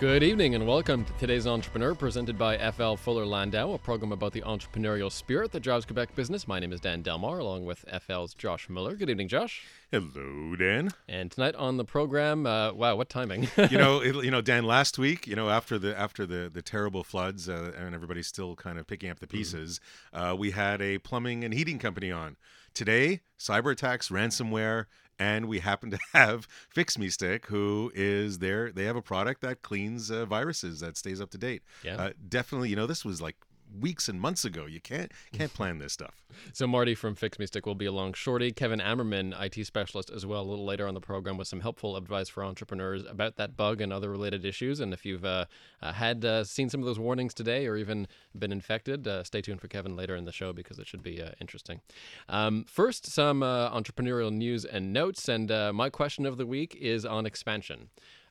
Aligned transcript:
Good 0.00 0.24
evening 0.24 0.56
and 0.56 0.66
welcome 0.66 1.04
to 1.04 1.12
today's 1.14 1.46
Entrepreneur 1.46 1.94
presented 1.94 2.36
by 2.36 2.58
FL 2.72 2.96
Fuller 2.96 3.24
Landau, 3.24 3.74
a 3.74 3.78
program 3.78 4.10
about 4.10 4.32
the 4.32 4.40
entrepreneurial 4.40 5.10
spirit 5.10 5.52
that 5.52 5.60
drives 5.60 5.86
Quebec 5.86 6.16
business. 6.16 6.48
My 6.48 6.58
name 6.58 6.72
is 6.72 6.80
Dan 6.80 7.00
Delmar 7.02 7.38
along 7.38 7.64
with 7.64 7.84
FL's 8.02 8.34
Josh 8.34 8.68
Miller. 8.68 8.96
Good 8.96 9.08
evening, 9.08 9.28
Josh. 9.28 9.64
Hello, 9.92 10.56
Dan. 10.56 10.90
And 11.08 11.30
tonight 11.30 11.54
on 11.54 11.76
the 11.76 11.84
program, 11.84 12.44
uh, 12.44 12.72
wow, 12.72 12.96
what 12.96 13.08
timing? 13.08 13.48
you 13.70 13.78
know, 13.78 14.00
it, 14.02 14.16
you 14.24 14.32
know, 14.32 14.40
Dan. 14.40 14.64
Last 14.64 14.98
week, 14.98 15.28
you 15.28 15.36
know, 15.36 15.48
after 15.48 15.78
the 15.78 15.96
after 15.96 16.26
the 16.26 16.50
the 16.52 16.60
terrible 16.60 17.04
floods, 17.04 17.48
uh, 17.48 17.70
and 17.78 17.94
everybody's 17.94 18.26
still 18.26 18.56
kind 18.56 18.80
of 18.80 18.88
picking 18.88 19.10
up 19.10 19.20
the 19.20 19.28
pieces, 19.28 19.80
mm-hmm. 20.12 20.26
uh, 20.26 20.34
we 20.34 20.50
had 20.50 20.82
a 20.82 20.98
plumbing 20.98 21.44
and 21.44 21.54
heating 21.54 21.78
company 21.78 22.10
on. 22.10 22.36
Today, 22.74 23.20
cyber 23.38 23.70
attacks, 23.70 24.08
ransomware, 24.08 24.86
and 25.18 25.46
we 25.46 25.60
happen 25.60 25.90
to 25.90 25.98
have 26.12 26.46
Fix 26.70 26.98
Me 26.98 27.08
Stick, 27.08 27.46
who 27.46 27.92
is 27.94 28.38
there. 28.38 28.72
They 28.72 28.84
have 28.84 28.96
a 28.96 29.02
product 29.02 29.40
that 29.42 29.62
cleans 29.62 30.10
uh, 30.10 30.26
viruses 30.26 30.80
that 30.80 30.96
stays 30.96 31.20
up 31.20 31.30
to 31.30 31.38
date. 31.38 31.62
Yeah, 31.82 31.96
uh, 31.96 32.10
definitely. 32.28 32.70
You 32.70 32.76
know, 32.76 32.86
this 32.86 33.04
was 33.04 33.20
like 33.20 33.36
weeks 33.78 34.08
and 34.08 34.20
months 34.20 34.44
ago. 34.44 34.66
You 34.66 34.80
can't 34.80 35.12
can't 35.32 35.52
plan 35.54 35.78
this 35.78 35.92
stuff. 35.92 36.24
So 36.52 36.66
Marty 36.66 36.94
from 36.94 37.14
Fix 37.14 37.38
Me 37.38 37.46
Stick 37.46 37.66
will 37.66 37.74
be 37.74 37.86
along 37.86 38.14
shorty. 38.14 38.52
Kevin 38.52 38.80
Ammerman, 38.80 39.34
IT 39.40 39.64
specialist, 39.66 40.10
as 40.10 40.26
well, 40.26 40.42
a 40.42 40.48
little 40.48 40.64
later 40.64 40.86
on 40.86 40.94
the 40.94 41.00
program 41.00 41.36
with 41.36 41.48
some 41.48 41.60
helpful 41.60 41.96
advice 41.96 42.28
for 42.28 42.44
entrepreneurs 42.44 43.04
about 43.08 43.36
that 43.36 43.56
bug 43.56 43.80
and 43.80 43.92
other 43.92 44.10
related 44.10 44.44
issues. 44.44 44.80
And 44.80 44.92
if 44.92 45.04
you've 45.04 45.24
uh, 45.24 45.46
uh, 45.82 45.92
had 45.92 46.24
uh, 46.24 46.44
seen 46.44 46.68
some 46.68 46.80
of 46.80 46.86
those 46.86 46.98
warnings 46.98 47.34
today 47.34 47.66
or 47.66 47.76
even 47.76 48.06
been 48.36 48.52
infected, 48.52 49.06
uh, 49.06 49.22
stay 49.24 49.40
tuned 49.40 49.60
for 49.60 49.68
Kevin 49.68 49.96
later 49.96 50.16
in 50.16 50.24
the 50.24 50.32
show 50.32 50.52
because 50.52 50.78
it 50.78 50.86
should 50.86 51.02
be 51.02 51.22
uh, 51.22 51.30
interesting. 51.40 51.80
Um, 52.28 52.64
first, 52.68 53.06
some 53.06 53.42
uh, 53.42 53.70
entrepreneurial 53.70 54.32
news 54.32 54.64
and 54.64 54.92
notes. 54.92 55.28
And 55.28 55.48
my 55.74 55.90
question 55.90 56.26
of 56.26 56.36
the 56.36 56.46
week 56.46 56.76
is 56.80 57.04
on 57.04 57.26
expansion. 57.26 57.90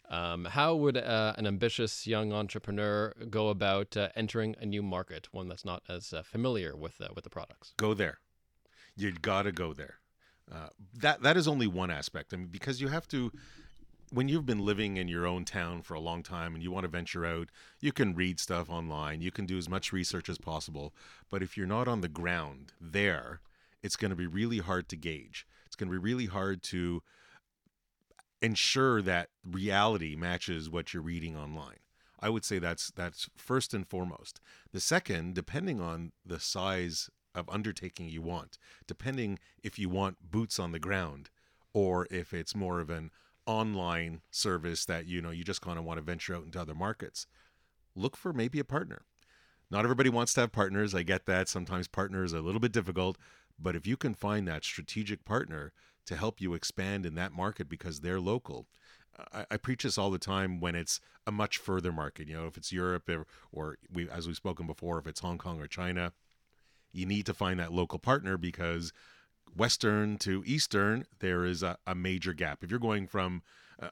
Um, 0.09 0.45
how 0.45 0.75
would 0.75 0.97
uh, 0.97 1.33
an 1.37 1.47
ambitious 1.47 2.05
young 2.05 2.33
entrepreneur 2.33 3.13
go 3.29 3.49
about 3.49 3.95
uh, 3.95 4.09
entering 4.15 4.55
a 4.59 4.65
new 4.65 4.83
market, 4.83 5.29
one 5.31 5.47
that's 5.47 5.65
not 5.65 5.81
as 5.87 6.13
uh, 6.13 6.23
familiar 6.23 6.75
with 6.75 6.99
uh, 7.01 7.07
with 7.15 7.23
the 7.23 7.29
products? 7.29 7.73
Go 7.77 7.93
there. 7.93 8.19
You 8.95 9.11
got 9.11 9.43
to 9.43 9.51
go 9.51 9.73
there. 9.73 9.95
Uh, 10.51 10.67
that 10.93 11.21
that 11.23 11.37
is 11.37 11.47
only 11.47 11.67
one 11.67 11.89
aspect. 11.89 12.33
I 12.33 12.37
mean, 12.37 12.47
because 12.47 12.81
you 12.81 12.89
have 12.89 13.07
to. 13.09 13.31
When 14.11 14.29
you've 14.29 14.45
been 14.45 14.59
living 14.59 14.97
in 14.97 15.07
your 15.07 15.25
own 15.25 15.43
town 15.43 15.81
for 15.81 15.95
a 15.95 15.99
long 15.99 16.21
time 16.21 16.53
and 16.53 16.63
you 16.63 16.69
want 16.69 16.83
to 16.83 16.87
venture 16.87 17.25
out, 17.25 17.47
you 17.79 17.91
can 17.91 18.13
read 18.13 18.39
stuff 18.39 18.69
online. 18.69 19.21
You 19.21 19.31
can 19.31 19.47
do 19.47 19.57
as 19.57 19.67
much 19.67 19.91
research 19.91 20.29
as 20.29 20.37
possible. 20.37 20.93
But 21.31 21.41
if 21.41 21.57
you're 21.57 21.65
not 21.65 21.87
on 21.87 22.01
the 22.01 22.07
ground 22.07 22.73
there, 22.79 23.39
it's 23.81 23.95
going 23.95 24.11
to 24.11 24.15
be 24.15 24.27
really 24.27 24.59
hard 24.59 24.87
to 24.89 24.95
gauge. 24.95 25.47
It's 25.65 25.75
going 25.75 25.89
to 25.89 25.91
be 25.91 25.97
really 25.97 26.27
hard 26.27 26.61
to 26.63 27.01
ensure 28.43 29.01
that 29.01 29.29
reality 29.49 30.15
matches 30.15 30.69
what 30.69 30.93
you're 30.93 31.01
reading 31.01 31.35
online. 31.35 31.77
I 32.19 32.29
would 32.29 32.45
say 32.45 32.59
that's 32.59 32.91
that's 32.91 33.29
first 33.35 33.73
and 33.73 33.87
foremost. 33.87 34.39
The 34.71 34.79
second, 34.79 35.33
depending 35.33 35.81
on 35.81 36.11
the 36.25 36.39
size 36.39 37.09
of 37.33 37.49
undertaking 37.49 38.09
you 38.09 38.21
want, 38.21 38.57
depending 38.85 39.39
if 39.63 39.79
you 39.79 39.89
want 39.89 40.31
boots 40.31 40.59
on 40.59 40.71
the 40.71 40.79
ground 40.79 41.29
or 41.73 42.05
if 42.11 42.33
it's 42.33 42.55
more 42.55 42.79
of 42.79 42.89
an 42.89 43.11
online 43.45 44.21
service 44.29 44.85
that 44.85 45.05
you 45.07 45.21
know 45.21 45.31
you 45.31 45.43
just 45.43 45.61
kind 45.61 45.79
of 45.79 45.85
want 45.85 45.97
to 45.97 46.03
venture 46.03 46.35
out 46.35 46.45
into 46.45 46.61
other 46.61 46.75
markets, 46.75 47.25
look 47.95 48.15
for 48.15 48.33
maybe 48.33 48.59
a 48.59 48.65
partner. 48.65 49.03
Not 49.71 49.85
everybody 49.85 50.09
wants 50.09 50.33
to 50.33 50.41
have 50.41 50.51
partners. 50.51 50.93
I 50.93 51.03
get 51.03 51.25
that. 51.25 51.47
Sometimes 51.47 51.87
partners 51.87 52.33
are 52.33 52.37
a 52.37 52.41
little 52.41 52.59
bit 52.59 52.71
difficult, 52.71 53.17
but 53.57 53.75
if 53.75 53.87
you 53.87 53.97
can 53.97 54.13
find 54.13 54.47
that 54.47 54.63
strategic 54.63 55.25
partner 55.25 55.73
to 56.05 56.15
help 56.15 56.41
you 56.41 56.53
expand 56.53 57.05
in 57.05 57.15
that 57.15 57.31
market 57.33 57.69
because 57.69 58.01
they're 58.01 58.19
local. 58.19 58.67
I, 59.31 59.45
I, 59.51 59.57
preach 59.57 59.83
this 59.83 59.97
all 59.97 60.09
the 60.09 60.17
time 60.17 60.59
when 60.59 60.73
it's 60.75 60.99
a 61.27 61.31
much 61.31 61.57
further 61.57 61.91
market. 61.91 62.27
You 62.27 62.35
know, 62.35 62.47
if 62.47 62.57
it's 62.57 62.71
Europe 62.71 63.07
or, 63.09 63.25
or 63.51 63.77
we, 63.91 64.09
as 64.09 64.25
we've 64.25 64.35
spoken 64.35 64.65
before, 64.65 64.97
if 64.97 65.05
it's 65.05 65.19
Hong 65.19 65.37
Kong 65.37 65.61
or 65.61 65.67
China, 65.67 66.13
you 66.91 67.05
need 67.05 67.25
to 67.27 67.33
find 67.33 67.59
that 67.59 67.71
local 67.71 67.99
partner 67.99 68.37
because 68.37 68.91
Western 69.55 70.17
to 70.19 70.43
Eastern, 70.45 71.05
there 71.19 71.45
is 71.45 71.61
a, 71.61 71.77
a 71.85 71.93
major 71.93 72.33
gap. 72.33 72.63
If 72.63 72.71
you're 72.71 72.79
going 72.79 73.07
from 73.07 73.43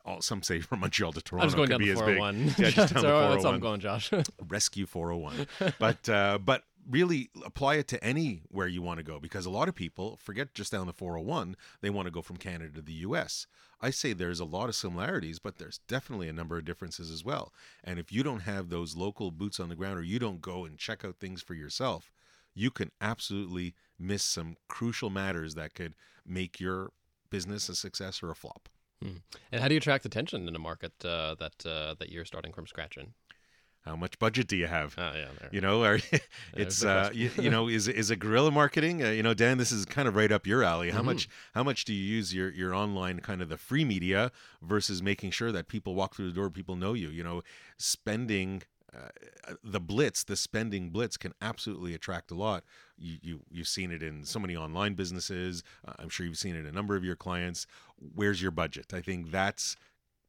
uh, 0.06 0.20
some 0.20 0.44
say 0.44 0.60
from 0.60 0.80
Montreal 0.80 1.14
to 1.14 1.22
Toronto, 1.22 1.44
I 1.44 1.46
was 1.46 1.56
going 1.56 1.68
could 1.68 1.74
down 1.74 1.80
be 1.80 1.90
the 1.90 1.96
401. 1.96 2.36
as 2.36 2.56
big. 2.56 2.60
Yeah, 2.60 2.70
just 2.72 2.94
down 2.94 3.04
so 3.04 3.08
the 3.08 3.14
401. 3.14 3.32
That's 3.32 3.44
how 3.44 3.52
I'm 3.52 3.60
going, 3.60 3.80
Josh. 3.80 4.12
Rescue 4.48 4.86
401. 4.86 5.74
But 5.80 6.10
uh, 6.10 6.38
but 6.40 6.64
really 6.90 7.30
apply 7.46 7.76
it 7.76 7.88
to 7.88 8.04
anywhere 8.04 8.68
you 8.68 8.82
want 8.82 8.98
to 8.98 9.04
go 9.04 9.20
because 9.20 9.46
a 9.46 9.50
lot 9.50 9.70
of 9.70 9.76
people 9.76 10.18
forget 10.22 10.54
just 10.54 10.72
down 10.72 10.88
the 10.88 10.94
401 10.94 11.56
they 11.82 11.90
want 11.90 12.08
to 12.08 12.12
go 12.12 12.22
from 12.22 12.38
canada 12.38 12.76
to 12.76 12.82
the 12.82 12.94
us 12.94 13.48
i 13.80 13.90
say 13.90 14.14
there's 14.14 14.40
a 14.40 14.46
lot 14.46 14.70
of 14.70 14.76
similarities 14.76 15.40
but 15.40 15.58
there's 15.58 15.80
definitely 15.88 16.28
a 16.28 16.34
number 16.34 16.58
of 16.58 16.66
differences 16.66 17.12
as 17.12 17.24
well. 17.24 17.54
And 17.84 18.00
if 18.00 18.12
you 18.12 18.24
don't 18.24 18.42
have 18.42 18.70
those 18.70 18.96
local 18.96 19.32
boots 19.32 19.60
on 19.60 19.70
the 19.70 19.76
ground 19.76 19.98
or 19.98 20.04
you 20.04 20.20
don't 20.20 20.42
go 20.42 20.66
and 20.66 20.78
check 20.78 21.04
out 21.06 21.18
things 21.20 21.42
for 21.42 21.54
yourself 21.54 22.12
you 22.54 22.70
can 22.70 22.92
absolutely 23.00 23.74
miss 23.98 24.24
some 24.24 24.58
crucial 24.68 25.10
matters 25.10 25.56
that 25.56 25.74
could 25.74 25.96
make 26.26 26.60
your 26.60 26.92
business 27.30 27.70
a 27.70 27.76
success 27.76 28.22
or 28.22 28.30
a 28.30 28.36
flop. 28.36 28.68
Hmm. 29.02 29.18
and 29.52 29.62
how 29.62 29.68
do 29.68 29.74
you 29.74 29.80
attract 29.80 30.06
attention 30.06 30.48
in 30.48 30.56
a 30.56 30.60
market 30.60 30.94
uh, 31.04 31.34
that 31.36 31.66
uh, 31.66 31.96
that 31.98 32.10
you're 32.12 32.26
starting 32.26 32.54
from 32.54 32.68
scratch 32.68 32.98
in 32.98 33.14
how 33.84 33.96
much 33.96 34.20
budget 34.20 34.48
do 34.48 34.56
you 34.56 34.68
have? 34.68 34.94
Oh, 34.98 35.12
yeah, 35.16 35.28
there. 35.40 35.50
You 35.52 35.60
know, 35.60 35.84
are, 35.84 36.00
it's 36.54 36.84
uh, 36.84 37.10
you, 37.14 37.32
you, 37.40 37.50
know, 37.52 37.68
is 37.68 37.88
is 37.88 38.12
a 38.12 38.16
guerrilla 38.16 38.52
marketing? 38.52 39.04
Uh, 39.04 39.10
you 39.10 39.24
know, 39.24 39.34
Dan, 39.34 39.58
this 39.58 39.72
is 39.72 39.86
kind 39.86 40.08
of 40.08 40.16
right 40.16 40.32
up 40.32 40.46
your 40.46 40.64
alley. 40.64 40.92
How 40.92 41.00
mm-hmm. 41.00 41.08
much 41.08 41.30
how 41.54 41.64
much 41.64 41.86
do 41.86 41.94
you 41.94 42.04
use 42.04 42.34
your 42.34 42.52
your 42.52 42.76
online 42.76 43.20
kind 43.20 43.42
of 43.42 43.50
the 43.50 43.58
free 43.58 43.84
media 43.84 44.32
versus 44.62 45.02
making 45.02 45.32
sure 45.32 45.52
that 45.52 45.68
people 45.68 45.96
walk 45.96 46.16
through 46.16 46.28
the 46.28 46.36
door, 46.36 46.50
people 46.50 46.76
know 46.76 46.94
you? 46.94 47.10
You 47.10 47.24
know, 47.24 47.42
spending 47.78 48.62
uh, 48.96 49.54
the 49.64 49.80
blitz, 49.80 50.24
the 50.24 50.36
spending 50.36 50.90
blitz, 50.90 51.18
can 51.18 51.34
absolutely 51.42 51.96
attract 51.96 52.30
a 52.30 52.36
lot. 52.36 52.64
You, 53.00 53.18
you 53.22 53.40
you've 53.50 53.68
seen 53.68 53.92
it 53.92 54.04
in 54.04 54.26
so 54.26 54.40
many 54.40 54.56
online 54.56 54.94
businesses. 54.94 55.64
Uh, 55.88 55.94
I'm 55.98 56.10
sure 56.10 56.26
you've 56.26 56.38
seen 56.38 56.56
it 56.56 56.60
in 56.60 56.68
a 56.68 56.72
number 56.72 56.96
of 56.96 57.04
your 57.04 57.16
clients. 57.16 57.66
Where's 58.14 58.44
your 58.44 58.52
budget? 58.52 58.94
I 58.94 59.02
think 59.02 59.32
that's 59.32 59.76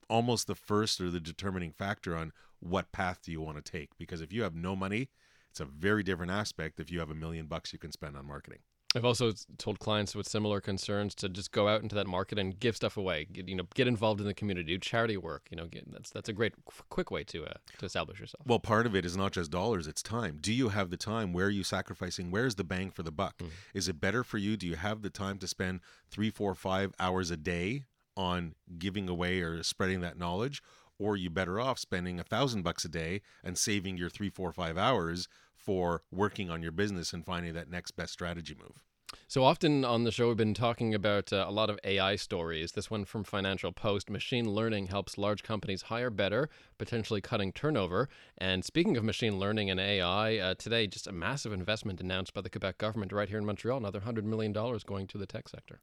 almost 0.09 0.47
the 0.47 0.55
first 0.55 1.01
or 1.01 1.11
the 1.11 1.21
determining 1.21 1.73
factor 1.73 2.17
on 2.17 2.33
what 2.63 2.93
path 2.93 3.21
do 3.23 3.33
you 3.33 3.41
want 3.41 3.63
to 3.63 3.73
take 3.73 3.91
because 3.99 4.21
if 4.21 4.33
you 4.33 4.43
have 4.43 4.55
no 4.55 4.75
money 4.75 5.09
it's 5.51 5.61
a 5.61 5.65
very 5.65 6.03
different 6.03 6.33
aspect 6.33 6.81
if 6.81 6.91
you 6.91 6.99
have 7.01 7.11
a 7.11 7.15
million 7.15 7.47
bucks 7.47 7.73
you 7.73 7.79
can 7.79 7.93
spend 7.93 8.17
on 8.17 8.27
marketing 8.27 8.59
I've 8.95 9.05
also 9.05 9.33
told 9.57 9.79
clients 9.79 10.15
with 10.15 10.29
similar 10.29 10.61
concerns 10.61 11.15
to 11.17 11.29
just 11.29 11.51
go 11.51 11.67
out 11.67 11.83
into 11.83 11.95
that 11.95 12.07
market 12.07 12.39
and 12.39 12.59
give 12.59 12.77
stuff 12.77 12.97
away. 12.97 13.27
Get, 13.33 13.49
you 13.49 13.57
know, 13.57 13.65
get 13.75 13.87
involved 13.87 14.21
in 14.21 14.27
the 14.27 14.35
community, 14.35 14.75
do 14.75 14.79
charity 14.79 15.17
work. 15.17 15.49
You 15.51 15.57
know, 15.57 15.67
get, 15.67 15.91
that's 15.91 16.11
that's 16.11 16.29
a 16.29 16.33
great 16.33 16.53
quick 16.91 17.11
way 17.11 17.25
to 17.25 17.45
uh, 17.45 17.55
to 17.79 17.87
establish 17.87 18.21
yourself. 18.21 18.47
Well, 18.47 18.59
part 18.59 18.87
of 18.87 18.95
it 18.95 19.05
is 19.05 19.17
not 19.17 19.33
just 19.33 19.51
dollars; 19.51 19.87
it's 19.87 20.03
time. 20.03 20.39
Do 20.41 20.53
you 20.53 20.69
have 20.71 20.91
the 20.91 20.97
time? 20.97 21.33
Where 21.33 21.47
are 21.47 21.51
you 21.51 21.65
sacrificing? 21.65 22.31
Where's 22.31 22.57
the 22.57 22.65
bang 22.65 22.91
for 22.91 23.03
the 23.03 23.13
buck? 23.13 23.39
Mm. 23.39 23.49
Is 23.73 23.89
it 23.89 24.01
better 24.01 24.23
for 24.23 24.39
you? 24.39 24.57
Do 24.57 24.67
you 24.67 24.77
have 24.77 25.03
the 25.03 25.11
time 25.11 25.39
to 25.39 25.49
spend 25.49 25.81
three, 26.11 26.31
four, 26.31 26.55
five 26.55 26.93
hours 27.01 27.31
a 27.31 27.37
day 27.37 27.85
on 28.15 28.55
giving 28.79 29.09
away 29.09 29.41
or 29.41 29.63
spreading 29.63 30.03
that 30.03 30.19
knowledge 30.19 30.63
or 31.03 31.17
you 31.17 31.31
better 31.31 31.61
off 31.61 31.79
spending 31.79 32.21
a 32.21 32.25
thousand 32.25 32.63
bucks 32.63 32.85
a 32.85 32.89
day 32.89 33.21
and 33.43 33.59
saving 33.59 33.97
your 33.97 34.11
three 34.11 34.31
four 34.31 34.53
five 34.53 34.79
hours 34.79 35.29
for 35.57 36.03
working 36.11 36.51
on 36.51 36.63
your 36.63 36.73
business 36.73 37.13
and 37.13 37.25
finding 37.25 37.55
that 37.55 37.71
next 37.71 37.93
best 37.93 38.13
strategy 38.13 38.55
move 38.59 38.83
so 39.29 39.45
often 39.45 39.85
on 39.85 40.05
the 40.05 40.13
show, 40.13 40.29
we've 40.29 40.37
been 40.37 40.55
talking 40.55 40.95
about 40.95 41.33
uh, 41.33 41.45
a 41.49 41.51
lot 41.51 41.71
of 41.71 41.79
AI 41.85 42.17
stories. 42.17 42.73
This 42.73 42.91
one 42.91 43.05
from 43.05 43.25
Financial 43.25 43.73
Post 43.73 44.11
machine 44.11 44.51
learning 44.51 44.89
helps 44.89 45.19
large 45.19 45.43
companies 45.43 45.83
hire 45.83 46.11
better, 46.11 46.49
potentially 46.79 47.21
cutting 47.21 47.53
turnover. 47.53 48.09
And 48.39 48.65
speaking 48.65 48.97
of 48.97 49.05
machine 49.05 49.39
learning 49.39 49.71
and 49.71 49.81
AI, 49.81 50.37
uh, 50.39 50.55
today, 50.55 50.87
just 50.87 51.07
a 51.07 51.13
massive 51.13 51.53
investment 51.53 52.01
announced 52.01 52.35
by 52.35 52.41
the 52.41 52.51
Quebec 52.51 52.79
government 52.79 53.13
right 53.13 53.29
here 53.29 53.39
in 53.39 53.47
Montreal, 53.47 53.79
another 53.79 54.01
$100 54.01 54.25
million 54.25 54.53
going 54.53 55.07
to 55.07 55.19
the 55.19 55.27
tech 55.27 55.49
sector. 55.49 55.81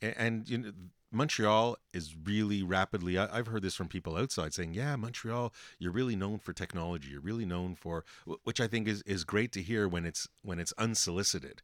And, 0.00 0.14
and 0.16 0.48
you 0.48 0.58
know, 0.58 0.72
Montreal 1.10 1.76
is 1.92 2.14
really 2.22 2.62
rapidly. 2.62 3.16
I, 3.18 3.36
have 3.36 3.46
heard 3.46 3.62
this 3.62 3.74
from 3.74 3.88
people 3.88 4.16
outside 4.16 4.52
saying, 4.52 4.74
"Yeah, 4.74 4.94
Montreal, 4.96 5.52
you're 5.78 5.92
really 5.92 6.16
known 6.16 6.38
for 6.38 6.52
technology. 6.52 7.10
You're 7.10 7.20
really 7.20 7.46
known 7.46 7.74
for," 7.74 8.04
which 8.44 8.60
I 8.60 8.66
think 8.66 8.86
is 8.88 9.02
is 9.02 9.24
great 9.24 9.52
to 9.52 9.62
hear 9.62 9.88
when 9.88 10.04
it's 10.04 10.28
when 10.42 10.58
it's 10.58 10.72
unsolicited. 10.76 11.62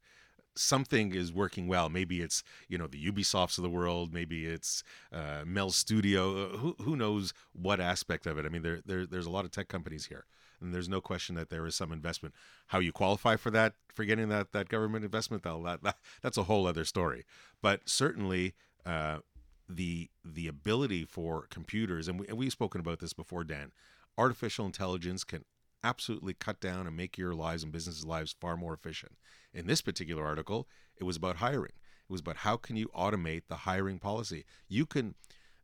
Something 0.56 1.14
is 1.14 1.32
working 1.32 1.66
well. 1.66 1.88
Maybe 1.88 2.20
it's 2.22 2.42
you 2.69 2.78
know 2.78 2.86
the 2.86 3.04
Ubisofts 3.04 3.58
of 3.58 3.62
the 3.62 3.70
world. 3.70 4.14
Maybe 4.14 4.46
it's 4.46 4.82
uh, 5.12 5.42
Mel 5.44 5.70
Studio. 5.70 6.46
Uh, 6.46 6.56
who 6.58 6.76
who 6.81 6.96
knows 6.96 7.34
what 7.52 7.81
aspect 7.81 8.26
of 8.26 8.38
it? 8.38 8.46
I 8.46 8.48
mean, 8.48 8.62
there, 8.62 8.81
there 8.86 9.06
there's 9.06 9.26
a 9.26 9.31
lot 9.31 9.44
of 9.44 9.50
tech 9.50 9.69
companies 9.69 10.06
here, 10.06 10.25
and 10.61 10.75
there's 10.75 10.89
no 10.89 11.01
question 11.01 11.35
that 11.35 11.51
there 11.51 11.67
is 11.67 11.75
some 11.75 11.93
investment. 11.93 12.35
How 12.69 12.79
you 12.79 12.93
qualify 12.93 13.37
for 13.37 13.51
that, 13.51 13.75
for 13.93 14.05
getting 14.05 14.29
that 14.29 14.53
that 14.53 14.69
government 14.69 15.05
investment, 15.05 15.43
that, 15.43 15.79
that 15.83 15.97
that's 16.23 16.39
a 16.39 16.45
whole 16.45 16.67
other 16.67 16.85
story. 16.85 17.25
But 17.62 17.89
certainly. 17.89 18.55
Uh, 18.85 19.19
the 19.67 20.11
the 20.23 20.47
ability 20.47 21.06
for 21.06 21.47
computers 21.49 22.06
and, 22.06 22.21
we, 22.21 22.29
and 22.29 22.37
we've 22.37 22.53
spoken 22.53 22.83
about 22.83 22.99
this 22.99 23.15
before 23.15 23.43
dan 23.43 23.73
artificial 24.19 24.67
intelligence 24.67 25.25
can 25.25 25.43
absolutely 25.85 26.35
cut 26.35 26.61
down 26.61 26.87
and 26.87 26.97
make 26.97 27.19
your 27.19 27.35
lives 27.35 27.62
and 27.62 27.71
businesses' 27.71 28.06
lives 28.06 28.35
far 28.41 28.56
more 28.56 28.73
efficient. 28.73 29.12
In 29.53 29.67
this 29.67 29.83
particular 29.83 30.25
article, 30.25 30.67
it 30.97 31.05
was 31.05 31.17
about 31.17 31.37
hiring. 31.37 31.73
It 32.09 32.12
was 32.12 32.23
about 32.23 32.39
how 32.39 32.56
can 32.56 32.77
you 32.77 32.89
automate 32.97 33.43
the 33.49 33.56
hiring 33.56 33.99
policy. 33.99 34.45
You 34.69 34.87
can 34.87 35.15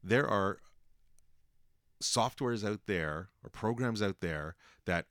there 0.03 0.29
are 0.29 0.59
softwares 2.03 2.69
out 2.69 2.81
there 2.87 3.29
or 3.45 3.51
programs 3.51 4.03
out 4.03 4.21
there 4.21 4.57
that 4.87 5.07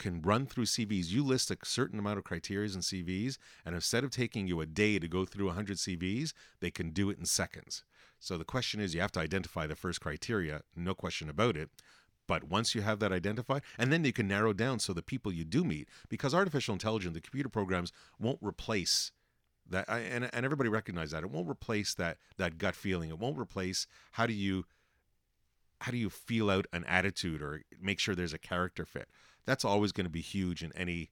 can 0.00 0.22
run 0.22 0.46
through 0.46 0.64
CVs. 0.64 1.10
You 1.10 1.22
list 1.22 1.50
a 1.50 1.58
certain 1.62 1.98
amount 1.98 2.18
of 2.18 2.24
criteria 2.24 2.72
in 2.72 2.80
CVs, 2.80 3.36
and 3.66 3.74
instead 3.74 4.02
of 4.02 4.10
taking 4.10 4.46
you 4.46 4.60
a 4.60 4.66
day 4.66 4.98
to 4.98 5.06
go 5.06 5.24
through 5.26 5.46
100 5.46 5.76
CVs, 5.76 6.32
they 6.60 6.70
can 6.70 6.90
do 6.90 7.10
it 7.10 7.18
in 7.18 7.26
seconds. 7.26 7.84
So 8.18 8.38
the 8.38 8.44
question 8.44 8.80
is, 8.80 8.94
you 8.94 9.00
have 9.02 9.12
to 9.12 9.20
identify 9.20 9.66
the 9.66 9.76
first 9.76 10.00
criteria, 10.00 10.62
no 10.74 10.94
question 10.94 11.28
about 11.28 11.56
it. 11.56 11.68
But 12.26 12.44
once 12.44 12.74
you 12.74 12.82
have 12.82 13.00
that 13.00 13.12
identified, 13.12 13.62
and 13.76 13.92
then 13.92 14.04
you 14.04 14.12
can 14.12 14.28
narrow 14.28 14.52
down 14.52 14.78
so 14.78 14.92
the 14.92 15.02
people 15.02 15.32
you 15.32 15.44
do 15.44 15.64
meet, 15.64 15.88
because 16.08 16.34
artificial 16.34 16.72
intelligence, 16.72 17.14
the 17.14 17.20
computer 17.20 17.48
programs 17.48 17.92
won't 18.18 18.38
replace 18.40 19.12
that, 19.68 19.88
and, 19.88 20.30
and 20.32 20.44
everybody 20.44 20.68
recognize 20.68 21.10
that 21.10 21.22
it 21.22 21.30
won't 21.30 21.48
replace 21.48 21.94
that 21.94 22.18
that 22.36 22.58
gut 22.58 22.74
feeling. 22.74 23.10
It 23.10 23.18
won't 23.18 23.38
replace 23.38 23.86
how 24.12 24.26
do 24.26 24.32
you 24.32 24.64
how 25.80 25.90
do 25.90 25.98
you 25.98 26.10
feel 26.10 26.50
out 26.50 26.66
an 26.72 26.84
attitude 26.84 27.42
or 27.42 27.62
make 27.80 27.98
sure 27.98 28.14
there's 28.14 28.34
a 28.34 28.38
character 28.38 28.84
fit? 28.84 29.08
That's 29.46 29.64
always 29.64 29.92
going 29.92 30.04
to 30.04 30.10
be 30.10 30.20
huge 30.20 30.62
in 30.62 30.72
any 30.74 31.10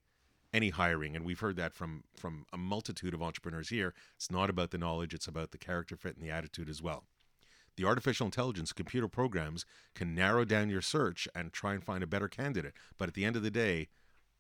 any 0.54 0.70
hiring 0.70 1.14
and 1.14 1.26
we've 1.26 1.40
heard 1.40 1.56
that 1.56 1.74
from 1.74 2.04
from 2.16 2.46
a 2.54 2.56
multitude 2.56 3.12
of 3.12 3.22
entrepreneurs 3.22 3.68
here. 3.68 3.94
It's 4.16 4.30
not 4.30 4.48
about 4.48 4.70
the 4.70 4.78
knowledge 4.78 5.12
it's 5.12 5.26
about 5.28 5.50
the 5.50 5.58
character 5.58 5.96
fit 5.96 6.16
and 6.16 6.24
the 6.24 6.30
attitude 6.30 6.70
as 6.70 6.82
well. 6.82 7.04
The 7.76 7.84
artificial 7.84 8.24
intelligence 8.24 8.72
computer 8.72 9.08
programs 9.08 9.64
can 9.94 10.14
narrow 10.14 10.44
down 10.44 10.70
your 10.70 10.80
search 10.80 11.28
and 11.34 11.52
try 11.52 11.74
and 11.74 11.84
find 11.84 12.02
a 12.02 12.08
better 12.08 12.28
candidate 12.28 12.72
but 12.96 13.08
at 13.08 13.14
the 13.14 13.24
end 13.24 13.36
of 13.36 13.42
the 13.42 13.50
day 13.50 13.88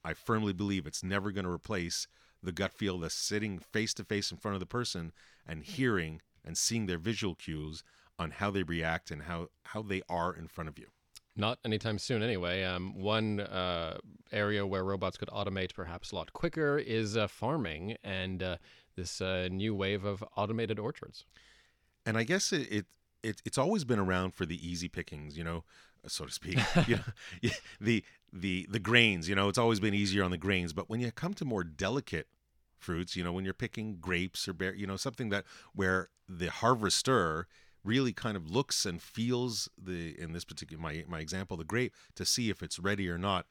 i 0.04 0.14
firmly 0.14 0.52
believe 0.52 0.86
it's 0.86 1.04
never 1.04 1.30
going 1.30 1.44
to 1.44 1.50
replace 1.50 2.08
the 2.42 2.52
gut 2.52 2.72
feel 2.72 2.98
the 2.98 3.10
sitting 3.10 3.58
face 3.58 3.92
to 3.94 4.04
face 4.04 4.30
in 4.30 4.38
front 4.38 4.54
of 4.54 4.60
the 4.60 4.66
person 4.66 5.12
and 5.46 5.64
hearing 5.64 6.20
and 6.44 6.56
seeing 6.56 6.86
their 6.86 6.98
visual 6.98 7.34
cues 7.34 7.82
on 8.18 8.32
how 8.32 8.50
they 8.50 8.62
react 8.62 9.10
and 9.10 9.22
how 9.22 9.48
how 9.64 9.82
they 9.82 10.02
are 10.08 10.34
in 10.34 10.48
front 10.48 10.68
of 10.68 10.78
you 10.78 10.86
not 11.38 11.58
anytime 11.64 11.98
soon, 11.98 12.22
anyway. 12.22 12.64
Um, 12.64 13.00
one 13.00 13.40
uh, 13.40 13.98
area 14.32 14.66
where 14.66 14.84
robots 14.84 15.16
could 15.16 15.28
automate 15.28 15.72
perhaps 15.72 16.10
a 16.10 16.16
lot 16.16 16.32
quicker 16.32 16.78
is 16.78 17.16
uh, 17.16 17.28
farming 17.28 17.96
and 18.02 18.42
uh, 18.42 18.56
this 18.96 19.20
uh, 19.20 19.48
new 19.50 19.74
wave 19.74 20.04
of 20.04 20.24
automated 20.36 20.78
orchards. 20.78 21.24
And 22.04 22.18
I 22.18 22.24
guess 22.24 22.52
it, 22.52 22.70
it, 22.70 22.86
it 23.22 23.40
it's 23.44 23.56
always 23.56 23.84
been 23.84 24.00
around 24.00 24.34
for 24.34 24.44
the 24.44 24.68
easy 24.68 24.88
pickings, 24.88 25.38
you 25.38 25.44
know, 25.44 25.64
so 26.06 26.24
to 26.24 26.32
speak. 26.32 26.58
you 26.88 26.96
know, 26.96 27.50
the 27.80 28.04
the 28.32 28.66
the 28.68 28.80
grains, 28.80 29.28
you 29.28 29.36
know, 29.36 29.48
it's 29.48 29.58
always 29.58 29.80
been 29.80 29.94
easier 29.94 30.24
on 30.24 30.32
the 30.32 30.38
grains. 30.38 30.72
But 30.72 30.90
when 30.90 31.00
you 31.00 31.12
come 31.12 31.34
to 31.34 31.44
more 31.44 31.62
delicate 31.62 32.26
fruits, 32.76 33.14
you 33.14 33.22
know, 33.22 33.32
when 33.32 33.44
you're 33.44 33.54
picking 33.54 33.98
grapes 34.00 34.48
or 34.48 34.52
bear, 34.52 34.74
you 34.74 34.86
know, 34.86 34.96
something 34.96 35.28
that 35.28 35.44
where 35.72 36.08
the 36.28 36.50
harvester 36.50 37.46
really 37.88 38.12
kind 38.12 38.36
of 38.36 38.50
looks 38.50 38.84
and 38.84 39.00
feels 39.00 39.68
the 39.82 40.14
in 40.20 40.32
this 40.32 40.44
particular 40.44 40.80
my 40.80 41.04
my 41.08 41.20
example 41.20 41.56
the 41.56 41.64
grape 41.64 41.94
to 42.14 42.24
see 42.24 42.50
if 42.50 42.62
it's 42.62 42.78
ready 42.78 43.08
or 43.08 43.18
not. 43.18 43.46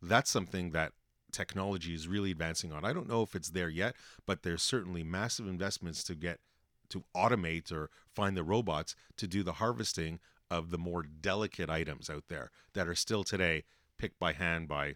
That's 0.00 0.30
something 0.30 0.70
that 0.70 0.92
technology 1.30 1.94
is 1.94 2.08
really 2.08 2.30
advancing 2.30 2.72
on. 2.72 2.84
I 2.84 2.92
don't 2.92 3.08
know 3.08 3.22
if 3.22 3.36
it's 3.36 3.50
there 3.50 3.68
yet 3.68 3.94
but 4.26 4.42
there's 4.42 4.62
certainly 4.62 5.02
massive 5.02 5.46
investments 5.46 6.02
to 6.04 6.14
get 6.14 6.40
to 6.90 7.04
automate 7.16 7.72
or 7.72 7.90
find 8.14 8.36
the 8.36 8.44
robots 8.44 8.94
to 9.16 9.26
do 9.26 9.42
the 9.42 9.54
harvesting 9.54 10.20
of 10.50 10.70
the 10.70 10.78
more 10.78 11.02
delicate 11.02 11.70
items 11.70 12.10
out 12.10 12.24
there 12.28 12.50
that 12.74 12.86
are 12.86 12.94
still 12.94 13.24
today 13.24 13.64
picked 13.98 14.18
by 14.18 14.32
hand 14.32 14.68
by 14.68 14.94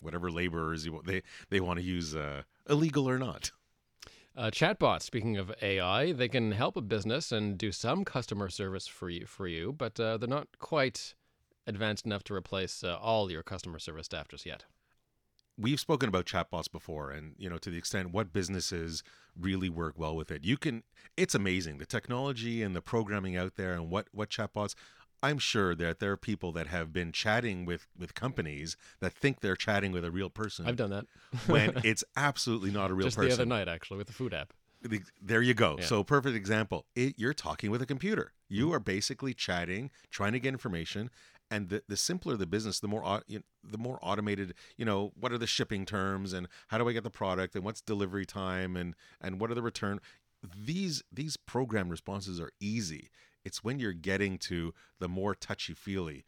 whatever 0.00 0.30
laborers 0.30 0.86
they 1.04 1.22
they 1.50 1.60
want 1.60 1.78
to 1.78 1.84
use 1.84 2.14
uh, 2.14 2.42
illegal 2.68 3.08
or 3.08 3.18
not 3.18 3.52
uh, 4.36 4.50
chatbots, 4.50 5.02
speaking 5.02 5.36
of 5.36 5.52
AI, 5.62 6.12
they 6.12 6.28
can 6.28 6.52
help 6.52 6.76
a 6.76 6.80
business 6.80 7.30
and 7.30 7.56
do 7.56 7.70
some 7.70 8.04
customer 8.04 8.48
service 8.48 8.86
for 8.86 9.08
you, 9.08 9.26
for 9.26 9.46
you 9.46 9.72
but 9.72 9.98
uh, 10.00 10.16
they're 10.16 10.28
not 10.28 10.48
quite 10.58 11.14
advanced 11.66 12.04
enough 12.04 12.24
to 12.24 12.34
replace 12.34 12.84
uh, 12.84 12.96
all 12.96 13.30
your 13.30 13.42
customer 13.42 13.78
service 13.78 14.06
staff 14.06 14.28
just 14.28 14.44
yet. 14.44 14.64
We've 15.56 15.78
spoken 15.78 16.08
about 16.08 16.26
chatbots 16.26 16.70
before, 16.70 17.12
and 17.12 17.34
you 17.38 17.48
know 17.48 17.58
to 17.58 17.70
the 17.70 17.78
extent 17.78 18.10
what 18.10 18.32
businesses 18.32 19.04
really 19.38 19.68
work 19.68 19.94
well 19.96 20.16
with 20.16 20.32
it. 20.32 20.44
You 20.44 20.56
can, 20.56 20.82
it's 21.16 21.34
amazing 21.34 21.78
the 21.78 21.86
technology 21.86 22.60
and 22.60 22.74
the 22.74 22.82
programming 22.82 23.36
out 23.36 23.54
there, 23.54 23.72
and 23.72 23.88
what 23.88 24.08
what 24.10 24.30
chatbots. 24.30 24.74
I'm 25.24 25.38
sure 25.38 25.74
that 25.74 26.00
there 26.00 26.12
are 26.12 26.18
people 26.18 26.52
that 26.52 26.66
have 26.66 26.92
been 26.92 27.10
chatting 27.10 27.64
with 27.64 27.86
with 27.98 28.14
companies 28.14 28.76
that 29.00 29.14
think 29.14 29.40
they're 29.40 29.56
chatting 29.56 29.90
with 29.90 30.04
a 30.04 30.10
real 30.10 30.28
person. 30.28 30.66
I've 30.66 30.76
done 30.76 30.90
that 30.90 31.06
when 31.46 31.80
it's 31.84 32.04
absolutely 32.14 32.70
not 32.70 32.90
a 32.90 32.94
real 32.94 33.06
person. 33.06 33.22
Just 33.22 33.38
person. 33.38 33.48
the 33.48 33.54
other 33.54 33.64
night, 33.64 33.72
actually, 33.72 33.96
with 33.96 34.06
the 34.06 34.12
food 34.12 34.34
app. 34.34 34.52
There 35.22 35.40
you 35.40 35.54
go. 35.54 35.76
Yeah. 35.78 35.86
So 35.86 36.04
perfect 36.04 36.36
example. 36.36 36.84
It, 36.94 37.14
you're 37.16 37.32
talking 37.32 37.70
with 37.70 37.80
a 37.80 37.86
computer. 37.86 38.32
You 38.50 38.66
mm-hmm. 38.66 38.74
are 38.74 38.80
basically 38.80 39.32
chatting, 39.32 39.90
trying 40.10 40.34
to 40.34 40.38
get 40.38 40.48
information, 40.48 41.08
and 41.50 41.70
the, 41.70 41.82
the 41.88 41.96
simpler 41.96 42.36
the 42.36 42.46
business, 42.46 42.80
the 42.80 42.88
more 42.88 43.22
you 43.26 43.38
know, 43.38 43.44
the 43.64 43.78
more 43.78 43.98
automated. 44.02 44.52
You 44.76 44.84
know, 44.84 45.12
what 45.18 45.32
are 45.32 45.38
the 45.38 45.46
shipping 45.46 45.86
terms, 45.86 46.34
and 46.34 46.48
how 46.68 46.76
do 46.76 46.86
I 46.86 46.92
get 46.92 47.02
the 47.02 47.08
product, 47.08 47.54
and 47.54 47.64
what's 47.64 47.80
delivery 47.80 48.26
time, 48.26 48.76
and 48.76 48.94
and 49.22 49.40
what 49.40 49.50
are 49.50 49.54
the 49.54 49.62
return. 49.62 50.00
These 50.54 51.02
these 51.10 51.38
program 51.38 51.88
responses 51.88 52.38
are 52.38 52.50
easy. 52.60 53.08
It's 53.44 53.62
when 53.62 53.78
you're 53.78 53.92
getting 53.92 54.38
to 54.38 54.74
the 54.98 55.08
more 55.08 55.34
touchy 55.34 55.74
feely. 55.74 56.24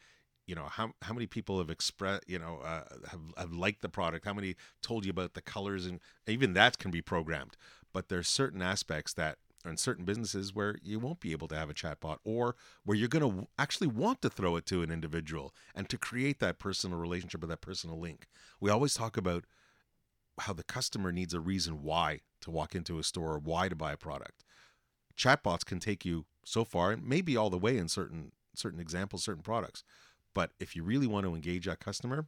You 0.46 0.54
know 0.54 0.66
how 0.70 0.92
how 1.02 1.12
many 1.12 1.26
people 1.26 1.58
have 1.58 1.70
expressed 1.70 2.24
you 2.28 2.38
know 2.38 2.60
uh, 2.64 2.84
have 3.10 3.20
have 3.36 3.52
liked 3.52 3.82
the 3.82 3.88
product? 3.88 4.24
How 4.24 4.34
many 4.34 4.54
told 4.80 5.04
you 5.04 5.10
about 5.10 5.34
the 5.34 5.42
colors 5.42 5.86
and 5.86 6.00
even 6.26 6.52
that 6.54 6.78
can 6.78 6.90
be 6.90 7.02
programmed. 7.02 7.56
But 7.92 8.08
there's 8.08 8.28
certain 8.28 8.62
aspects 8.62 9.12
that 9.14 9.38
in 9.64 9.76
certain 9.76 10.04
businesses 10.04 10.54
where 10.54 10.76
you 10.82 10.98
won't 10.98 11.20
be 11.20 11.32
able 11.32 11.48
to 11.48 11.56
have 11.56 11.70
a 11.70 11.74
chatbot 11.74 12.18
or 12.24 12.56
where 12.84 12.96
you're 12.96 13.08
going 13.08 13.28
to 13.28 13.48
actually 13.58 13.88
want 13.88 14.22
to 14.22 14.30
throw 14.30 14.56
it 14.56 14.66
to 14.66 14.82
an 14.82 14.90
individual 14.90 15.54
and 15.74 15.88
to 15.88 15.98
create 15.98 16.38
that 16.38 16.58
personal 16.58 16.98
relationship 16.98 17.42
or 17.42 17.46
that 17.46 17.60
personal 17.60 17.98
link. 17.98 18.26
We 18.60 18.70
always 18.70 18.94
talk 18.94 19.16
about 19.16 19.44
how 20.40 20.52
the 20.52 20.62
customer 20.62 21.12
needs 21.12 21.34
a 21.34 21.40
reason 21.40 21.82
why 21.82 22.20
to 22.42 22.50
walk 22.50 22.74
into 22.74 22.98
a 22.98 23.02
store 23.02 23.34
or 23.34 23.38
why 23.38 23.68
to 23.68 23.74
buy 23.74 23.92
a 23.92 23.96
product. 23.96 24.44
Chatbots 25.16 25.64
can 25.64 25.80
take 25.80 26.04
you 26.04 26.26
so 26.46 26.64
far, 26.64 26.92
and 26.92 27.04
maybe 27.04 27.36
all 27.36 27.50
the 27.50 27.58
way 27.58 27.76
in 27.76 27.88
certain 27.88 28.32
certain 28.54 28.80
examples, 28.80 29.22
certain 29.24 29.42
products. 29.42 29.82
But 30.32 30.52
if 30.60 30.76
you 30.76 30.82
really 30.82 31.06
want 31.06 31.26
to 31.26 31.34
engage 31.34 31.66
that 31.66 31.80
customer, 31.80 32.26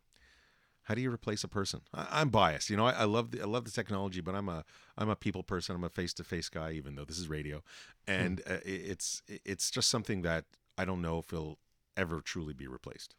how 0.83 0.95
do 0.95 1.01
you 1.01 1.11
replace 1.11 1.45
a 1.45 1.49
person? 1.49 1.83
I, 1.95 2.21
am 2.21 2.29
biased, 2.29 2.69
you 2.69 2.77
know. 2.77 2.87
I, 2.87 2.93
I, 2.93 3.05
love 3.05 3.31
the 3.31 3.41
I 3.41 3.45
love 3.45 3.65
the 3.65 3.71
technology, 3.71 4.21
but 4.21 4.35
I'm 4.35 4.49
a 4.49 4.65
I'm 4.97 5.09
a 5.09 5.17
people 5.17 5.43
person. 5.43 5.77
I'm 5.77 5.85
a 5.85 5.89
face 5.89 6.13
to 6.15 6.25
face 6.25 6.49
guy, 6.49 6.73
even 6.73 6.97
though 6.97 7.05
this 7.05 7.19
is 7.19 7.29
radio, 7.29 7.63
and 8.07 8.43
mm. 8.45 8.57
uh, 8.57 8.61
it's 8.65 9.23
it's 9.29 9.71
just 9.71 9.89
something 9.89 10.23
that 10.23 10.45
I 10.77 10.85
don't 10.85 11.01
know 11.01 11.19
if 11.19 11.33
it'll 11.33 11.59
ever 11.97 12.21
truly 12.21 12.55
be 12.55 12.67
replaced. 12.67 13.15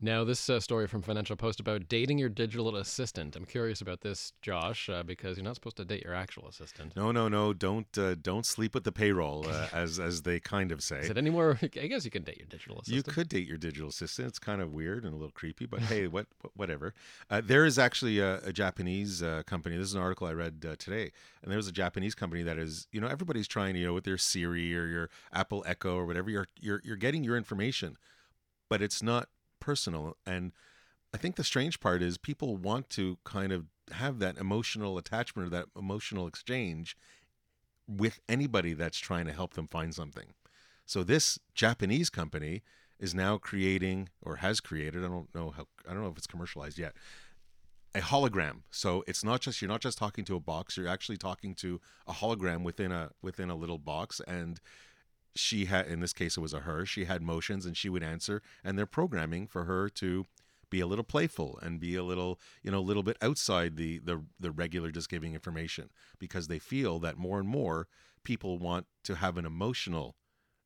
Now, 0.00 0.22
this 0.22 0.48
uh, 0.48 0.60
story 0.60 0.86
from 0.86 1.02
Financial 1.02 1.34
Post 1.34 1.58
about 1.58 1.88
dating 1.88 2.18
your 2.18 2.28
digital 2.28 2.76
assistant. 2.76 3.34
I'm 3.34 3.44
curious 3.44 3.80
about 3.80 4.02
this, 4.02 4.32
Josh, 4.42 4.88
uh, 4.88 5.02
because 5.02 5.36
you're 5.36 5.44
not 5.44 5.56
supposed 5.56 5.76
to 5.78 5.84
date 5.84 6.04
your 6.04 6.14
actual 6.14 6.46
assistant. 6.46 6.94
No, 6.94 7.10
no, 7.10 7.26
no. 7.26 7.52
Don't 7.52 7.98
uh, 7.98 8.14
don't 8.14 8.46
sleep 8.46 8.74
with 8.74 8.84
the 8.84 8.92
payroll, 8.92 9.48
uh, 9.48 9.66
as 9.72 9.98
as 9.98 10.22
they 10.22 10.38
kind 10.38 10.70
of 10.70 10.84
say. 10.84 11.00
Is 11.00 11.10
it 11.10 11.18
anymore? 11.18 11.58
I 11.62 11.88
guess 11.88 12.04
you 12.04 12.12
can 12.12 12.22
date 12.22 12.38
your 12.38 12.46
digital 12.46 12.76
assistant. 12.76 12.96
You 12.96 13.12
could 13.12 13.28
date 13.28 13.48
your 13.48 13.56
digital 13.56 13.88
assistant. 13.88 14.28
It's 14.28 14.38
kind 14.38 14.62
of 14.62 14.72
weird 14.72 15.04
and 15.04 15.12
a 15.12 15.16
little 15.16 15.32
creepy, 15.32 15.66
but 15.66 15.80
hey, 15.80 16.06
what 16.06 16.26
whatever. 16.54 16.94
Uh, 17.28 17.40
there 17.44 17.64
is 17.64 17.76
actually 17.76 18.20
a, 18.20 18.38
a 18.44 18.52
Japanese 18.52 19.20
uh, 19.20 19.42
company. 19.46 19.76
This 19.76 19.88
is 19.88 19.94
an 19.94 20.00
article 20.00 20.28
I 20.28 20.32
read 20.32 20.62
today, 20.78 21.10
and 21.42 21.50
there's 21.50 21.66
a 21.66 21.72
Japanese 21.72 22.14
company 22.14 22.44
that 22.44 22.56
is, 22.56 22.86
you 22.92 23.00
know, 23.00 23.08
everybody's 23.08 23.48
trying, 23.48 23.74
you 23.74 23.86
know, 23.86 23.94
with 23.94 24.04
their 24.04 24.18
Siri 24.18 24.76
or 24.76 24.86
your 24.86 25.10
Apple 25.32 25.64
Echo 25.66 25.96
or 25.96 26.06
whatever. 26.06 26.30
You're 26.30 26.46
you're 26.60 26.80
you're 26.84 26.96
getting 26.96 27.24
your 27.24 27.36
information, 27.36 27.96
but 28.68 28.80
it's 28.80 29.02
not 29.02 29.28
personal. 29.68 30.16
And 30.24 30.52
I 31.12 31.18
think 31.18 31.36
the 31.36 31.44
strange 31.44 31.78
part 31.78 32.02
is 32.02 32.16
people 32.16 32.56
want 32.56 32.88
to 32.90 33.18
kind 33.24 33.52
of 33.52 33.66
have 33.92 34.18
that 34.20 34.38
emotional 34.38 34.96
attachment 34.96 35.46
or 35.46 35.50
that 35.50 35.66
emotional 35.76 36.26
exchange 36.26 36.96
with 37.86 38.18
anybody 38.30 38.72
that's 38.72 38.98
trying 38.98 39.26
to 39.26 39.32
help 39.32 39.52
them 39.52 39.66
find 39.66 39.94
something. 39.94 40.28
So 40.86 41.02
this 41.02 41.38
Japanese 41.54 42.08
company 42.08 42.62
is 42.98 43.14
now 43.14 43.36
creating 43.36 44.08
or 44.22 44.36
has 44.36 44.58
created, 44.60 45.04
I 45.04 45.08
don't 45.08 45.34
know 45.34 45.50
how 45.50 45.66
I 45.86 45.92
don't 45.92 46.02
know 46.02 46.08
if 46.08 46.16
it's 46.16 46.26
commercialized 46.26 46.78
yet, 46.78 46.94
a 47.94 48.00
hologram. 48.00 48.62
So 48.70 49.04
it's 49.06 49.22
not 49.22 49.42
just 49.42 49.60
you're 49.60 49.68
not 49.68 49.82
just 49.82 49.98
talking 49.98 50.24
to 50.24 50.36
a 50.36 50.40
box, 50.40 50.78
you're 50.78 50.88
actually 50.88 51.18
talking 51.18 51.54
to 51.56 51.78
a 52.06 52.14
hologram 52.14 52.62
within 52.62 52.90
a 52.90 53.10
within 53.20 53.50
a 53.50 53.54
little 53.54 53.78
box 53.78 54.22
and 54.26 54.60
she 55.38 55.66
had 55.66 55.86
in 55.86 56.00
this 56.00 56.12
case 56.12 56.36
it 56.36 56.40
was 56.40 56.52
a 56.52 56.60
her 56.60 56.84
she 56.84 57.04
had 57.04 57.22
motions 57.22 57.64
and 57.64 57.76
she 57.76 57.88
would 57.88 58.02
answer 58.02 58.42
and 58.64 58.76
they're 58.76 58.86
programming 58.86 59.46
for 59.46 59.64
her 59.64 59.88
to 59.88 60.24
be 60.70 60.80
a 60.80 60.86
little 60.86 61.04
playful 61.04 61.58
and 61.62 61.80
be 61.80 61.94
a 61.94 62.02
little 62.02 62.38
you 62.62 62.70
know 62.70 62.78
a 62.78 62.80
little 62.80 63.02
bit 63.02 63.16
outside 63.22 63.76
the 63.76 63.98
the 64.00 64.22
the 64.38 64.50
regular 64.50 64.90
just 64.90 65.08
giving 65.08 65.34
information 65.34 65.90
because 66.18 66.48
they 66.48 66.58
feel 66.58 66.98
that 66.98 67.16
more 67.16 67.38
and 67.38 67.48
more 67.48 67.86
people 68.24 68.58
want 68.58 68.86
to 69.04 69.14
have 69.14 69.38
an 69.38 69.46
emotional 69.46 70.16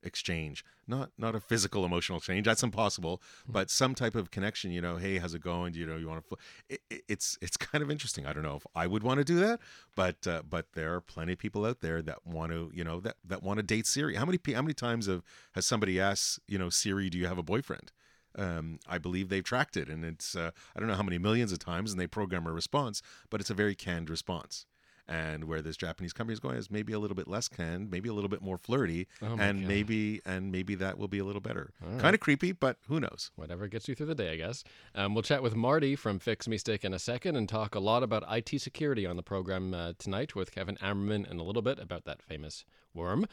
exchange 0.02 0.64
not 0.87 1.11
not 1.16 1.35
a 1.35 1.40
physical 1.40 1.85
emotional 1.85 2.21
change 2.21 2.44
that's 2.44 2.62
impossible 2.62 3.21
but 3.49 3.71
some 3.71 3.94
type 3.94 4.14
of 4.14 4.30
connection 4.30 4.71
you 4.71 4.80
know 4.80 4.97
hey 4.97 5.18
how's 5.18 5.35
it 5.35 5.42
going? 5.42 5.75
You 5.75 5.87
know 5.87 5.97
you 5.97 6.09
want 6.09 6.25
to 6.28 6.37
it, 6.68 6.80
it, 6.90 7.02
it's 7.09 7.38
it's 7.40 7.56
kind 7.56 7.82
of 7.82 7.90
interesting. 7.90 8.26
I 8.26 8.32
don't 8.32 8.42
know 8.42 8.56
if 8.56 8.66
i 8.75 8.87
would 8.87 9.02
want 9.02 9.18
to 9.18 9.25
do 9.25 9.38
that 9.40 9.61
but 9.94 10.26
uh, 10.26 10.42
but 10.49 10.73
there 10.75 10.94
are 10.94 11.00
plenty 11.00 11.32
of 11.32 11.38
people 11.38 11.64
out 11.64 11.80
there 11.80 12.02
that 12.02 12.26
want 12.26 12.52
to 12.52 12.71
you 12.75 12.85
know 12.85 13.00
that 13.00 13.16
that 13.25 13.42
want 13.42 13.59
to 13.59 13.62
date 13.62 13.87
siri. 13.87 14.16
How 14.16 14.25
many 14.25 14.38
how 14.54 14.62
many 14.62 14.75
times 14.75 15.06
have 15.06 15.23
has 15.54 15.66
somebody 15.66 16.00
asked 16.00 16.40
you 16.49 16.59
know 16.59 16.71
siri 16.71 17.11
do 17.11 17.18
you 17.18 17.26
have 17.26 17.38
a 17.38 17.42
boyfriend? 17.42 17.92
Um, 18.38 18.78
I 18.88 18.97
believe 18.97 19.28
they've 19.28 19.44
tracked 19.44 19.76
it, 19.76 19.88
and 19.88 20.04
it's 20.04 20.35
uh, 20.35 20.52
I 20.75 20.80
don't 20.80 20.88
know 20.88 20.94
how 20.94 21.02
many 21.02 21.18
millions 21.18 21.52
of 21.52 21.59
times, 21.59 21.92
and 21.92 22.00
they 22.00 22.06
program 22.06 22.47
a 22.47 22.52
response, 22.52 23.02
but 23.28 23.40
it's 23.40 23.50
a 23.50 23.54
very 23.54 23.75
canned 23.75 24.09
response 24.09 24.64
and 25.09 25.44
where 25.44 25.61
this 25.61 25.76
Japanese 25.76 26.12
company 26.12 26.32
is 26.35 26.40
going 26.40 26.56
is 26.56 26.71
maybe 26.71 26.92
a 26.92 26.99
little 26.99 27.14
bit 27.14 27.26
less 27.28 27.49
canned, 27.49 27.90
maybe 27.90 28.09
a 28.09 28.12
little 28.14 28.28
bit 28.30 28.40
more 28.42 28.56
flirty, 28.59 29.06
Oh 29.21 29.37
and 29.38 29.61
God. 29.61 29.68
maybe 29.68 30.21
and 30.25 30.52
maybe 30.52 30.75
that 30.76 30.97
will 30.99 31.09
be 31.09 31.18
a 31.18 31.25
little 31.25 31.40
better. 31.40 31.73
All 31.85 31.99
Kind 31.99 32.14
of 32.14 32.21
creepy, 32.21 32.52
but 32.52 32.76
who 32.88 33.00
knows? 33.00 33.30
Whatever 33.37 33.66
gets 33.68 33.88
you 33.88 33.94
through 33.94 34.06
the 34.06 34.14
day, 34.14 34.32
I 34.32 34.37
guess. 34.37 34.64
Um, 34.94 35.14
we'll 35.14 35.23
chat 35.23 35.42
with 35.42 35.54
Marty 35.56 35.97
from 35.97 36.18
Fix 36.18 36.47
Me 36.49 36.56
Stick 36.56 36.85
in 36.85 36.94
a 36.94 36.99
second 36.99 37.37
and 37.37 37.49
talk 37.49 37.75
a 37.75 37.80
lot 37.80 38.02
about 38.02 38.25
IT 38.30 38.61
security 38.61 39.06
on 39.06 39.16
the 39.16 39.23
program 39.23 39.75
uh, 39.75 39.92
tonight 39.99 40.35
with 40.35 40.52
Kevin 40.52 40.76
Ammerman 40.76 41.28
and 41.30 41.40
a 41.40 41.44
little 41.44 41.62
bit 41.62 41.78
about 41.78 42.04
that 42.04 42.23
famous 42.23 42.64
worm. 42.94 43.26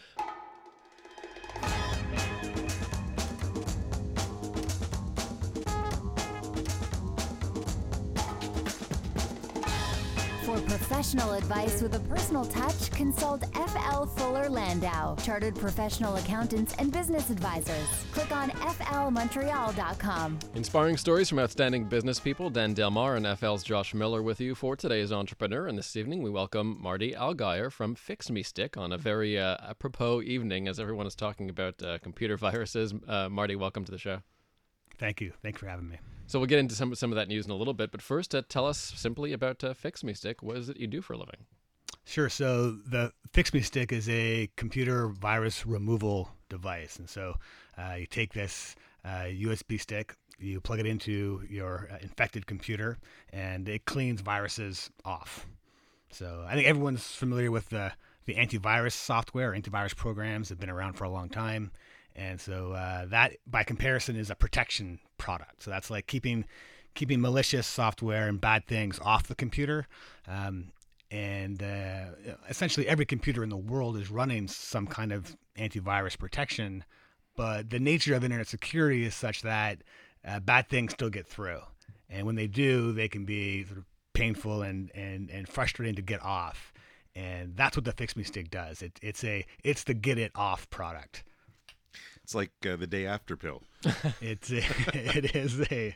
For 10.50 10.60
professional 10.62 11.34
advice 11.34 11.80
with 11.84 11.94
a 11.94 12.00
personal 12.00 12.44
touch, 12.44 12.90
consult 12.90 13.44
FL 13.54 14.06
Fuller 14.06 14.50
Landau, 14.50 15.16
Chartered 15.18 15.56
Professional 15.56 16.16
Accountants 16.16 16.74
and 16.80 16.92
Business 16.92 17.30
Advisors. 17.30 17.88
Click 18.12 18.36
on 18.36 18.50
flmontreal.com. 18.50 20.40
Inspiring 20.56 20.98
stories 20.98 21.30
from 21.30 21.38
outstanding 21.38 21.84
business 21.84 22.20
people. 22.20 22.50
Dan 22.50 22.74
Delmar 22.74 23.16
and 23.16 23.28
FL's 23.38 23.64
Josh 23.64 23.94
Miller 23.94 24.24
with 24.24 24.42
you 24.42 24.56
for 24.56 24.76
today's 24.76 25.12
Entrepreneur. 25.12 25.68
And 25.68 25.78
this 25.78 25.96
evening 25.96 26.24
we 26.24 26.32
welcome 26.32 26.82
Marty 26.82 27.14
Algire 27.14 27.72
from 27.72 27.94
Fix 27.94 28.32
Me 28.32 28.42
Stick 28.42 28.76
on 28.76 28.92
a 28.92 28.98
very 28.98 29.38
uh, 29.38 29.56
apropos 29.62 30.24
evening 30.24 30.68
as 30.68 30.80
everyone 30.80 31.06
is 31.06 31.14
talking 31.14 31.52
about 31.52 31.84
uh, 31.84 32.00
computer 32.00 32.38
viruses. 32.38 32.92
Uh, 33.08 33.30
Marty, 33.30 33.56
welcome 33.56 33.86
to 33.86 33.92
the 33.92 34.00
show. 34.00 34.24
Thank 34.98 35.22
you. 35.22 35.32
Thanks 35.44 35.60
for 35.60 35.68
having 35.68 35.90
me. 35.90 36.00
So 36.30 36.38
we'll 36.38 36.46
get 36.46 36.60
into 36.60 36.76
some 36.76 36.94
some 36.94 37.12
of 37.12 37.16
that 37.16 37.28
news 37.28 37.48
in 37.48 37.52
a 37.52 37.56
little 37.56 37.74
bit, 37.74 37.92
but 37.92 38.04
first, 38.04 38.36
uh, 38.36 38.44
tell 38.48 38.68
us 38.68 38.78
simply 38.96 39.34
about 39.34 39.64
uh, 39.64 39.74
Fix 39.74 40.04
Me 40.04 40.14
Stick. 40.14 40.44
What 40.44 40.58
is 40.58 40.70
it 40.70 40.78
you 40.78 40.86
do 40.86 41.02
for 41.02 41.14
a 41.14 41.18
living? 41.18 41.48
Sure. 42.06 42.30
So 42.30 42.70
the 42.70 43.12
Fix 43.34 43.52
Me 43.52 43.62
Stick 43.62 43.92
is 43.92 44.08
a 44.08 44.48
computer 44.56 45.08
virus 45.08 45.66
removal 45.66 46.30
device, 46.48 46.98
and 46.98 47.10
so 47.10 47.34
uh, 47.80 47.96
you 47.96 48.06
take 48.06 48.34
this 48.34 48.76
uh, 49.04 49.24
USB 49.24 49.82
stick, 49.82 50.16
you 50.38 50.62
plug 50.62 50.80
it 50.80 50.86
into 50.86 51.42
your 51.50 51.90
uh, 51.92 51.98
infected 52.00 52.46
computer, 52.46 53.00
and 53.34 53.68
it 53.68 53.86
cleans 53.86 54.22
viruses 54.22 54.92
off. 55.04 55.48
So 56.12 56.46
I 56.48 56.54
think 56.54 56.68
everyone's 56.68 57.08
familiar 57.08 57.50
with 57.50 57.70
the 57.70 57.94
the 58.26 58.36
antivirus 58.36 58.92
software, 58.92 59.54
antivirus 59.54 59.96
programs 59.96 60.50
have 60.50 60.60
been 60.60 60.70
around 60.70 60.94
for 60.94 61.06
a 61.06 61.10
long 61.10 61.28
time. 61.28 61.72
And 62.20 62.40
so 62.42 62.74
uh, 62.74 63.06
that, 63.06 63.38
by 63.48 63.64
comparison, 63.64 64.18
is 64.18 64.30
a 64.30 64.36
protection 64.36 65.00
product. 65.18 65.64
So 65.64 65.72
that's 65.72 65.90
like 65.90 66.06
keeping 66.06 66.44
keeping 66.94 67.22
malicious 67.22 67.66
software 67.66 68.28
and 68.28 68.42
bad 68.42 68.68
things 68.68 69.00
off 69.02 69.28
the 69.28 69.36
computer. 69.36 69.88
Um, 70.28 70.72
and 71.10 71.64
uh, 71.64 72.08
essentially, 72.50 72.88
every 72.90 73.06
computer 73.06 73.42
in 73.42 73.50
the 73.50 73.58
world 73.58 73.96
is 73.96 74.12
running 74.12 74.50
some 74.50 74.86
kind 74.86 75.14
of 75.14 75.38
antivirus 75.58 76.20
protection. 76.20 76.84
But 77.38 77.70
the 77.70 77.80
nature 77.80 78.16
of 78.16 78.24
internet 78.26 78.48
security 78.48 79.06
is 79.06 79.16
such 79.16 79.42
that 79.44 79.78
uh, 80.28 80.42
bad 80.42 80.68
things 80.68 80.92
still 80.92 81.10
get 81.10 81.26
through. 81.26 81.62
And 82.10 82.26
when 82.26 82.36
they 82.36 82.48
do, 82.48 82.92
they 82.92 83.08
can 83.08 83.24
be 83.24 83.64
sort 83.64 83.78
of 83.78 83.86
painful 84.14 84.62
and, 84.62 84.92
and, 84.94 85.30
and 85.30 85.48
frustrating 85.48 85.96
to 85.96 86.02
get 86.02 86.22
off. 86.22 86.74
And 87.16 87.56
that's 87.56 87.78
what 87.78 87.86
the 87.86 87.94
Fix 87.94 88.18
Me 88.18 88.24
Stick 88.24 88.52
does. 88.52 88.82
It, 88.82 89.00
it's 89.02 89.24
a 89.24 89.46
it's 89.64 89.86
the 89.86 89.94
get 89.94 90.18
it 90.18 90.34
off 90.36 90.70
product. 90.70 91.24
It's 92.30 92.36
like 92.36 92.52
uh, 92.64 92.76
the 92.76 92.86
day 92.86 93.08
after 93.08 93.36
pill. 93.36 93.64
It's 94.22 94.52
a, 94.52 94.58
it 94.94 95.36
is 95.36 95.60
a 95.72 95.96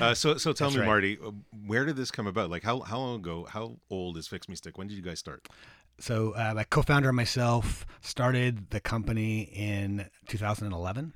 Uh, 0.00 0.14
so 0.14 0.36
so 0.36 0.52
tell 0.52 0.68
That's 0.68 0.76
me, 0.76 0.80
right. 0.82 0.86
Marty, 0.86 1.18
uh, 1.18 1.32
where 1.66 1.84
did 1.84 1.96
this 1.96 2.12
come 2.12 2.28
about? 2.28 2.48
Like 2.48 2.62
how 2.62 2.82
how 2.82 2.98
long 3.00 3.16
ago? 3.16 3.44
How 3.50 3.78
old 3.90 4.16
is 4.16 4.28
Fix 4.28 4.48
Me 4.48 4.54
Stick? 4.54 4.78
When 4.78 4.86
did 4.86 4.94
you 4.94 5.02
guys 5.02 5.18
start? 5.18 5.48
so 5.98 6.32
uh, 6.36 6.52
my 6.54 6.62
co-founder 6.62 7.08
and 7.08 7.16
myself 7.16 7.86
started 8.02 8.70
the 8.70 8.78
company 8.78 9.50
in 9.52 10.08
2011, 10.28 11.12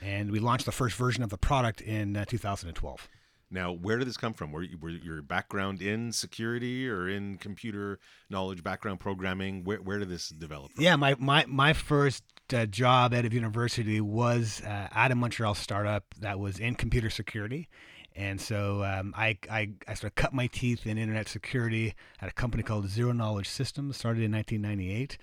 and 0.00 0.30
we 0.30 0.38
launched 0.38 0.66
the 0.66 0.72
first 0.72 0.94
version 0.94 1.24
of 1.24 1.30
the 1.30 1.38
product 1.38 1.80
in 1.80 2.16
uh, 2.16 2.24
2012. 2.26 3.08
Now, 3.50 3.72
where 3.72 3.98
did 3.98 4.06
this 4.06 4.16
come 4.16 4.34
from? 4.34 4.52
Were, 4.52 4.62
you, 4.62 4.78
were 4.78 4.90
your 4.90 5.20
background 5.22 5.82
in 5.82 6.12
security 6.12 6.88
or 6.88 7.08
in 7.08 7.38
computer 7.38 7.98
knowledge, 8.30 8.62
background 8.62 9.00
programming? 9.00 9.64
Where, 9.64 9.78
where 9.78 9.98
did 9.98 10.10
this 10.10 10.28
develop? 10.28 10.72
From? 10.74 10.84
Yeah, 10.84 10.94
my 10.94 11.16
my 11.18 11.44
my 11.48 11.72
first 11.72 12.22
uh, 12.52 12.66
job 12.66 13.14
out 13.14 13.24
of 13.24 13.32
university 13.32 14.00
was 14.00 14.62
uh, 14.64 14.88
at 14.92 15.10
a 15.10 15.14
Montreal 15.14 15.54
startup 15.54 16.04
that 16.20 16.38
was 16.38 16.58
in 16.58 16.74
computer 16.74 17.10
security, 17.10 17.68
and 18.14 18.40
so 18.40 18.82
um, 18.84 19.14
I, 19.16 19.38
I 19.50 19.70
I 19.86 19.94
sort 19.94 20.12
of 20.12 20.14
cut 20.14 20.32
my 20.32 20.46
teeth 20.46 20.86
in 20.86 20.98
internet 20.98 21.28
security 21.28 21.94
at 22.20 22.28
a 22.28 22.32
company 22.32 22.62
called 22.62 22.88
Zero 22.88 23.12
Knowledge 23.12 23.48
Systems, 23.48 23.96
started 23.96 24.22
in 24.22 24.32
1998. 24.32 25.18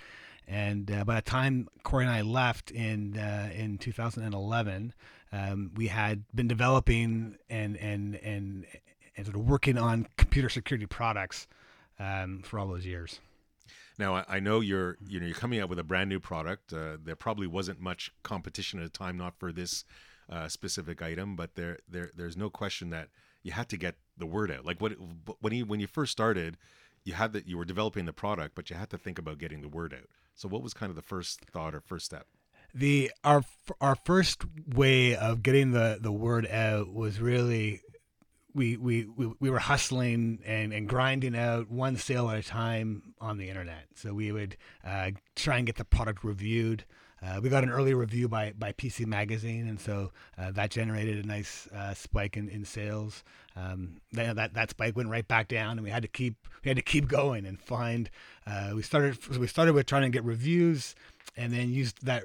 And 0.47 0.91
uh, 0.91 1.03
by 1.05 1.15
the 1.15 1.21
time 1.21 1.69
Corey 1.83 2.05
and 2.05 2.13
I 2.13 2.21
left 2.21 2.69
in 2.69 3.17
uh, 3.17 3.49
in 3.55 3.77
2011, 3.77 4.93
um, 5.31 5.71
we 5.75 5.87
had 5.87 6.23
been 6.35 6.47
developing 6.47 7.37
and 7.49 7.77
and 7.77 8.15
and 8.15 8.65
and 9.15 9.25
sort 9.25 9.37
of 9.37 9.47
working 9.47 9.77
on 9.77 10.07
computer 10.17 10.49
security 10.49 10.85
products 10.85 11.47
um, 11.99 12.41
for 12.43 12.59
all 12.59 12.67
those 12.67 12.85
years. 12.85 13.19
Now, 14.00 14.15
I, 14.15 14.25
I 14.27 14.39
know 14.39 14.59
you're 14.59 14.97
you 15.07 15.19
know 15.19 15.25
you're 15.25 15.35
coming 15.35 15.59
out 15.59 15.69
with 15.69 15.79
a 15.79 15.83
brand 15.83 16.09
new 16.09 16.19
product. 16.19 16.73
Uh, 16.73 16.97
there 17.03 17.15
probably 17.15 17.47
wasn't 17.47 17.79
much 17.79 18.12
competition 18.23 18.79
at 18.79 18.91
the 18.91 18.97
time, 18.97 19.17
not 19.17 19.38
for 19.38 19.51
this 19.51 19.85
uh, 20.29 20.47
specific 20.47 21.01
item, 21.01 21.35
but 21.35 21.55
there 21.55 21.79
there 21.88 22.12
there's 22.15 22.38
no 22.38 22.50
question 22.50 22.89
that 22.91 23.09
you 23.43 23.51
had 23.51 23.69
to 23.69 23.77
get 23.77 23.95
the 24.17 24.25
word 24.25 24.51
out. 24.51 24.65
Like 24.65 24.81
what 24.81 24.93
when 25.39 25.53
you 25.53 25.65
when 25.65 25.79
you 25.79 25.88
first 25.88 26.12
started, 26.12 26.57
you 27.03 27.13
had 27.13 27.33
that 27.33 27.47
you 27.47 27.57
were 27.57 27.65
developing 27.65 28.05
the 28.05 28.13
product, 28.13 28.55
but 28.55 28.69
you 28.69 28.75
had 28.75 28.89
to 28.91 28.97
think 28.97 29.19
about 29.19 29.38
getting 29.38 29.62
the 29.62 29.69
word 29.69 29.93
out. 29.93 30.09
So, 30.35 30.47
what 30.47 30.63
was 30.63 30.73
kind 30.73 30.89
of 30.89 30.95
the 30.95 31.01
first 31.01 31.41
thought 31.51 31.75
or 31.75 31.81
first 31.81 32.05
step? 32.05 32.27
the 32.73 33.12
our 33.23 33.43
our 33.79 33.95
first 33.95 34.43
way 34.67 35.15
of 35.15 35.43
getting 35.43 35.71
the 35.71 36.00
the 36.01 36.12
word 36.12 36.47
out 36.47 36.91
was 36.91 37.19
really 37.19 37.81
we 38.53 38.77
we 38.77 39.05
we, 39.05 39.31
we 39.39 39.50
were 39.50 39.60
hustling 39.60 40.39
and 40.45 40.74
and 40.74 40.88
grinding 40.88 41.36
out 41.36 41.69
one 41.69 41.95
sale 41.98 42.29
at 42.29 42.38
a 42.38 42.43
time 42.43 43.13
on 43.19 43.38
the 43.38 43.50
internet 43.50 43.86
so 43.95 44.13
we 44.13 44.31
would 44.31 44.57
uh, 44.86 45.12
try 45.36 45.57
and 45.57 45.65
get 45.65 45.75
the 45.75 45.86
product 45.86 46.24
reviewed 46.24 46.86
uh, 47.24 47.39
we 47.41 47.50
got 47.50 47.63
an 47.63 47.69
early 47.69 47.93
review 47.93 48.27
by, 48.27 48.51
by 48.57 48.74
PC 48.74 49.05
Magazine, 49.05 49.67
and 49.67 49.79
so 49.79 50.12
uh, 50.38 50.51
that 50.51 50.72
generated 50.72 51.24
a 51.24 51.27
nice 51.27 51.67
uh, 51.67 51.93
spike 51.93 52.36
in, 52.36 52.50
in 52.50 52.65
sales. 52.65 53.24
Um, 53.55 54.01
then 54.12 54.36
that 54.36 54.53
that 54.55 54.72
spike 54.72 54.98
went 54.98 55.10
right 55.10 55.25
back 55.25 55.48
down, 55.48 55.77
and 55.77 55.83
we 55.83 55.89
had 55.89 56.01
to 56.01 56.10
keep 56.10 56.36
we 56.63 56.69
had 56.69 56.75
to 56.75 56.83
keep 56.83 57.07
going 57.07 57.45
and 57.45 57.62
find. 57.62 58.10
Uh, 58.45 58.72
we 58.75 58.81
started 58.81 59.17
so 59.24 59.39
we 59.39 59.48
started 59.48 59.74
with 59.74 59.86
trying 59.86 60.01
to 60.01 60.10
get 60.10 60.25
reviews, 60.25 60.95
and 61.38 61.53
then 61.53 61.69
used 61.69 62.05
that 62.05 62.24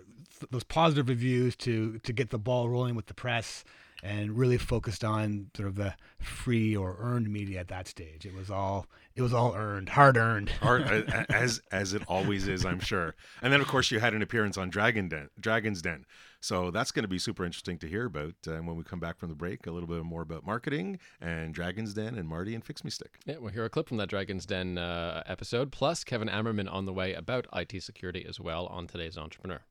those 0.51 0.65
positive 0.65 1.09
reviews 1.09 1.55
to 1.57 1.99
to 2.01 2.13
get 2.13 2.31
the 2.31 2.39
ball 2.39 2.69
rolling 2.69 2.97
with 2.97 3.07
the 3.07 3.15
press, 3.15 3.65
and 4.03 4.37
really 4.39 4.59
focused 4.59 5.03
on 5.05 5.51
sort 5.57 5.69
of 5.69 5.75
the 5.75 5.95
free 6.21 6.77
or 6.77 6.97
earned 7.01 7.29
media 7.33 7.61
at 7.61 7.69
that 7.69 7.89
stage. 7.89 8.25
It 8.27 8.35
was 8.35 8.51
all 8.51 8.87
it 9.15 9.23
was 9.23 9.33
all 9.35 9.55
earned, 9.57 9.89
hard 9.91 10.17
earned. 10.17 10.51
Or, 10.63 10.79
as 11.29 11.61
as 11.73 11.95
it 11.95 12.03
always 12.07 12.47
is, 12.49 12.65
I'm 12.65 12.81
sure. 12.81 13.15
And 13.43 13.53
then, 13.53 13.61
of 13.61 13.67
course, 13.67 13.91
you 13.91 13.99
had 14.01 14.15
an 14.15 14.23
appearance 14.23 14.57
on 14.57 14.71
Dragon 14.71 15.09
Den, 15.09 15.29
Dragon's 15.41 15.83
Den. 15.83 16.05
So 16.41 16.71
that's 16.71 16.93
going 16.93 17.03
to 17.03 17.09
be 17.09 17.19
super 17.19 17.45
interesting 17.45 17.79
to 17.79 17.89
hear 17.89 18.05
about. 18.07 18.35
uh, 18.47 18.53
And 18.53 18.67
when 18.69 18.77
we 18.77 18.85
come 18.85 19.01
back 19.01 19.19
from 19.19 19.29
the 19.29 19.35
break, 19.35 19.67
a 19.67 19.73
little 19.73 19.89
bit 19.89 20.05
more 20.05 20.23
about 20.23 20.47
marketing 20.47 21.01
and 21.21 21.53
Dragon's 21.53 21.95
Den 21.95 22.15
and 22.15 22.29
Marty 22.29 22.55
and 22.55 22.65
Fix 22.65 22.85
Me 22.85 22.91
Stick. 22.93 23.19
Yeah, 23.27 23.39
we'll 23.41 23.51
hear 23.53 23.65
a 23.65 23.69
clip 23.71 23.89
from 23.89 23.97
that 23.97 24.09
Dragon's 24.09 24.47
Den 24.47 24.79
uh, 24.79 25.25
episode, 25.27 25.73
plus 25.73 26.05
Kevin 26.05 26.29
Ammerman 26.29 26.73
on 26.73 26.85
the 26.87 26.93
way 26.93 27.13
about 27.15 27.49
IT 27.53 27.83
security 27.83 28.25
as 28.29 28.39
well 28.39 28.67
on 28.67 28.87
today's 28.87 29.19
Entrepreneur. 29.19 29.63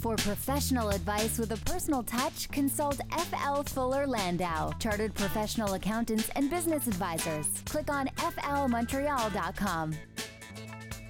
For 0.00 0.14
professional 0.14 0.90
advice 0.90 1.38
with 1.38 1.50
a 1.50 1.56
personal 1.64 2.04
touch, 2.04 2.48
consult 2.50 3.00
FL 3.10 3.62
Fuller 3.62 4.06
Landau, 4.06 4.70
Chartered 4.78 5.12
Professional 5.12 5.74
Accountants 5.74 6.30
and 6.36 6.48
Business 6.48 6.86
Advisors. 6.86 7.48
Click 7.64 7.90
on 7.90 8.06
flmontreal.com. 8.16 9.94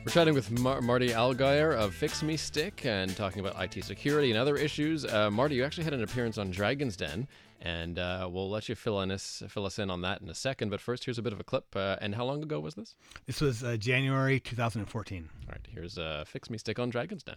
We're 0.07 0.13
chatting 0.13 0.33
with 0.33 0.51
Mar- 0.61 0.81
Marty 0.81 1.11
Algire 1.11 1.75
of 1.77 1.95
Fix 1.95 2.23
Me 2.23 2.39
Stick 2.39 2.87
and 2.87 3.15
talking 3.15 3.41
about 3.45 3.63
IT 3.63 3.85
security 3.85 4.31
and 4.31 4.39
other 4.39 4.57
issues. 4.57 5.05
Uh, 5.05 5.31
Marty, 5.31 5.57
you 5.57 5.65
actually 5.65 5.85
had 5.85 5.93
an 5.93 6.03
appearance 6.03 6.39
on 6.39 6.51
Dragon's 6.51 6.97
Den, 6.97 7.29
and 7.61 7.99
uh, 7.99 8.27
we'll 8.31 8.49
let 8.49 8.71
you 8.71 8.75
fill 8.75 9.03
in 9.03 9.11
us 9.11 9.43
fill 9.49 9.67
us 9.67 9.79
in 9.79 9.91
on 9.91 10.01
that 10.01 10.23
in 10.23 10.31
a 10.31 10.35
second. 10.35 10.71
But 10.71 10.81
first, 10.81 11.05
here's 11.05 11.19
a 11.19 11.23
bit 11.23 11.35
of 11.35 11.41
a 11.41 11.45
clip. 11.45 11.77
Uh, 11.77 11.97
and 12.01 12.15
how 12.15 12.25
long 12.25 12.43
ago 12.43 12.59
was 12.59 12.75
this? 12.75 12.95
This 13.27 13.43
was 13.43 13.63
uh, 13.63 13.77
January 13.77 14.41
2014. 14.41 15.29
All 15.43 15.49
right, 15.53 15.61
here's 15.69 15.99
uh, 15.99 16.25
"Fix 16.27 16.49
Me 16.49 16.57
Stick" 16.57 16.79
on 16.79 16.89
Dragon's 16.89 17.23
Den. 17.23 17.37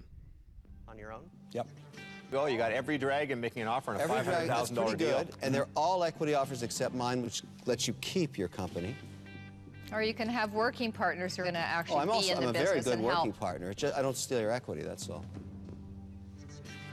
On 0.92 0.98
your 1.00 1.14
own? 1.14 1.24
Yep. 1.54 1.68
Go. 2.32 2.46
You 2.48 2.58
got 2.58 2.74
every 2.74 2.98
dragon 2.98 3.40
making 3.40 3.62
an 3.62 3.68
offer 3.70 3.92
on 3.92 3.98
a 3.98 4.04
Every 4.04 4.16
five 4.18 4.26
hundred 4.26 4.48
dragon, 4.48 4.48
that's 4.50 4.70
pretty 4.70 4.76
dollar 4.82 4.96
deal. 4.98 5.18
good, 5.24 5.30
and 5.42 5.56
they're 5.56 5.68
all 5.76 6.04
equity 6.04 6.34
offers 6.34 6.64
except 6.64 6.94
mine, 6.94 7.22
which 7.22 7.44
lets 7.66 7.88
you 7.88 7.94
keep 8.02 8.38
your 8.38 8.50
company. 8.50 8.94
Or 9.94 10.02
you 10.04 10.14
can 10.14 10.28
have 10.28 10.54
working 10.54 10.92
partners 10.92 11.36
who 11.36 11.44
are 11.44 11.46
going 11.46 11.54
to 11.56 11.60
actually 11.60 11.96
Oh, 11.96 12.00
I'm 12.00 12.08
be 12.08 12.14
also 12.14 12.32
in 12.32 12.38
I'm 12.38 12.44
the 12.44 12.50
a 12.50 12.66
very 12.66 12.82
good 12.82 13.00
working 13.00 13.32
help. 13.32 13.40
partner. 13.40 13.74
Just, 13.74 13.96
I 13.98 14.02
don't 14.02 14.16
steal 14.18 14.40
your 14.42 14.52
equity. 14.52 14.82
That's 14.84 15.10
all. 15.10 15.26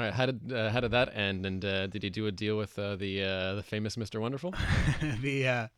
All 0.01 0.07
right, 0.07 0.13
how 0.15 0.27
did 0.27 0.53
uh, 0.53 0.71
how 0.71 0.79
did 0.81 0.93
that 0.93 1.17
end? 1.17 1.45
And 1.45 1.65
uh, 1.65 1.87
did 1.89 2.05
you 2.05 2.11
do 2.11 2.27
a 2.29 2.33
deal 2.33 2.57
with 2.57 2.79
uh, 2.79 2.95
the 2.97 3.25
uh, 3.25 3.55
the 3.57 3.63
famous 3.65 3.97
Mr. 3.97 4.21
Wonderful? 4.21 4.55
the 5.23 5.49
uh, 5.49 5.69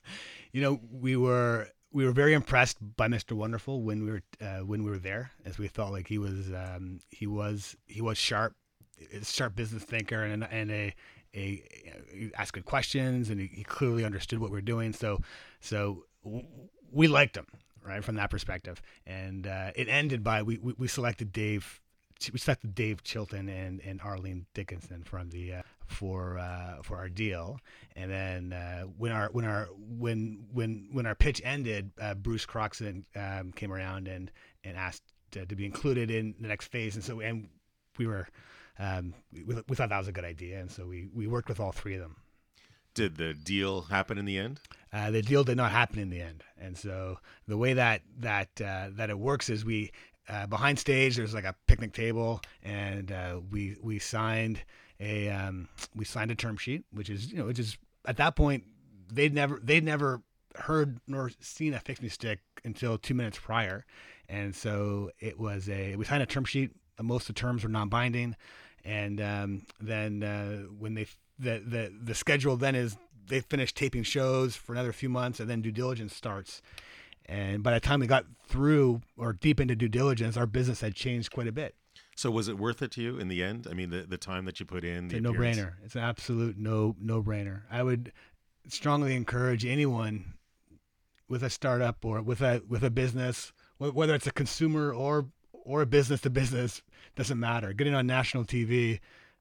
you 0.53 0.61
know 0.61 0.79
we 0.93 1.17
were 1.17 1.69
we 1.93 2.05
were 2.05 2.13
very 2.13 2.35
impressed 2.35 2.79
by 2.97 3.09
Mr. 3.09 3.33
Wonderful 3.33 3.83
when 3.83 4.05
we 4.05 4.11
were 4.11 4.23
uh, 4.41 4.59
when 4.59 4.85
we 4.85 4.91
were 4.91 4.99
there, 4.99 5.33
as 5.45 5.59
we 5.59 5.69
felt 5.69 5.93
like 5.93 6.07
he 6.07 6.19
was 6.19 6.51
um, 6.51 7.01
he 7.11 7.27
was 7.27 7.77
he 7.87 8.01
was 8.01 8.17
sharp, 8.19 8.55
sharp 9.23 9.57
business 9.57 9.83
thinker 9.83 10.23
and 10.23 10.45
and 10.45 10.71
a 10.71 10.95
a 11.35 11.63
he 12.13 12.31
asked 12.37 12.53
good 12.53 12.65
questions 12.65 13.31
and 13.31 13.41
he, 13.41 13.47
he 13.49 13.65
clearly 13.65 14.05
understood 14.05 14.39
what 14.39 14.51
we 14.51 14.59
are 14.59 14.63
doing. 14.63 14.93
So 14.93 15.21
so 15.61 16.05
we 16.93 17.09
liked 17.09 17.37
him 17.37 17.47
right 17.85 18.05
from 18.05 18.17
that 18.17 18.31
perspective, 18.31 18.81
and 19.07 19.47
uh, 19.47 19.73
it 19.75 19.89
ended 19.89 20.23
by 20.23 20.43
we, 20.43 20.59
we, 20.59 20.75
we 20.79 20.89
selected 20.89 21.33
Dave. 21.33 21.81
We 22.33 22.39
selected 22.39 22.75
Dave 22.75 23.03
Chilton 23.03 23.49
and, 23.49 23.81
and 23.81 24.01
Arlene 24.03 24.45
Dickinson 24.53 25.05
from 25.05 25.31
the 25.31 25.55
uh, 25.55 25.63
for 25.87 26.39
uh, 26.39 26.83
for 26.83 26.97
our 26.97 27.09
deal, 27.09 27.59
and 27.97 28.11
then 28.11 28.53
uh, 28.53 28.83
when 28.83 29.11
our 29.11 29.31
when 29.33 29.47
our 29.47 29.69
when 29.79 30.45
when 30.53 30.89
when 30.93 31.07
our 31.07 31.15
pitch 31.15 31.41
ended, 31.45 31.91
uh, 32.01 32.15
Bruce 32.15 32.45
Croxon 32.45 33.05
um, 33.17 33.53
came 33.53 33.73
around 33.73 34.07
and 34.07 34.31
and 34.65 34.77
asked 34.77 35.03
to, 35.31 35.47
to 35.47 35.57
be 35.57 35.65
included 35.65 36.11
in 36.11 36.35
the 36.41 36.49
next 36.49 36.69
phase, 36.69 36.95
and 36.95 37.03
so 37.03 37.21
and 37.21 37.49
we 37.97 38.07
were 38.07 38.29
um, 38.79 39.15
we, 39.33 39.63
we 39.69 39.77
thought 39.77 39.89
that 39.89 39.99
was 39.99 40.09
a 40.09 40.13
good 40.13 40.25
idea, 40.25 40.61
and 40.61 40.71
so 40.71 40.87
we 40.87 41.09
we 41.15 41.27
worked 41.27 41.49
with 41.49 41.59
all 41.59 41.73
three 41.73 41.95
of 41.95 42.01
them. 42.01 42.17
Did 42.93 43.17
the 43.17 43.35
deal 43.35 43.83
happen 43.83 44.19
in 44.19 44.25
the 44.25 44.37
end? 44.37 44.61
Uh, 44.93 45.13
the 45.13 45.23
deal 45.23 45.45
did 45.45 45.57
not 45.57 45.71
happen 45.71 46.01
in 46.01 46.11
the 46.11 46.21
end, 46.21 46.43
and 46.61 46.77
so 46.77 47.19
the 47.47 47.57
way 47.57 47.73
that 47.75 48.03
that 48.19 48.49
uh, 48.61 48.89
that 48.93 49.11
it 49.11 49.19
works 49.19 49.49
is 49.49 49.65
we 49.65 49.93
uh, 50.29 50.47
behind 50.47 50.79
stage 50.79 51.17
there's 51.17 51.35
like 51.35 51.45
a 51.45 51.55
picnic 51.67 51.93
table, 51.93 52.41
and 52.63 53.11
uh, 53.13 53.41
we 53.51 53.77
we 53.83 53.99
signed 53.99 54.63
a 55.01 55.29
um, 55.31 55.69
we 55.95 56.05
signed 56.05 56.31
a 56.31 56.35
term 56.35 56.57
sheet, 56.57 56.85
which 56.93 57.11
is 57.11 57.31
you 57.31 57.39
know 57.39 57.47
which 57.47 57.59
is 57.59 57.77
at 58.05 58.17
that 58.19 58.37
point 58.37 58.65
they'd 59.13 59.35
never 59.35 59.61
they'd 59.63 59.85
never 59.85 60.23
heard 60.57 61.01
nor 61.07 61.31
seen 61.41 61.75
a 61.75 61.81
fix 61.81 62.03
me 62.03 62.09
stick 62.09 62.41
until 62.65 62.99
two 62.99 63.15
minutes 63.15 63.39
prior, 63.39 63.85
and 64.29 64.55
so 64.55 65.11
it 65.19 65.39
was 65.39 65.69
a 65.69 65.97
we 65.97 66.05
signed 66.05 66.23
a 66.23 66.27
term 66.27 66.45
sheet. 66.45 66.71
Most 67.01 67.31
of 67.31 67.35
the 67.35 67.41
terms 67.41 67.63
were 67.63 67.71
non-binding, 67.71 68.37
and 68.85 69.21
um, 69.23 69.63
then 69.81 70.23
uh, 70.23 70.59
when 70.79 70.95
they 70.95 71.07
the, 71.39 71.63
the 71.67 71.93
the 72.03 72.15
schedule 72.15 72.57
then 72.57 72.75
is 72.75 72.97
they 73.27 73.41
finish 73.41 73.73
taping 73.73 74.03
shows 74.03 74.57
for 74.57 74.73
another 74.73 74.93
few 74.93 75.09
months, 75.09 75.41
and 75.41 75.49
then 75.49 75.63
due 75.63 75.73
diligence 75.73 76.15
starts. 76.15 76.61
And 77.31 77.63
by 77.63 77.75
the 77.75 77.81
time 77.81 78.01
we 78.01 78.09
got 78.09 78.27
through 78.49 79.03
or 79.17 79.33
deep 79.33 79.61
into 79.61 79.77
due 79.77 79.89
diligence, 79.89 80.37
our 80.37 80.47
business 80.47 80.81
had 80.81 80.97
changed 80.97 81.31
quite 81.31 81.47
a 81.47 81.53
bit. 81.53 81.77
So 82.17 82.29
was 82.29 82.49
it 82.49 82.59
worth 82.59 82.83
it 82.83 82.91
to 82.93 83.03
you 83.03 83.19
in 83.19 83.29
the 83.29 83.45
end? 83.45 83.69
I 83.71 83.73
mean, 83.73 83.91
the, 83.91 84.03
the 84.03 84.19
time 84.19 84.47
that 84.47 84.59
you 84.59 84.67
put 84.67 84.85
in, 84.85 85.07
the 85.07 85.17
It's 85.17 85.21
a 85.21 85.23
no-brainer. 85.23 85.75
It's 85.85 85.95
an 85.95 86.03
absolute 86.03 86.59
no 86.59 86.97
no 87.01 87.23
brainer. 87.23 87.63
I 87.71 87.85
would 87.85 88.13
strongly 88.69 89.15
encourage 89.15 89.65
anyone 89.65 90.35
with 91.29 91.45
a 91.45 91.51
startup 91.51 92.05
or 92.05 92.21
with 92.21 92.41
a 92.41 92.63
with 92.69 92.83
a 92.83 92.91
business, 92.91 93.53
whether 93.79 94.15
it's 94.15 94.27
a 94.27 94.33
consumer 94.33 94.93
or 94.93 95.27
or 95.53 95.83
a 95.83 95.87
business 95.87 96.21
to 96.23 96.31
business, 96.31 96.83
doesn't 97.15 97.39
matter. 97.39 97.73
Getting 97.73 97.95
on 97.95 98.09
national 98.09 98.45
TV 98.45 98.99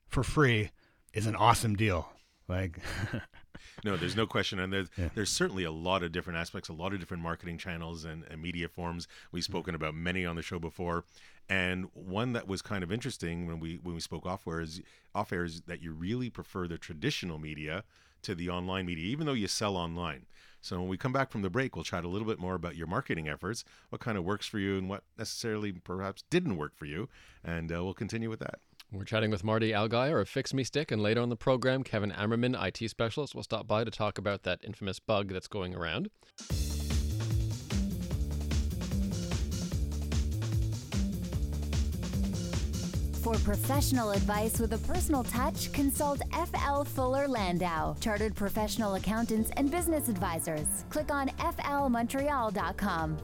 for 0.07 0.23
free 0.23 0.69
is 1.11 1.25
an 1.25 1.35
awesome 1.35 1.75
deal. 1.75 2.07
Like 2.47 2.79
No, 3.83 3.97
there's 3.97 4.15
no 4.15 4.27
question, 4.27 4.59
and 4.59 4.71
there's 4.71 4.89
Yeah. 4.97 5.09
there's 5.15 5.29
certainly 5.29 5.63
a 5.63 5.71
lot 5.71 6.03
of 6.03 6.11
different 6.11 6.37
aspects, 6.37 6.69
a 6.69 6.73
lot 6.73 6.93
of 6.93 6.99
different 6.99 7.23
marketing 7.23 7.57
channels 7.57 8.05
and, 8.05 8.23
and 8.25 8.41
media 8.41 8.67
forms. 8.67 9.07
We've 9.31 9.43
spoken 9.43 9.75
about 9.75 9.95
many 9.95 10.25
on 10.25 10.35
the 10.35 10.41
show 10.41 10.59
before, 10.59 11.05
and 11.47 11.89
one 11.93 12.33
that 12.33 12.47
was 12.47 12.61
kind 12.61 12.83
of 12.83 12.91
interesting 12.91 13.47
when 13.47 13.59
we 13.59 13.77
when 13.81 13.95
we 13.95 14.01
spoke 14.01 14.25
off 14.25 14.47
air 14.47 14.61
is 14.61 14.81
off 15.15 15.31
air 15.33 15.43
is 15.45 15.61
that 15.61 15.81
you 15.81 15.91
really 15.93 16.29
prefer 16.29 16.67
the 16.67 16.77
traditional 16.77 17.39
media 17.39 17.83
to 18.21 18.35
the 18.35 18.49
online 18.49 18.85
media, 18.85 19.05
even 19.05 19.25
though 19.25 19.33
you 19.33 19.47
sell 19.47 19.77
online. 19.77 20.25
So 20.61 20.77
when 20.77 20.89
we 20.89 20.97
come 20.97 21.13
back 21.13 21.31
from 21.31 21.41
the 21.41 21.49
break, 21.49 21.75
we'll 21.75 21.85
chat 21.85 22.03
a 22.03 22.09
little 22.09 22.27
bit 22.27 22.37
more 22.37 22.53
about 22.53 22.75
your 22.75 22.85
marketing 22.87 23.29
efforts, 23.29 23.63
what 23.89 24.01
kind 24.01 24.17
of 24.17 24.25
works 24.25 24.45
for 24.45 24.59
you, 24.59 24.77
and 24.77 24.89
what 24.89 25.03
necessarily 25.17 25.71
perhaps 25.71 26.23
didn't 26.29 26.57
work 26.57 26.75
for 26.75 26.85
you, 26.85 27.07
and 27.45 27.71
uh, 27.71 27.81
we'll 27.81 27.93
continue 27.93 28.29
with 28.29 28.39
that. 28.39 28.59
We're 28.91 29.03
chatting 29.03 29.29
with 29.29 29.43
Marty 29.43 29.71
Algire 29.71 30.19
of 30.19 30.27
Fix 30.27 30.51
Me 30.51 30.63
Stick, 30.63 30.91
and 30.91 30.99
later 30.99 31.21
on 31.21 31.29
the 31.29 31.35
program, 31.35 31.83
Kevin 31.83 32.11
Ammerman, 32.11 32.55
IT 32.59 32.89
specialist, 32.89 33.35
will 33.35 33.43
stop 33.43 33.67
by 33.67 33.83
to 33.83 33.91
talk 33.91 34.17
about 34.17 34.41
that 34.43 34.61
infamous 34.63 34.99
bug 34.99 35.31
that's 35.31 35.47
going 35.47 35.75
around. 35.75 36.09
For 43.21 43.35
professional 43.35 44.09
advice 44.09 44.59
with 44.59 44.73
a 44.73 44.79
personal 44.79 45.23
touch, 45.23 45.71
consult 45.71 46.21
FL 46.31 46.81
Fuller 46.83 47.27
Landau, 47.27 47.95
Chartered 47.99 48.33
Professional 48.33 48.95
Accountants 48.95 49.51
and 49.55 49.69
Business 49.69 50.09
Advisors. 50.09 50.85
Click 50.89 51.11
on 51.11 51.27
flmontreal.com. 51.27 53.17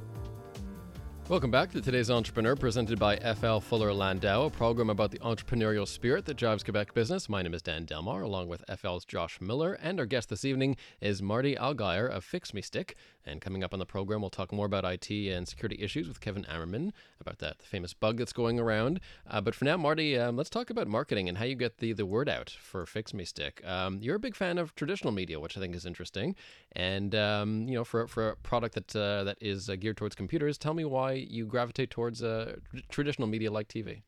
Welcome 1.27 1.49
back 1.49 1.71
to 1.71 1.81
today's 1.81 2.11
Entrepreneur, 2.11 2.55
presented 2.55 2.99
by 2.99 3.15
FL 3.17 3.57
Fuller 3.57 3.91
Landau, 3.91 4.45
a 4.45 4.49
program 4.51 4.91
about 4.91 5.09
the 5.09 5.17
entrepreneurial 5.17 5.87
spirit 5.87 6.23
that 6.25 6.37
drives 6.37 6.63
Quebec 6.63 6.93
business. 6.93 7.27
My 7.27 7.41
name 7.41 7.55
is 7.55 7.63
Dan 7.63 7.85
Delmar, 7.85 8.21
along 8.21 8.47
with 8.47 8.63
FL's 8.77 9.05
Josh 9.05 9.41
Miller, 9.41 9.73
and 9.73 9.99
our 9.99 10.05
guest 10.05 10.29
this 10.29 10.45
evening 10.45 10.77
is 11.01 11.23
Marty 11.23 11.55
Algire 11.55 12.07
of 12.07 12.23
Fix 12.23 12.53
Me 12.53 12.61
Stick. 12.61 12.95
And 13.25 13.41
coming 13.41 13.63
up 13.63 13.73
on 13.73 13.79
the 13.79 13.85
program, 13.85 14.21
we'll 14.21 14.29
talk 14.29 14.51
more 14.51 14.65
about 14.67 14.85
IT 14.85 15.09
and 15.09 15.47
security 15.47 15.81
issues 15.81 16.07
with 16.07 16.21
Kevin 16.21 16.43
Ammerman 16.43 16.91
about 17.19 17.39
that 17.39 17.61
famous 17.63 17.93
bug 17.93 18.17
that's 18.17 18.33
going 18.33 18.59
around. 18.59 18.99
Uh, 19.27 19.41
but 19.41 19.55
for 19.55 19.65
now, 19.65 19.77
Marty, 19.77 20.17
um, 20.17 20.37
let's 20.37 20.49
talk 20.49 20.69
about 20.69 20.87
marketing 20.87 21.27
and 21.27 21.37
how 21.37 21.45
you 21.45 21.55
get 21.55 21.77
the, 21.79 21.93
the 21.93 22.05
word 22.05 22.29
out 22.29 22.49
for 22.49 22.85
Fix 22.85 23.13
Me 23.13 23.25
Stick. 23.25 23.65
Um, 23.65 23.99
you're 24.01 24.15
a 24.15 24.19
big 24.19 24.35
fan 24.35 24.57
of 24.57 24.75
traditional 24.75 25.11
media, 25.11 25.39
which 25.39 25.57
I 25.57 25.59
think 25.59 25.75
is 25.75 25.85
interesting. 25.85 26.35
And 26.73 27.15
um, 27.15 27.67
you 27.67 27.73
know, 27.75 27.83
for 27.83 28.07
for 28.07 28.29
a 28.29 28.35
product 28.35 28.75
that 28.75 28.95
uh, 28.95 29.23
that 29.23 29.37
is 29.41 29.69
uh, 29.69 29.75
geared 29.75 29.97
towards 29.97 30.15
computers, 30.15 30.57
tell 30.57 30.73
me 30.73 30.85
why 30.85 31.13
you 31.13 31.45
gravitate 31.45 31.89
towards 31.89 32.21
uh, 32.21 32.57
tr- 32.69 32.81
traditional 32.89 33.27
media 33.27 33.51
like 33.51 33.67
TV. 33.67 34.01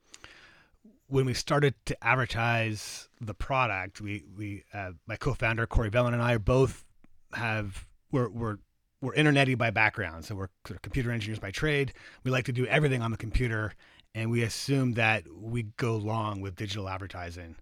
when 1.07 1.25
we 1.25 1.33
started 1.33 1.73
to 1.85 2.03
advertise 2.03 3.09
the 3.19 3.33
product, 3.33 4.01
we 4.01 4.23
we 4.37 4.63
uh, 4.73 4.91
my 5.07 5.15
co-founder 5.15 5.65
Corey 5.65 5.89
Velan 5.89 6.13
and 6.13 6.21
I 6.21 6.37
both 6.37 6.85
have 7.33 7.87
we're 8.11 8.29
we're 8.29 8.57
we're 9.01 9.13
internety 9.13 9.57
by 9.57 9.69
background, 9.69 10.25
so 10.25 10.35
we're 10.35 10.49
sort 10.65 10.77
of 10.77 10.81
computer 10.81 11.11
engineers 11.11 11.39
by 11.39 11.51
trade. 11.51 11.93
We 12.23 12.31
like 12.31 12.45
to 12.45 12.51
do 12.51 12.65
everything 12.67 13.01
on 13.01 13.11
the 13.11 13.17
computer, 13.17 13.73
and 14.15 14.31
we 14.31 14.43
assumed 14.43 14.95
that 14.95 15.23
we 15.31 15.63
go 15.77 15.95
along 15.95 16.41
with 16.41 16.55
digital 16.55 16.89
advertising, 16.89 17.55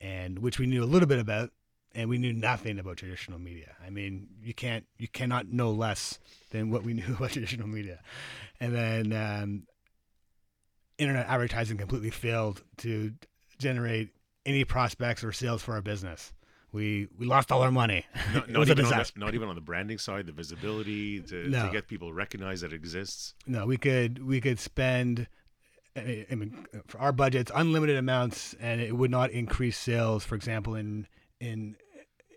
and 0.00 0.38
which 0.38 0.58
we 0.58 0.66
knew 0.66 0.82
a 0.82 0.86
little 0.86 1.08
bit 1.08 1.18
about, 1.18 1.50
and 1.94 2.08
we 2.08 2.18
knew 2.18 2.32
nothing 2.32 2.78
about 2.78 2.98
traditional 2.98 3.38
media. 3.38 3.74
I 3.84 3.90
mean, 3.90 4.28
you 4.42 4.54
can't 4.54 4.84
you 4.98 5.08
cannot 5.08 5.48
know 5.48 5.70
less 5.70 6.18
than 6.50 6.70
what 6.70 6.82
we 6.82 6.92
knew 6.94 7.14
about 7.14 7.30
traditional 7.30 7.68
media, 7.68 8.00
and 8.60 8.74
then. 8.74 9.12
Um, 9.12 9.62
internet 10.98 11.28
advertising 11.28 11.78
completely 11.78 12.10
failed 12.10 12.62
to 12.78 13.12
generate 13.58 14.10
any 14.44 14.64
prospects 14.64 15.24
or 15.24 15.32
sales 15.32 15.62
for 15.62 15.74
our 15.74 15.80
business. 15.80 16.32
We 16.72 17.08
we 17.18 17.26
lost 17.26 17.50
all 17.50 17.62
our 17.62 17.70
money. 17.70 18.04
Not, 18.34 18.44
it 18.48 18.52
not 18.52 18.58
was 18.60 18.68
a 18.68 18.72
even 18.72 18.84
on 18.84 18.90
the, 18.90 19.12
not 19.16 19.34
even 19.34 19.48
on 19.48 19.54
the 19.54 19.60
branding 19.60 19.98
side, 19.98 20.26
the 20.26 20.32
visibility 20.32 21.20
to, 21.20 21.48
No. 21.48 21.66
to 21.66 21.72
get 21.72 21.88
people 21.88 22.08
to 22.08 22.14
recognize 22.14 22.60
that 22.60 22.72
it 22.72 22.76
exists. 22.76 23.34
No, 23.46 23.66
we 23.66 23.76
could 23.76 24.24
we 24.26 24.40
could 24.40 24.58
spend 24.58 25.28
I 25.96 26.26
mean 26.34 26.66
for 26.86 26.98
our 27.00 27.12
budgets 27.12 27.50
unlimited 27.54 27.96
amounts 27.96 28.54
and 28.60 28.80
it 28.80 28.96
would 28.96 29.10
not 29.10 29.30
increase 29.30 29.78
sales 29.78 30.24
for 30.24 30.34
example 30.34 30.74
in 30.74 31.06
in 31.40 31.76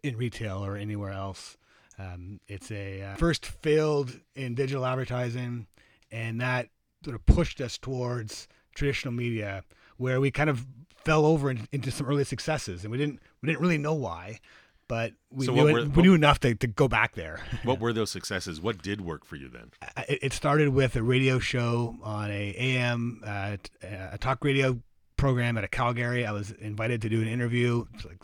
in 0.03 0.17
retail 0.17 0.65
or 0.65 0.77
anywhere 0.77 1.11
else. 1.11 1.57
Um, 1.99 2.39
it's 2.47 2.71
a 2.71 3.01
uh, 3.03 3.15
first 3.15 3.45
failed 3.45 4.19
in 4.35 4.55
digital 4.55 4.85
advertising 4.85 5.67
and 6.11 6.41
that 6.41 6.69
sort 7.03 7.15
of 7.15 7.25
pushed 7.25 7.61
us 7.61 7.77
towards 7.77 8.47
traditional 8.75 9.13
media 9.13 9.63
where 10.01 10.19
we 10.19 10.31
kind 10.31 10.49
of 10.49 10.65
fell 11.05 11.25
over 11.25 11.49
in, 11.51 11.67
into 11.71 11.89
some 11.91 12.05
early 12.07 12.23
successes 12.23 12.83
and 12.83 12.91
we 12.91 12.97
didn't 12.97 13.19
we 13.41 13.47
didn't 13.47 13.61
really 13.61 13.77
know 13.77 13.93
why 13.93 14.39
but 14.87 15.13
we 15.31 15.45
So 15.45 15.53
knew 15.53 15.63
what 15.63 15.69
it, 15.69 15.73
we 15.83 15.87
what- 15.89 16.03
knew 16.03 16.13
enough 16.13 16.39
to, 16.41 16.53
to 16.53 16.67
go 16.67 16.89
back 16.89 17.15
there. 17.15 17.39
What 17.63 17.79
were 17.79 17.93
those 17.93 18.11
successes? 18.11 18.59
What 18.59 18.81
did 18.81 18.99
work 18.99 19.23
for 19.23 19.37
you 19.37 19.47
then? 19.47 19.71
It, 20.09 20.19
it 20.21 20.33
started 20.33 20.67
with 20.69 20.97
a 20.97 21.01
radio 21.01 21.39
show 21.39 21.95
on 22.03 22.29
a 22.29 22.53
AM 22.57 23.21
uh, 23.25 23.55
t- 23.63 23.87
a 23.87 24.17
talk 24.17 24.43
radio 24.43 24.79
program 25.15 25.57
at 25.57 25.63
a 25.63 25.69
Calgary. 25.69 26.25
I 26.25 26.33
was 26.33 26.51
invited 26.51 27.01
to 27.03 27.09
do 27.09 27.21
an 27.21 27.29
interview, 27.29 27.85
like 28.03 28.17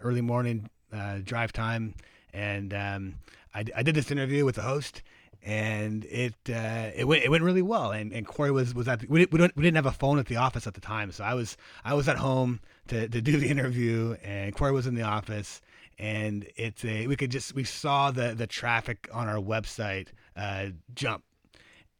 early 0.00 0.22
morning 0.22 0.70
uh, 0.94 1.18
drive 1.22 1.52
time, 1.52 1.94
and 2.32 2.72
um, 2.72 3.14
I, 3.54 3.64
I 3.76 3.82
did 3.82 3.94
this 3.94 4.10
interview 4.10 4.46
with 4.46 4.54
the 4.54 4.62
host, 4.62 5.02
and 5.48 6.04
it 6.10 6.34
uh, 6.50 6.90
it 6.94 7.08
went 7.08 7.24
it 7.24 7.30
went 7.30 7.42
really 7.42 7.62
well. 7.62 7.90
And, 7.90 8.12
and 8.12 8.26
Corey 8.26 8.50
was 8.50 8.74
was 8.74 8.86
at 8.86 9.00
the, 9.00 9.06
we, 9.08 9.24
we, 9.32 9.40
we 9.40 9.62
didn't 9.62 9.76
have 9.76 9.86
a 9.86 9.92
phone 9.92 10.18
at 10.18 10.26
the 10.26 10.36
office 10.36 10.66
at 10.66 10.74
the 10.74 10.80
time, 10.80 11.10
so 11.10 11.24
I 11.24 11.32
was 11.32 11.56
I 11.86 11.94
was 11.94 12.06
at 12.06 12.18
home 12.18 12.60
to, 12.88 13.08
to 13.08 13.20
do 13.22 13.38
the 13.38 13.48
interview, 13.48 14.14
and 14.22 14.54
Corey 14.54 14.72
was 14.72 14.86
in 14.86 14.94
the 14.94 15.02
office, 15.02 15.62
and 15.98 16.46
it's 16.56 16.84
a 16.84 17.06
we 17.06 17.16
could 17.16 17.30
just 17.30 17.54
we 17.54 17.64
saw 17.64 18.10
the 18.10 18.34
the 18.34 18.46
traffic 18.46 19.08
on 19.10 19.26
our 19.26 19.38
website 19.38 20.08
uh, 20.36 20.66
jump, 20.94 21.24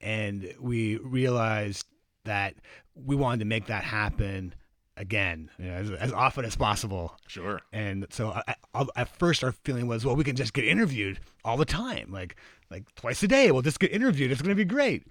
and 0.03 0.53
we 0.61 0.99
realized 0.99 1.87
that 2.27 2.55
we 2.95 3.17
wanted 3.17 3.39
to 3.39 3.47
make 3.47 3.65
that 3.67 3.83
happen 3.83 4.55
again 4.99 5.49
you 5.59 5.67
know, 5.67 5.73
as, 5.75 5.91
as 5.93 6.13
often 6.13 6.45
as 6.45 6.57
possible 6.57 7.17
Sure. 7.29 7.61
and 7.73 8.07
so 8.11 8.31
I, 8.31 8.55
I, 8.75 8.87
at 8.97 9.09
first 9.19 9.43
our 9.45 9.53
feeling 9.53 9.87
was 9.87 10.05
well 10.05 10.17
we 10.17 10.25
can 10.25 10.37
just 10.37 10.53
get 10.53 10.65
interviewed 10.67 11.21
all 11.45 11.57
the 11.57 11.65
time 11.65 12.11
like 12.13 12.37
like 12.71 12.85
twice 12.97 13.23
a 13.23 13.29
day 13.29 13.51
we'll 13.53 13.63
just 13.63 13.79
get 13.81 13.93
interviewed 13.93 14.31
it's 14.33 14.43
going 14.43 14.51
to 14.51 14.57
be 14.57 14.65
great 14.65 15.05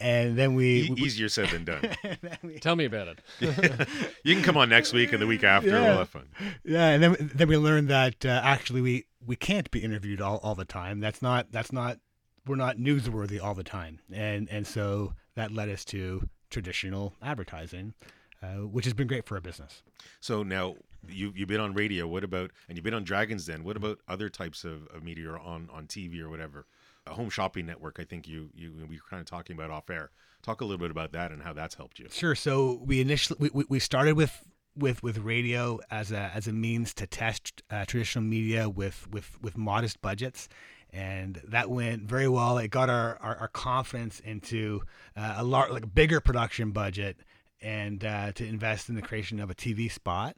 and 0.00 0.36
then 0.36 0.54
we, 0.54 0.82
E- 0.82 0.94
easier 0.98 1.28
said 1.30 1.48
than 1.48 1.64
done. 1.64 1.80
then 2.02 2.38
we- 2.42 2.58
Tell 2.58 2.76
me 2.76 2.84
about 2.84 3.08
it. 3.08 3.20
you 4.22 4.34
can 4.34 4.44
come 4.44 4.56
on 4.58 4.68
next 4.68 4.92
week 4.92 5.12
and 5.14 5.20
the 5.22 5.26
week 5.26 5.42
after. 5.44 5.70
Yeah. 5.70 5.88
We'll 5.88 5.98
have 5.98 6.08
fun. 6.10 6.28
yeah 6.62 6.88
and 6.88 7.02
then 7.02 7.30
then 7.34 7.48
we 7.48 7.56
learned 7.56 7.88
that 7.88 8.24
uh, 8.24 8.40
actually 8.44 8.82
we 8.82 9.06
we 9.24 9.34
can't 9.34 9.70
be 9.70 9.80
interviewed 9.80 10.20
all, 10.20 10.38
all 10.42 10.54
the 10.54 10.66
time 10.66 11.00
that's 11.00 11.22
not 11.22 11.50
that's 11.52 11.72
not 11.72 11.98
we're 12.46 12.56
not 12.56 12.76
newsworthy 12.76 13.42
all 13.42 13.54
the 13.54 13.64
time 13.64 13.98
and 14.12 14.46
and 14.50 14.66
so 14.66 15.14
that 15.36 15.50
led 15.52 15.68
us 15.70 15.84
to 15.86 16.28
traditional 16.50 17.14
advertising 17.22 17.94
uh, 18.42 18.66
which 18.66 18.84
has 18.84 18.94
been 18.94 19.06
great 19.06 19.26
for 19.26 19.36
our 19.36 19.40
business 19.40 19.82
So 20.20 20.42
now 20.42 20.76
you 21.08 21.32
you've 21.34 21.48
been 21.48 21.60
on 21.60 21.74
radio. 21.74 22.06
What 22.06 22.22
about 22.24 22.50
and 22.68 22.76
you've 22.76 22.84
been 22.84 22.94
on 22.94 23.04
Dragons 23.04 23.46
Den? 23.46 23.64
What 23.64 23.76
about 23.76 23.98
other 24.08 24.28
types 24.28 24.64
of, 24.64 24.86
of 24.94 25.02
media 25.02 25.28
or 25.30 25.38
on 25.38 25.68
on 25.72 25.86
TV 25.86 26.20
or 26.20 26.28
whatever? 26.28 26.66
A 27.06 27.14
home 27.14 27.30
shopping 27.30 27.66
network. 27.66 27.98
I 27.98 28.04
think 28.04 28.28
you 28.28 28.50
you 28.54 28.72
we 28.88 28.96
were 28.96 29.02
kind 29.10 29.20
of 29.20 29.26
talking 29.26 29.56
about 29.56 29.70
off 29.70 29.90
air. 29.90 30.10
Talk 30.42 30.60
a 30.60 30.64
little 30.64 30.78
bit 30.78 30.90
about 30.92 31.12
that 31.12 31.32
and 31.32 31.42
how 31.42 31.52
that's 31.52 31.74
helped 31.74 31.98
you. 31.98 32.06
Sure. 32.10 32.34
So 32.36 32.80
we 32.84 33.00
initially 33.00 33.38
we, 33.40 33.50
we- 33.52 33.66
we 33.68 33.78
started 33.80 34.14
with 34.16 34.44
with 34.76 35.02
with 35.02 35.18
radio 35.18 35.80
as 35.90 36.12
a 36.12 36.30
as 36.34 36.46
a 36.46 36.52
means 36.52 36.94
to 36.94 37.06
test 37.06 37.62
uh, 37.70 37.84
traditional 37.84 38.24
media 38.24 38.68
with 38.68 39.08
with 39.10 39.42
with 39.42 39.56
modest 39.58 40.00
budgets, 40.00 40.48
and 40.92 41.40
that 41.48 41.68
went 41.68 42.02
very 42.04 42.28
well. 42.28 42.58
It 42.58 42.68
got 42.70 42.88
our 42.88 43.18
our, 43.20 43.36
our 43.36 43.48
confidence 43.48 44.20
into 44.20 44.82
uh, 45.16 45.34
a 45.38 45.44
lar- 45.44 45.72
like 45.72 45.82
a 45.84 45.88
bigger 45.88 46.20
production 46.20 46.70
budget 46.70 47.18
and 47.62 48.04
uh, 48.04 48.32
to 48.32 48.46
invest 48.46 48.88
in 48.88 48.94
the 48.94 49.02
creation 49.02 49.40
of 49.40 49.50
a 49.50 49.54
TV 49.54 49.90
spot. 49.90 50.36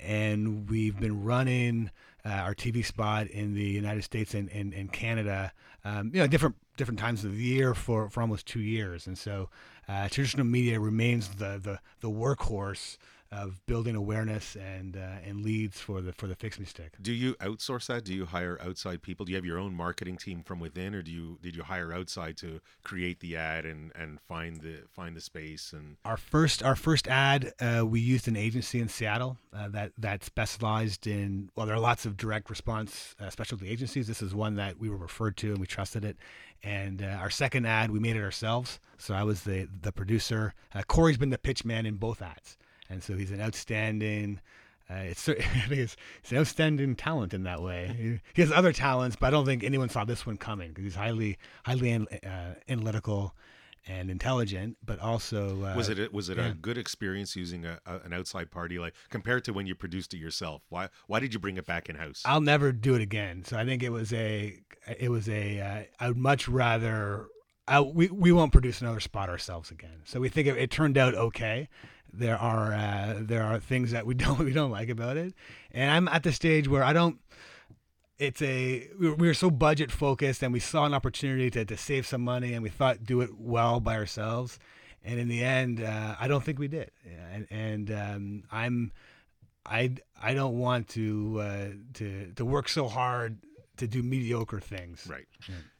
And 0.00 0.68
we've 0.68 0.98
been 0.98 1.22
running 1.22 1.90
uh, 2.24 2.30
our 2.30 2.54
TV 2.54 2.84
spot 2.84 3.28
in 3.28 3.54
the 3.54 3.62
United 3.62 4.02
States 4.02 4.34
and, 4.34 4.50
and, 4.50 4.74
and 4.74 4.92
Canada, 4.92 5.52
um, 5.84 6.10
you 6.12 6.20
know, 6.20 6.26
different 6.26 6.56
different 6.76 6.98
times 6.98 7.24
of 7.24 7.36
the 7.36 7.42
year 7.42 7.74
for, 7.74 8.10
for 8.10 8.20
almost 8.20 8.46
two 8.46 8.60
years. 8.60 9.06
And 9.06 9.16
so 9.16 9.48
uh, 9.88 10.08
traditional 10.08 10.44
media 10.44 10.80
remains 10.80 11.28
the, 11.28 11.60
the, 11.62 11.78
the 12.00 12.10
workhorse 12.10 12.96
of 13.34 13.64
building 13.66 13.96
awareness 13.96 14.56
and 14.56 14.96
uh, 14.96 15.26
and 15.26 15.42
leads 15.42 15.80
for 15.80 16.00
the 16.00 16.12
for 16.12 16.26
the 16.26 16.34
Fix 16.34 16.58
Me 16.58 16.64
Stick. 16.64 16.94
Do 17.00 17.12
you 17.12 17.34
outsource 17.34 17.86
that? 17.86 18.04
Do 18.04 18.14
you 18.14 18.26
hire 18.26 18.58
outside 18.62 19.02
people? 19.02 19.26
Do 19.26 19.32
you 19.32 19.36
have 19.36 19.44
your 19.44 19.58
own 19.58 19.74
marketing 19.74 20.16
team 20.16 20.42
from 20.42 20.60
within, 20.60 20.94
or 20.94 21.02
do 21.02 21.10
you 21.10 21.38
did 21.42 21.56
you 21.56 21.62
hire 21.62 21.92
outside 21.92 22.36
to 22.38 22.60
create 22.82 23.20
the 23.20 23.36
ad 23.36 23.64
and, 23.64 23.92
and 23.94 24.20
find 24.20 24.60
the 24.60 24.82
find 24.90 25.16
the 25.16 25.20
space 25.20 25.72
and 25.72 25.96
Our 26.04 26.16
first 26.16 26.62
our 26.62 26.76
first 26.76 27.08
ad 27.08 27.52
uh, 27.60 27.84
we 27.86 28.00
used 28.00 28.28
an 28.28 28.36
agency 28.36 28.80
in 28.80 28.88
Seattle 28.88 29.38
uh, 29.52 29.68
that 29.68 29.92
that 29.98 30.24
specialized 30.24 31.06
in 31.06 31.50
well 31.56 31.66
there 31.66 31.74
are 31.74 31.80
lots 31.80 32.06
of 32.06 32.16
direct 32.16 32.50
response 32.50 33.14
uh, 33.20 33.30
specialty 33.30 33.68
agencies. 33.68 34.06
This 34.06 34.22
is 34.22 34.34
one 34.34 34.54
that 34.56 34.78
we 34.78 34.88
were 34.88 34.96
referred 34.96 35.36
to 35.38 35.50
and 35.50 35.58
we 35.58 35.66
trusted 35.66 36.04
it. 36.04 36.16
And 36.62 37.02
uh, 37.02 37.06
our 37.20 37.30
second 37.30 37.66
ad 37.66 37.90
we 37.90 37.98
made 37.98 38.16
it 38.16 38.22
ourselves. 38.22 38.80
So 38.98 39.14
I 39.14 39.22
was 39.22 39.42
the 39.42 39.68
the 39.82 39.92
producer. 39.92 40.54
Uh, 40.74 40.82
Corey's 40.86 41.18
been 41.18 41.30
the 41.30 41.38
pitch 41.38 41.64
man 41.64 41.86
in 41.86 41.96
both 41.96 42.22
ads, 42.22 42.56
and 42.94 43.02
so 43.02 43.16
he's 43.16 43.30
an 43.30 43.40
outstanding. 43.40 44.40
Uh, 44.88 44.94
it's 44.94 45.20
cer- 45.20 45.36
I 45.38 45.66
think 45.68 45.80
he's, 45.80 45.96
he's 46.22 46.32
an 46.32 46.38
outstanding 46.38 46.96
talent 46.96 47.34
in 47.34 47.42
that 47.42 47.62
way. 47.62 47.94
He, 47.96 48.20
he 48.32 48.42
has 48.42 48.50
other 48.50 48.72
talents, 48.72 49.16
but 49.16 49.26
I 49.26 49.30
don't 49.30 49.44
think 49.44 49.62
anyone 49.62 49.88
saw 49.88 50.04
this 50.04 50.24
one 50.24 50.36
coming 50.36 50.70
because 50.70 50.84
he's 50.84 50.94
highly 50.94 51.36
highly 51.64 51.90
an, 51.90 52.06
uh, 52.24 52.54
analytical 52.68 53.34
and 53.86 54.10
intelligent, 54.10 54.78
but 54.84 54.98
also 54.98 55.62
uh, 55.64 55.74
was 55.76 55.88
it 55.88 55.98
a, 55.98 56.08
was 56.10 56.28
it 56.28 56.38
yeah. 56.38 56.48
a 56.48 56.54
good 56.54 56.78
experience 56.78 57.36
using 57.36 57.66
a, 57.66 57.78
a, 57.84 57.98
an 58.00 58.12
outside 58.12 58.50
party 58.50 58.78
like 58.78 58.94
compared 59.10 59.44
to 59.44 59.52
when 59.52 59.66
you 59.66 59.74
produced 59.74 60.14
it 60.14 60.18
yourself? 60.18 60.62
Why 60.68 60.88
why 61.06 61.20
did 61.20 61.34
you 61.34 61.40
bring 61.40 61.56
it 61.56 61.66
back 61.66 61.88
in 61.88 61.96
house? 61.96 62.22
I'll 62.24 62.40
never 62.40 62.72
do 62.72 62.94
it 62.94 63.02
again. 63.02 63.44
So 63.44 63.58
I 63.58 63.64
think 63.64 63.82
it 63.82 63.90
was 63.90 64.12
a 64.12 64.58
it 64.98 65.10
was 65.10 65.28
a 65.28 65.60
uh, 65.60 65.82
I 66.00 66.08
would 66.08 66.16
much 66.16 66.48
rather 66.48 67.26
I, 67.66 67.80
we 67.80 68.08
we 68.08 68.32
won't 68.32 68.52
produce 68.52 68.80
another 68.80 69.00
spot 69.00 69.28
ourselves 69.28 69.70
again. 69.70 70.02
So 70.04 70.20
we 70.20 70.28
think 70.28 70.48
it, 70.48 70.56
it 70.56 70.70
turned 70.70 70.98
out 70.98 71.14
okay. 71.14 71.68
There 72.18 72.38
are 72.38 72.72
uh, 72.72 73.14
there 73.20 73.42
are 73.42 73.58
things 73.58 73.90
that 73.92 74.06
we 74.06 74.14
don't 74.22 74.38
we 74.38 74.52
don't 74.52 74.70
like 74.70 74.88
about 74.88 75.16
it, 75.16 75.34
and 75.72 75.90
I'm 75.90 76.08
at 76.08 76.22
the 76.22 76.32
stage 76.32 76.68
where 76.68 76.82
I 76.82 76.92
don't. 76.92 77.18
It's 78.18 78.40
a 78.42 78.88
we 78.98 79.08
were, 79.08 79.14
we 79.16 79.26
were 79.26 79.34
so 79.34 79.50
budget 79.50 79.90
focused, 79.90 80.42
and 80.42 80.52
we 80.52 80.60
saw 80.60 80.84
an 80.84 80.94
opportunity 80.94 81.50
to, 81.50 81.64
to 81.64 81.76
save 81.76 82.06
some 82.06 82.22
money, 82.22 82.54
and 82.54 82.62
we 82.62 82.68
thought 82.68 83.04
do 83.04 83.20
it 83.20 83.30
well 83.36 83.80
by 83.80 83.96
ourselves, 83.96 84.58
and 85.02 85.18
in 85.18 85.28
the 85.28 85.42
end, 85.42 85.82
uh, 85.82 86.14
I 86.18 86.28
don't 86.28 86.44
think 86.44 86.58
we 86.58 86.68
did, 86.68 86.90
and, 87.32 87.46
and 87.50 87.90
um, 87.90 88.44
I'm 88.52 88.92
I 89.66 89.96
I 90.22 90.34
don't 90.34 90.58
want 90.58 90.88
to 90.90 91.40
uh, 91.40 91.68
to 91.94 92.32
to 92.36 92.44
work 92.44 92.68
so 92.68 92.88
hard 92.88 93.38
to 93.76 93.86
do 93.86 94.02
mediocre 94.02 94.60
things. 94.60 95.06
Right. 95.10 95.26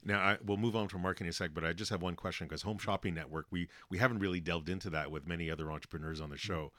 Now 0.03 0.19
I, 0.19 0.37
we'll 0.45 0.57
move 0.57 0.75
on 0.75 0.87
from 0.87 1.01
marketing 1.01 1.27
in 1.27 1.29
a 1.29 1.33
sec, 1.33 1.51
but 1.53 1.63
I 1.63 1.73
just 1.73 1.89
have 1.91 2.01
one 2.01 2.15
question 2.15 2.47
because 2.47 2.61
Home 2.63 2.77
Shopping 2.77 3.13
Network, 3.13 3.47
we 3.51 3.67
we 3.89 3.97
haven't 3.97 4.19
really 4.19 4.39
delved 4.39 4.69
into 4.69 4.89
that 4.91 5.11
with 5.11 5.27
many 5.27 5.49
other 5.49 5.71
entrepreneurs 5.71 6.21
on 6.21 6.29
the 6.29 6.35
mm. 6.35 6.39
show. 6.39 6.71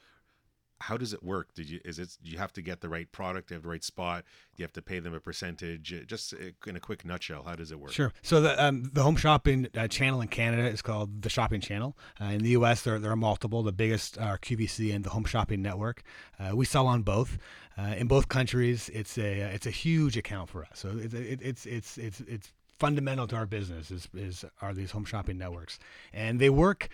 How 0.81 0.97
does 0.97 1.13
it 1.13 1.23
work? 1.23 1.53
Did 1.53 1.69
you 1.69 1.79
is 1.83 1.99
it 1.99 2.17
you 2.21 2.37
have 2.37 2.53
to 2.53 2.61
get 2.61 2.81
the 2.81 2.89
right 2.89 3.11
product, 3.11 3.49
have 3.49 3.63
the 3.63 3.69
right 3.69 3.83
spot? 3.83 4.23
You 4.55 4.63
have 4.63 4.73
to 4.73 4.81
pay 4.81 4.99
them 4.99 5.13
a 5.13 5.19
percentage? 5.19 5.93
Uh, 5.93 6.05
Just 6.05 6.33
uh, 6.33 6.37
in 6.65 6.75
a 6.75 6.79
quick 6.79 7.03
nutshell, 7.03 7.43
how 7.43 7.55
does 7.55 7.71
it 7.71 7.79
work? 7.79 7.91
Sure. 7.91 8.13
So 8.21 8.41
the 8.41 8.63
um, 8.63 8.91
the 8.93 9.03
home 9.03 9.15
shopping 9.15 9.67
uh, 9.75 9.87
channel 9.87 10.21
in 10.21 10.27
Canada 10.27 10.67
is 10.67 10.81
called 10.81 11.21
the 11.21 11.29
Shopping 11.29 11.61
Channel. 11.61 11.97
Uh, 12.21 12.25
in 12.25 12.43
the 12.43 12.51
U.S., 12.51 12.83
there 12.83 12.99
there 12.99 13.11
are 13.11 13.15
multiple. 13.15 13.63
The 13.63 13.71
biggest 13.71 14.17
are 14.17 14.37
QVC 14.37 14.93
and 14.93 15.03
the 15.03 15.09
Home 15.09 15.25
Shopping 15.25 15.61
Network. 15.61 16.03
Uh, 16.39 16.55
we 16.55 16.65
sell 16.65 16.87
on 16.87 17.01
both. 17.01 17.37
Uh, 17.77 17.93
in 17.97 18.07
both 18.07 18.27
countries, 18.27 18.89
it's 18.93 19.17
a 19.17 19.41
it's 19.53 19.65
a 19.65 19.71
huge 19.71 20.17
account 20.17 20.49
for 20.49 20.63
us. 20.63 20.71
So 20.75 20.91
it's 20.97 21.13
it, 21.13 21.39
it's 21.41 21.65
it's 21.65 21.97
it's 21.97 22.19
it's 22.21 22.53
fundamental 22.79 23.27
to 23.27 23.35
our 23.35 23.45
business 23.45 23.91
is 23.91 24.07
is 24.13 24.45
are 24.61 24.73
these 24.73 24.91
home 24.91 25.05
shopping 25.05 25.37
networks, 25.37 25.79
and 26.13 26.39
they 26.39 26.49
work 26.49 26.89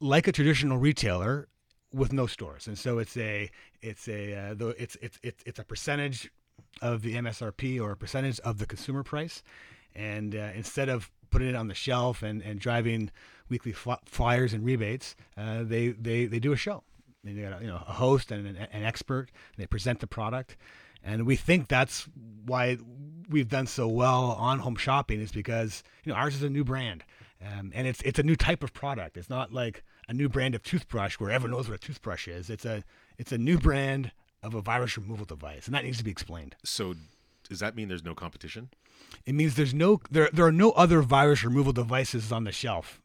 like 0.00 0.28
a 0.28 0.32
traditional 0.32 0.78
retailer 0.78 1.48
with 1.92 2.12
no 2.12 2.26
stores. 2.26 2.66
And 2.66 2.78
so 2.78 2.98
it's 2.98 3.16
a 3.16 3.50
it's 3.82 4.08
a 4.08 4.34
uh, 4.34 4.72
it's 4.78 4.96
it's 5.00 5.18
it's 5.22 5.42
it's 5.46 5.58
a 5.58 5.64
percentage 5.64 6.30
of 6.82 7.02
the 7.02 7.14
MSRP 7.14 7.80
or 7.80 7.92
a 7.92 7.96
percentage 7.96 8.40
of 8.40 8.58
the 8.58 8.66
consumer 8.66 9.02
price. 9.02 9.42
And 9.94 10.34
uh, 10.34 10.50
instead 10.54 10.88
of 10.88 11.10
putting 11.30 11.48
it 11.48 11.54
on 11.54 11.68
the 11.68 11.74
shelf 11.74 12.22
and, 12.22 12.42
and 12.42 12.60
driving 12.60 13.10
weekly 13.48 13.72
flyers 13.72 14.52
and 14.52 14.64
rebates, 14.64 15.16
uh, 15.36 15.62
they, 15.62 15.88
they 15.88 16.26
they 16.26 16.38
do 16.38 16.52
a 16.52 16.56
show. 16.56 16.84
They 17.24 17.32
got 17.32 17.60
a, 17.60 17.64
you 17.64 17.68
know 17.68 17.82
a 17.86 17.92
host 17.92 18.30
and 18.30 18.46
an, 18.46 18.56
an 18.56 18.84
expert. 18.84 19.30
And 19.54 19.62
they 19.62 19.66
present 19.66 20.00
the 20.00 20.06
product, 20.06 20.56
and 21.02 21.26
we 21.26 21.36
think 21.36 21.68
that's 21.68 22.08
why 22.44 22.78
we've 23.28 23.48
done 23.48 23.66
so 23.66 23.88
well 23.88 24.32
on 24.32 24.60
home 24.60 24.76
shopping 24.76 25.20
is 25.20 25.32
because 25.32 25.82
you 26.04 26.12
know 26.12 26.18
ours 26.18 26.34
is 26.34 26.42
a 26.42 26.50
new 26.50 26.64
brand, 26.64 27.04
um, 27.44 27.72
and 27.74 27.86
it's 27.86 28.02
it's 28.02 28.18
a 28.18 28.22
new 28.22 28.36
type 28.36 28.62
of 28.62 28.72
product. 28.72 29.16
It's 29.16 29.30
not 29.30 29.52
like 29.52 29.82
a 30.08 30.14
new 30.14 30.28
brand 30.28 30.54
of 30.54 30.62
toothbrush 30.62 31.14
where 31.20 31.30
everyone 31.30 31.56
knows 31.56 31.68
what 31.68 31.76
a 31.76 31.78
toothbrush 31.78 32.26
is. 32.26 32.50
It's 32.50 32.64
a 32.64 32.84
it's 33.18 33.32
a 33.32 33.38
new 33.38 33.58
brand 33.58 34.12
of 34.42 34.54
a 34.54 34.62
virus 34.62 34.96
removal 34.96 35.26
device, 35.26 35.66
and 35.66 35.74
that 35.74 35.84
needs 35.84 35.98
to 35.98 36.04
be 36.04 36.10
explained. 36.10 36.56
So 36.64 36.94
does 37.48 37.60
that 37.60 37.76
mean 37.76 37.88
there's 37.88 38.04
no 38.04 38.14
competition? 38.14 38.70
It 39.26 39.34
means 39.34 39.54
there's 39.54 39.74
no 39.74 40.00
there 40.10 40.30
there 40.32 40.46
are 40.46 40.52
no 40.52 40.70
other 40.72 41.02
virus 41.02 41.44
removal 41.44 41.72
devices 41.72 42.32
on 42.32 42.44
the 42.44 42.52
shelf 42.52 43.00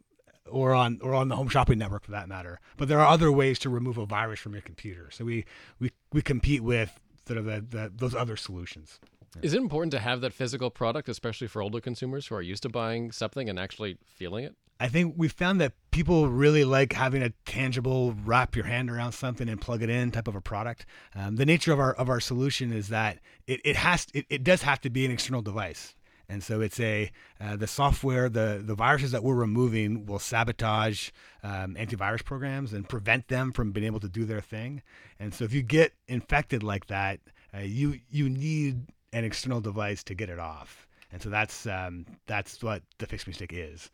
or 0.50 0.74
on 0.74 1.00
or 1.02 1.13
on 1.13 1.28
the 1.30 1.36
home 1.36 1.50
shopping 1.50 1.78
network 1.78 2.04
for 2.04 2.12
that 2.12 2.28
matter. 2.28 2.60
But 2.78 2.88
there 2.88 3.00
are 3.00 3.08
other 3.08 3.32
ways 3.32 3.60
to 3.60 3.70
remove 3.70 3.98
a 3.98 4.06
virus 4.06 4.39
from 4.39 4.54
your 4.54 4.62
computer. 4.62 5.10
So 5.12 5.26
we 5.26 5.46
we, 5.80 5.92
we 6.12 6.22
compete 6.22 6.63
with 6.63 7.00
sort 7.28 7.38
of 7.38 7.46
the, 7.46 7.66
the, 7.68 7.92
those 7.96 8.16
other 8.16 8.36
solutions. 8.36 9.00
Is 9.42 9.54
it 9.54 9.62
important 9.62 9.92
to 9.94 10.00
have 10.00 10.22
that 10.22 10.34
physical 10.34 10.70
product, 10.70 11.10
especially 11.10 11.48
for 11.48 11.62
older 11.62 11.82
consumers 11.82 12.28
who 12.28 12.36
are 12.36 12.42
used 12.42 12.63
to 12.63 12.70
buying 12.70 13.12
something 13.12 13.50
and 13.50 13.58
actually 13.58 13.98
feeling 14.06 14.44
it? 14.44 14.56
I 14.80 14.88
think 14.88 15.16
we 15.18 15.28
found 15.28 15.62
that 15.62 15.74
people 15.92 16.28
really 16.28 16.66
like 16.66 16.94
having 16.94 17.22
a 17.22 17.30
tangible 17.46 18.16
wrap 18.26 18.56
your 18.56 18.66
hand 18.66 18.90
around 18.90 19.14
something 19.14 19.48
and 19.48 19.62
plug 19.62 19.82
it 19.82 19.90
in 19.90 20.12
type 20.12 20.28
of 20.28 20.36
a 20.36 20.42
product. 20.42 20.86
Um, 21.16 21.36
the 21.36 21.46
nature 21.46 21.72
of 21.72 21.80
our 21.80 21.94
of 21.94 22.10
our 22.10 22.20
solution 22.20 22.74
is 22.74 22.90
that 22.90 23.20
it, 23.48 23.62
it 23.64 23.76
has 23.76 24.08
it, 24.14 24.26
it 24.30 24.44
does 24.44 24.64
have 24.64 24.82
to 24.82 24.90
be 24.90 25.06
an 25.06 25.12
external 25.12 25.42
device. 25.42 25.96
And 26.30 26.42
so 26.44 26.62
it's 26.62 26.80
a 26.80 27.12
uh, 27.40 27.56
the 27.58 27.68
software, 27.68 28.30
the 28.30 28.62
the 28.66 28.76
viruses 28.76 29.12
that 29.12 29.24
we're 29.24 29.36
removing 29.36 30.06
will 30.06 30.20
sabotage 30.20 31.12
um, 31.44 31.76
antivirus 31.76 32.24
programs 32.24 32.74
and 32.74 32.88
prevent 32.88 33.28
them 33.28 33.52
from 33.52 33.72
being 33.72 33.86
able 33.86 34.00
to 34.00 34.10
do 34.10 34.26
their 34.26 34.42
thing. 34.42 34.82
And 35.20 35.34
so 35.34 35.46
if 35.46 35.54
you 35.54 35.62
get 35.62 35.94
infected 36.08 36.64
like 36.64 36.88
that, 36.88 37.20
uh, 37.54 37.60
you 37.60 38.00
you 38.10 38.30
need 38.30 38.88
an 39.12 39.24
external 39.24 39.62
device 39.62 40.04
to 40.06 40.16
get 40.16 40.30
it 40.30 40.40
off, 40.40 40.88
and 41.12 41.22
so 41.22 41.30
that's 41.30 41.68
um, 41.68 42.06
that's 42.26 42.64
what 42.64 42.82
the 42.98 43.06
Fix 43.06 43.28
Me 43.28 43.34
Stick 43.34 43.54
is. 43.54 43.92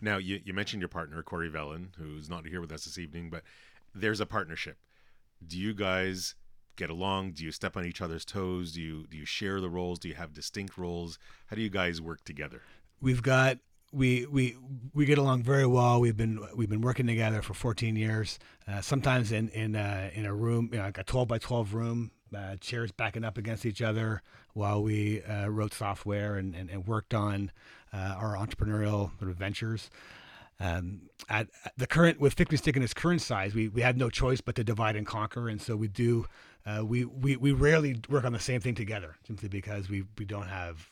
Now, 0.00 0.18
you, 0.18 0.40
you 0.44 0.52
mentioned 0.52 0.80
your 0.80 0.88
partner, 0.88 1.22
Corey 1.22 1.50
Velan, 1.50 1.88
who's 1.96 2.28
not 2.28 2.46
here 2.46 2.60
with 2.60 2.72
us 2.72 2.84
this 2.84 2.98
evening, 2.98 3.30
but 3.30 3.42
there's 3.94 4.20
a 4.20 4.26
partnership. 4.26 4.78
Do 5.46 5.58
you 5.58 5.74
guys 5.74 6.34
get 6.76 6.90
along? 6.90 7.32
Do 7.32 7.44
you 7.44 7.52
step 7.52 7.76
on 7.76 7.84
each 7.84 8.00
other's 8.00 8.24
toes? 8.24 8.72
Do 8.72 8.80
you 8.80 9.06
do 9.08 9.16
you 9.16 9.24
share 9.24 9.60
the 9.60 9.70
roles? 9.70 9.98
Do 9.98 10.08
you 10.08 10.14
have 10.14 10.32
distinct 10.32 10.78
roles? 10.78 11.18
How 11.46 11.56
do 11.56 11.62
you 11.62 11.70
guys 11.70 12.00
work 12.00 12.24
together? 12.24 12.62
We've 13.00 13.22
got 13.22 13.58
we 13.92 14.26
we 14.26 14.56
we 14.94 15.06
get 15.06 15.18
along 15.18 15.42
very 15.42 15.66
well. 15.66 16.00
We've 16.00 16.16
been 16.16 16.44
we've 16.56 16.68
been 16.68 16.80
working 16.80 17.06
together 17.06 17.42
for 17.42 17.54
14 17.54 17.96
years. 17.96 18.38
Uh, 18.66 18.80
sometimes 18.80 19.32
in 19.32 19.48
in 19.50 19.76
uh, 19.76 20.10
in 20.14 20.26
a 20.26 20.34
room, 20.34 20.70
you 20.72 20.78
know, 20.78 20.84
like 20.84 20.98
a 20.98 21.04
12 21.04 21.28
by 21.28 21.38
12 21.38 21.74
room, 21.74 22.10
uh, 22.36 22.56
chairs 22.56 22.92
backing 22.92 23.24
up 23.24 23.38
against 23.38 23.64
each 23.64 23.82
other 23.82 24.22
while 24.52 24.82
we 24.82 25.22
uh, 25.22 25.48
wrote 25.48 25.72
software 25.72 26.36
and, 26.36 26.54
and, 26.54 26.70
and 26.70 26.86
worked 26.86 27.14
on 27.14 27.50
uh, 27.92 28.16
our 28.18 28.36
entrepreneurial 28.36 29.16
sort 29.18 29.30
of 29.30 29.36
ventures. 29.36 29.90
Um, 30.60 31.02
at, 31.28 31.48
at 31.64 31.72
the 31.76 31.86
current 31.86 32.20
with 32.20 32.38
Me 32.50 32.56
Stick 32.56 32.76
in 32.76 32.82
its 32.82 32.94
current 32.94 33.20
size, 33.20 33.54
we, 33.54 33.68
we 33.68 33.80
had 33.80 33.96
no 33.96 34.10
choice 34.10 34.40
but 34.40 34.56
to 34.56 34.64
divide 34.64 34.96
and 34.96 35.06
conquer, 35.06 35.48
and 35.48 35.60
so 35.62 35.76
we 35.76 35.88
do. 35.88 36.26
Uh, 36.66 36.84
we, 36.84 37.04
we 37.04 37.36
we 37.36 37.52
rarely 37.52 38.00
work 38.10 38.24
on 38.24 38.32
the 38.32 38.40
same 38.40 38.60
thing 38.60 38.74
together 38.74 39.16
simply 39.26 39.48
because 39.48 39.88
we 39.88 40.04
we 40.18 40.24
don't 40.24 40.48
have 40.48 40.90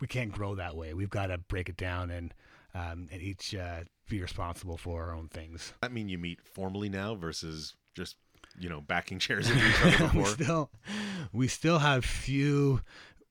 we 0.00 0.06
can't 0.06 0.32
grow 0.32 0.54
that 0.56 0.76
way. 0.76 0.94
We've 0.94 1.10
got 1.10 1.28
to 1.28 1.38
break 1.38 1.68
it 1.68 1.76
down 1.76 2.10
and 2.10 2.34
um, 2.74 3.08
and 3.10 3.22
each 3.22 3.54
uh, 3.54 3.84
be 4.08 4.20
responsible 4.20 4.76
for 4.76 5.04
our 5.04 5.14
own 5.14 5.28
things. 5.28 5.72
That 5.80 5.92
mean 5.92 6.08
you 6.08 6.18
meet 6.18 6.40
formally 6.42 6.88
now 6.88 7.14
versus 7.14 7.74
just 7.94 8.16
you 8.58 8.68
know 8.68 8.80
backing 8.80 9.18
chairs 9.18 9.48
into 9.50 9.68
each 9.68 9.82
other 9.82 10.18
we 10.18 10.24
still 10.24 10.70
we 11.32 11.48
still 11.48 11.78
have 11.78 12.04
few 12.04 12.80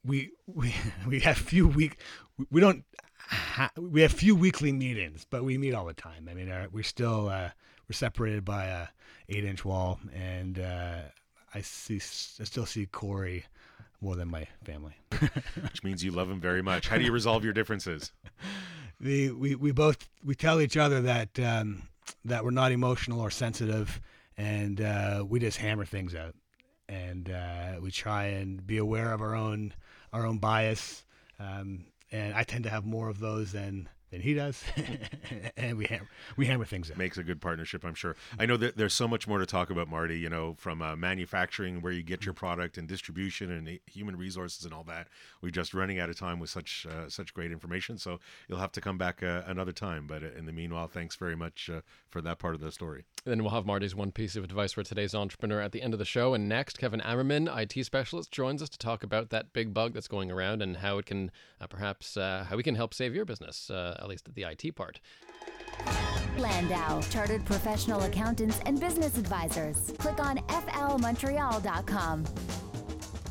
we 0.04 0.32
we 0.46 0.74
we 1.08 1.20
have 1.20 1.38
few 1.38 1.68
week 1.68 1.98
we 2.52 2.62
don't 2.62 2.84
ha- 3.18 3.72
we 3.78 4.02
have 4.02 4.12
few 4.12 4.36
weekly 4.36 4.72
meetings 4.72 5.26
but 5.30 5.44
we 5.44 5.58
meet 5.58 5.74
all 5.74 5.86
the 5.86 5.94
time 5.94 6.28
i 6.30 6.34
mean 6.34 6.50
uh, 6.50 6.68
we're 6.72 6.84
still 6.84 7.30
uh, 7.30 7.50
we're 7.88 7.94
separated 7.94 8.44
by 8.46 8.66
a 8.66 8.88
eight 9.30 9.46
inch 9.46 9.66
wall 9.66 10.00
and 10.14 10.60
uh, 10.60 11.00
i 11.54 11.62
see 11.62 11.96
i 11.96 12.44
still 12.44 12.66
see 12.66 12.86
corey 12.86 13.46
more 14.02 14.16
than 14.16 14.30
my 14.30 14.48
family 14.64 14.96
Which 15.62 15.84
means 15.84 16.04
you 16.04 16.12
love 16.12 16.30
him 16.30 16.40
very 16.40 16.62
much. 16.62 16.88
How 16.88 16.98
do 16.98 17.04
you 17.04 17.12
resolve 17.12 17.44
your 17.44 17.54
differences? 17.54 18.12
the 19.00 19.32
we, 19.32 19.56
we 19.56 19.72
both 19.72 20.08
we 20.24 20.36
tell 20.36 20.62
each 20.62 20.78
other 20.78 21.02
that 21.02 21.40
um, 21.40 21.84
that 22.26 22.44
we're 22.44 22.52
not 22.52 22.72
emotional 22.72 23.20
or 23.20 23.32
sensitive, 23.32 24.02
and 24.38 24.82
uh, 24.82 25.26
we 25.28 25.40
just 25.40 25.58
hammer 25.58 25.86
things 25.86 26.14
out, 26.14 26.36
and 26.88 27.30
uh, 27.30 27.76
we 27.82 27.92
try 27.92 28.26
and 28.26 28.66
be 28.66 28.78
aware 28.78 29.14
of 29.14 29.22
our 29.22 29.36
own 29.36 29.74
our 30.14 30.26
own 30.26 30.38
bias. 30.38 31.06
Um, 31.40 31.86
and 32.12 32.34
I 32.34 32.44
tend 32.44 32.64
to 32.66 32.70
have 32.70 32.86
more 32.86 33.10
of 33.10 33.20
those 33.20 33.52
than 33.52 33.90
than 34.12 34.22
he 34.22 34.34
does, 34.34 34.64
and 35.58 35.78
we 35.78 35.86
hammer 35.86 36.08
we 36.38 36.46
hammer 36.46 36.66
things 36.66 36.90
out. 36.90 36.98
Makes 36.98 37.18
a 37.18 37.24
good 37.24 37.42
partnership, 37.42 37.84
I'm 37.84 37.94
sure. 37.94 38.16
I 38.40 38.46
know 38.46 38.56
that 38.58 38.78
there's 38.78 38.94
so 38.94 39.08
much 39.08 39.28
more 39.28 39.40
to 39.40 39.46
talk 39.46 39.70
about, 39.70 39.90
Marty. 39.90 40.18
You 40.18 40.30
know, 40.30 40.56
from 40.58 40.82
uh, 40.82 40.96
manufacturing, 40.96 41.82
where 41.82 41.92
you 41.92 42.04
get 42.04 42.26
your 42.26 42.34
product, 42.34 42.78
and 42.78 42.88
distribution, 42.88 43.52
and 43.52 43.80
human 43.86 44.16
resources, 44.16 44.64
and 44.64 44.74
all 44.74 44.84
that. 44.86 45.08
We're 45.42 45.50
just 45.50 45.74
running 45.74 46.00
out 46.00 46.10
of 46.10 46.18
time 46.18 46.40
with 46.40 46.50
such 46.50 46.88
uh, 46.90 47.10
such 47.10 47.34
great 47.34 47.52
information, 47.52 47.98
so 47.98 48.20
you'll 48.48 48.60
have 48.60 48.72
to 48.74 48.82
come 48.82 48.98
back 48.98 49.22
uh, 49.22 49.44
another 49.46 49.74
time. 49.74 50.08
But 50.08 50.24
uh, 50.24 50.28
in 50.38 50.46
the 50.46 50.54
meanwhile, 50.54 50.88
thanks 50.88 51.16
very 51.16 51.36
much 51.36 51.70
uh, 51.70 51.82
for 52.10 52.22
that 52.22 52.40
part 52.40 52.56
of 52.56 52.62
the 52.62 52.72
story. 52.72 53.04
Then 53.28 53.44
we'll 53.44 53.52
have 53.52 53.66
Marty's 53.66 53.94
one 53.94 54.14
piece 54.14 54.38
of 54.38 54.46
advice 54.46 54.72
for 54.72 54.84
today's 54.84 55.14
entrepreneur 55.14 55.60
at 55.60 55.74
the 55.74 55.82
end 55.82 55.94
of 55.94 56.00
the 56.00 56.06
show. 56.06 56.34
And 56.34 56.48
next, 56.48 56.78
Kevin 56.78 57.02
Ammerman, 57.02 57.50
IT 57.54 57.84
specialist, 57.84 58.32
joins 58.32 58.62
us 58.62 58.70
to 58.70 58.78
talk 58.78 59.04
about 59.04 59.32
that 59.32 59.52
big 59.52 59.74
bug 59.74 59.94
that's 59.94 60.08
going 60.08 60.32
around 60.32 60.62
and 60.62 60.78
how 60.78 60.98
it 60.98 61.08
can 61.08 61.32
uh, 61.60 61.68
perhaps 61.68 62.16
uh, 62.16 62.46
how 62.50 62.56
we 62.56 62.64
can 62.64 62.76
help 62.76 62.94
save 62.94 63.14
your 63.14 63.26
business, 63.26 63.70
uh, 63.70 63.98
at 64.00 64.08
least 64.08 64.34
the 64.34 64.44
IT 64.44 64.78
part. 64.78 65.02
Landau, 66.38 67.02
chartered 67.02 67.44
professional 67.44 68.02
accountants 68.04 68.62
and 68.66 68.80
business 68.80 69.18
advisors. 69.18 69.92
Click 69.98 70.24
on 70.24 70.38
flmontreal.com. 70.38 72.24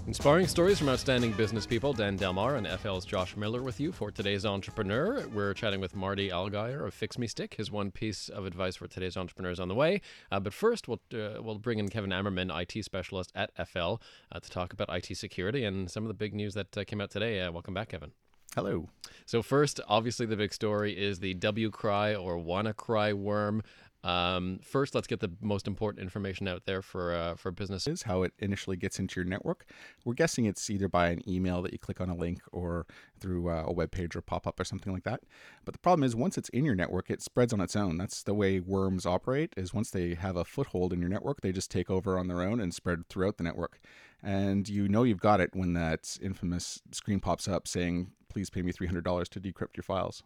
Inspiring 0.07 0.47
stories 0.47 0.79
from 0.79 0.89
outstanding 0.89 1.33
business 1.33 1.67
people. 1.67 1.93
Dan 1.93 2.15
Delmar 2.15 2.55
and 2.55 2.67
FL's 2.79 3.05
Josh 3.05 3.37
Miller 3.37 3.61
with 3.61 3.81
you 3.81 3.91
for 3.91 4.13
today's 4.13 4.47
entrepreneur. 4.47 5.27
We're 5.27 5.53
chatting 5.53 5.81
with 5.81 5.97
Marty 5.97 6.29
Algire 6.29 6.87
of 6.87 6.95
Fix 6.95 7.19
Me 7.19 7.27
Stick. 7.27 7.55
His 7.55 7.73
one 7.73 7.91
piece 7.91 8.29
of 8.29 8.47
advice 8.47 8.77
for 8.77 8.87
today's 8.87 9.17
entrepreneur 9.17 9.51
is 9.51 9.59
on 9.59 9.67
the 9.67 9.75
way. 9.75 10.01
Uh, 10.31 10.39
but 10.39 10.55
first, 10.55 10.87
we'll 10.87 11.01
uh, 11.13 11.43
we'll 11.43 11.59
bring 11.59 11.81
in 11.81 11.89
Kevin 11.89 12.11
Ammerman, 12.11 12.57
IT 12.57 12.85
specialist 12.85 13.33
at 13.35 13.51
FL, 13.67 13.95
uh, 14.31 14.39
to 14.41 14.49
talk 14.49 14.73
about 14.73 14.89
IT 14.95 15.17
security 15.17 15.65
and 15.65 15.91
some 15.91 16.05
of 16.05 16.09
the 16.09 16.15
big 16.15 16.35
news 16.35 16.55
that 16.55 16.79
uh, 16.79 16.85
came 16.85 17.01
out 17.01 17.11
today. 17.11 17.41
Uh, 17.41 17.51
welcome 17.51 17.75
back, 17.75 17.89
Kevin. 17.89 18.13
Hello. 18.55 18.89
So 19.27 19.43
first, 19.43 19.81
obviously, 19.87 20.25
the 20.25 20.37
big 20.37 20.55
story 20.55 20.97
is 20.97 21.19
the 21.19 21.35
W 21.35 21.71
cry 21.71 22.15
or 22.15 22.39
WannaCry 22.39 23.13
worm. 23.13 23.63
Um, 24.07 24.61
first, 24.63 24.95
let's 24.95 25.09
get 25.09 25.19
the 25.19 25.33
most 25.41 25.67
important 25.67 26.01
information 26.01 26.47
out 26.47 26.65
there 26.65 26.81
for 26.81 27.13
uh, 27.13 27.35
for 27.35 27.51
businesses. 27.51 28.03
How 28.03 28.23
it 28.23 28.33
initially 28.39 28.77
gets 28.77 29.01
into 29.01 29.19
your 29.19 29.29
network. 29.29 29.67
We're 30.05 30.15
guessing 30.15 30.45
it's 30.45 30.71
either 30.71 30.89
by 30.89 31.09
an 31.09 31.29
email 31.29 31.61
that 31.63 31.73
you 31.73 31.79
click 31.81 32.01
on 32.01 32.09
a 32.09 32.15
link 32.15 32.41
or 32.53 32.87
through 33.19 33.51
uh, 33.51 33.65
a 33.67 33.73
web 33.73 33.91
page 33.91 34.15
or 34.15 34.23
pop 34.23 34.47
up 34.47 34.61
or 34.61 34.65
something 34.65 34.93
like 34.93 35.03
that. 35.03 35.25
But 35.65 35.75
the 35.75 35.81
problem 35.81 36.05
is 36.05 36.15
once 36.15 36.39
it's 36.39 36.49
in 36.51 36.65
your 36.65 36.77
network, 36.77 37.11
it 37.11 37.21
spreads 37.21 37.53
on 37.53 37.61
its 37.61 37.75
own. 37.75 37.99
That's 37.99 38.23
the 38.23 38.35
way 38.35 38.61
worms 38.61 39.07
operate. 39.07 39.55
Is 39.57 39.75
once 39.75 39.91
they 39.91 40.15
have 40.15 40.37
a 40.37 40.45
foothold 40.45 40.93
in 40.93 41.01
your 41.01 41.11
network, 41.11 41.41
they 41.41 41.51
just 41.51 41.73
take 41.73 41.91
over 41.91 42.17
on 42.17 42.29
their 42.29 42.43
own 42.43 42.61
and 42.61 42.73
spread 42.73 43.09
throughout 43.09 43.39
the 43.39 43.45
network. 43.45 43.81
And 44.23 44.69
you 44.69 44.87
know 44.87 45.03
you've 45.03 45.21
got 45.21 45.41
it 45.41 45.51
when 45.53 45.73
that 45.73 46.17
infamous 46.23 46.81
screen 46.93 47.19
pops 47.19 47.49
up 47.49 47.67
saying, 47.67 48.13
"Please 48.29 48.51
pay 48.51 48.63
me 48.63 48.71
three 48.71 48.87
hundred 48.87 49.03
dollars 49.03 49.29
to 49.31 49.41
decrypt 49.41 49.77
your 49.77 49.83
files." 49.83 50.23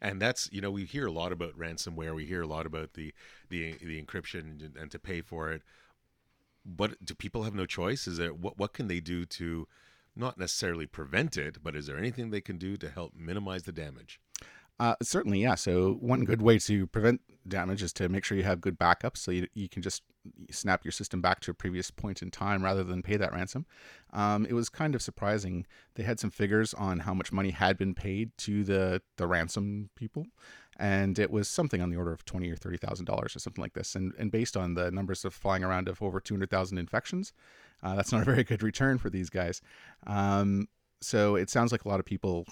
And 0.00 0.20
that's 0.20 0.48
you 0.52 0.60
know 0.60 0.70
we 0.70 0.84
hear 0.84 1.06
a 1.06 1.12
lot 1.12 1.32
about 1.32 1.58
ransomware 1.58 2.14
we 2.14 2.26
hear 2.26 2.42
a 2.42 2.46
lot 2.46 2.66
about 2.66 2.94
the 2.94 3.12
the 3.48 3.74
the 3.74 4.02
encryption 4.02 4.76
and, 4.80 4.90
to 4.90 4.98
pay 4.98 5.20
for 5.20 5.50
it. 5.50 5.62
But 6.64 7.02
do 7.04 7.14
people 7.14 7.44
have 7.44 7.54
no 7.54 7.66
choice? 7.66 8.06
Is 8.06 8.18
there 8.18 8.32
what 8.32 8.58
what 8.58 8.72
can 8.72 8.88
they 8.88 9.00
do 9.00 9.24
to 9.26 9.66
not 10.16 10.38
necessarily 10.38 10.86
prevent 10.86 11.36
it 11.36 11.62
but 11.62 11.76
is 11.76 11.86
there 11.86 11.96
anything 11.96 12.30
they 12.30 12.40
can 12.40 12.58
do 12.58 12.76
to 12.76 12.90
help 12.90 13.14
minimize 13.14 13.62
the 13.62 13.72
damage 13.72 14.20
Uh, 14.80 14.94
certainly, 15.02 15.40
yeah. 15.42 15.56
So 15.56 15.94
one 16.00 16.24
good 16.24 16.40
way 16.40 16.58
to 16.60 16.86
prevent 16.86 17.20
damage 17.46 17.82
is 17.82 17.92
to 17.94 18.08
make 18.08 18.24
sure 18.24 18.36
you 18.36 18.44
have 18.44 18.60
good 18.60 18.78
backups, 18.78 19.16
so 19.18 19.30
you, 19.30 19.48
you 19.54 19.68
can 19.68 19.82
just 19.82 20.02
snap 20.50 20.84
your 20.84 20.92
system 20.92 21.20
back 21.20 21.40
to 21.40 21.50
a 21.50 21.54
previous 21.54 21.90
point 21.90 22.22
in 22.22 22.30
time 22.30 22.62
rather 22.62 22.84
than 22.84 23.02
pay 23.02 23.16
that 23.16 23.32
ransom. 23.32 23.66
Um, 24.12 24.46
it 24.46 24.52
was 24.52 24.68
kind 24.68 24.94
of 24.94 25.02
surprising. 25.02 25.66
They 25.94 26.02
had 26.04 26.20
some 26.20 26.30
figures 26.30 26.74
on 26.74 27.00
how 27.00 27.14
much 27.14 27.32
money 27.32 27.50
had 27.50 27.76
been 27.76 27.94
paid 27.94 28.36
to 28.38 28.62
the 28.62 29.02
the 29.16 29.26
ransom 29.26 29.90
people, 29.96 30.26
and 30.76 31.18
it 31.18 31.30
was 31.30 31.48
something 31.48 31.80
on 31.80 31.90
the 31.90 31.96
order 31.96 32.12
of 32.12 32.24
twenty 32.24 32.50
or 32.50 32.56
thirty 32.56 32.76
thousand 32.76 33.06
dollars 33.06 33.34
or 33.34 33.40
something 33.40 33.62
like 33.62 33.74
this. 33.74 33.96
And 33.96 34.12
and 34.18 34.30
based 34.30 34.56
on 34.56 34.74
the 34.74 34.90
numbers 34.90 35.24
of 35.24 35.34
flying 35.34 35.64
around 35.64 35.88
of 35.88 36.00
over 36.02 36.20
two 36.20 36.34
hundred 36.34 36.50
thousand 36.50 36.78
infections, 36.78 37.32
uh, 37.82 37.96
that's 37.96 38.12
not 38.12 38.22
a 38.22 38.26
very 38.26 38.44
good 38.44 38.62
return 38.62 38.98
for 38.98 39.10
these 39.10 39.30
guys. 39.30 39.60
Um, 40.06 40.68
so 41.00 41.36
it 41.36 41.50
sounds 41.50 41.72
like 41.72 41.84
a 41.84 41.88
lot 41.88 42.00
of 42.00 42.06
people 42.06 42.44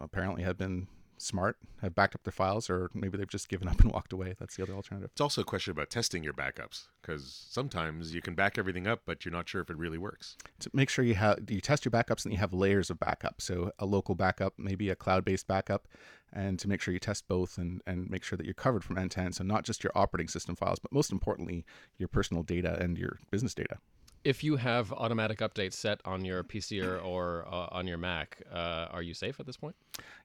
apparently 0.00 0.42
have 0.42 0.58
been 0.58 0.86
smart, 1.22 1.56
have 1.80 1.94
backed 1.94 2.14
up 2.14 2.22
their 2.24 2.32
files, 2.32 2.68
or 2.68 2.90
maybe 2.94 3.16
they've 3.16 3.28
just 3.28 3.48
given 3.48 3.68
up 3.68 3.80
and 3.80 3.92
walked 3.92 4.12
away. 4.12 4.34
That's 4.38 4.56
the 4.56 4.62
other 4.62 4.74
alternative. 4.74 5.10
it's 5.12 5.20
also 5.20 5.42
a 5.42 5.44
question 5.44 5.70
about 5.70 5.90
testing 5.90 6.22
your 6.22 6.32
backups 6.32 6.86
because 7.00 7.46
sometimes 7.50 8.14
you 8.14 8.22
can 8.22 8.34
back 8.34 8.58
everything 8.58 8.86
up 8.86 9.02
but 9.04 9.24
you're 9.24 9.32
not 9.32 9.48
sure 9.48 9.60
if 9.60 9.70
it 9.70 9.76
really 9.76 9.98
works 9.98 10.36
To 10.60 10.70
make 10.72 10.88
sure 10.88 11.04
you 11.04 11.14
have 11.14 11.38
you 11.48 11.60
test 11.60 11.84
your 11.84 11.90
backups 11.90 12.24
and 12.24 12.32
you 12.32 12.38
have 12.38 12.52
layers 12.52 12.90
of 12.90 12.98
backup. 12.98 13.40
So 13.40 13.72
a 13.78 13.86
local 13.86 14.14
backup, 14.14 14.54
maybe 14.58 14.90
a 14.90 14.96
cloud-based 14.96 15.46
backup, 15.46 15.88
and 16.32 16.58
to 16.58 16.68
make 16.68 16.80
sure 16.80 16.94
you 16.94 17.00
test 17.00 17.26
both 17.28 17.58
and 17.58 17.82
and 17.86 18.08
make 18.08 18.24
sure 18.24 18.36
that 18.36 18.44
you're 18.44 18.54
covered 18.54 18.84
from 18.84 18.98
end 18.98 19.10
to 19.12 19.20
end. 19.20 19.34
So 19.34 19.44
not 19.44 19.64
just 19.64 19.82
your 19.82 19.92
operating 19.94 20.28
system 20.28 20.56
files, 20.56 20.78
but 20.78 20.92
most 20.92 21.12
importantly, 21.12 21.64
your 21.98 22.08
personal 22.08 22.42
data 22.42 22.78
and 22.80 22.96
your 22.96 23.18
business 23.30 23.54
data. 23.54 23.78
If 24.24 24.44
you 24.44 24.56
have 24.56 24.92
automatic 24.92 25.38
updates 25.38 25.72
set 25.74 26.00
on 26.04 26.24
your 26.24 26.44
PC 26.44 26.84
or, 26.84 26.98
or 26.98 27.46
uh, 27.50 27.68
on 27.72 27.88
your 27.88 27.98
Mac, 27.98 28.40
uh, 28.52 28.86
are 28.90 29.02
you 29.02 29.14
safe 29.14 29.40
at 29.40 29.46
this 29.46 29.56
point? 29.56 29.74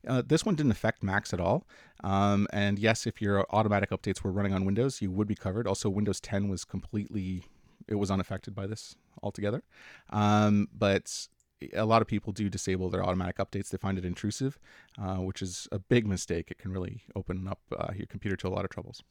Uh, 0.08 0.22
this 0.26 0.46
one 0.46 0.56
didn't 0.56 0.72
affect 0.72 1.02
Macs 1.02 1.34
at 1.34 1.40
all. 1.40 1.66
Um, 2.04 2.48
and 2.54 2.78
yes, 2.78 3.08
if 3.08 3.22
your 3.22 3.46
automatic 3.50 3.90
updates 3.90 4.22
were 4.22 4.32
running 4.32 4.54
on 4.54 4.66
Windows, 4.66 5.02
you 5.02 5.10
would 5.10 5.28
be 5.28 5.36
covered. 5.36 5.66
Also, 5.66 5.90
Windows 5.90 6.20
10 6.20 6.48
was 6.48 6.64
completely, 6.64 7.44
it 7.88 7.96
was 7.96 8.12
unaffected 8.12 8.54
by 8.54 8.68
this 8.68 8.96
altogether. 9.24 9.64
Um, 10.12 10.68
but 10.72 11.28
a 11.74 11.86
lot 11.86 12.04
of 12.04 12.08
people 12.08 12.34
do 12.34 12.50
disable 12.50 12.90
their 12.90 13.04
automatic 13.04 13.38
updates. 13.38 13.70
They 13.70 13.78
find 13.78 13.98
it 13.98 14.06
intrusive, 14.06 14.60
uh, 15.02 15.16
which 15.16 15.42
is 15.42 15.68
a 15.72 15.80
big 15.80 16.06
mistake. 16.06 16.52
It 16.52 16.60
can 16.60 16.72
really 16.72 17.02
open 17.16 17.48
up 17.48 17.60
uh, 17.76 17.94
your 17.96 18.08
computer 18.08 18.36
to 18.38 18.48
a 18.48 18.50
lot 18.50 18.64
of 18.64 18.70
troubles. 18.70 19.02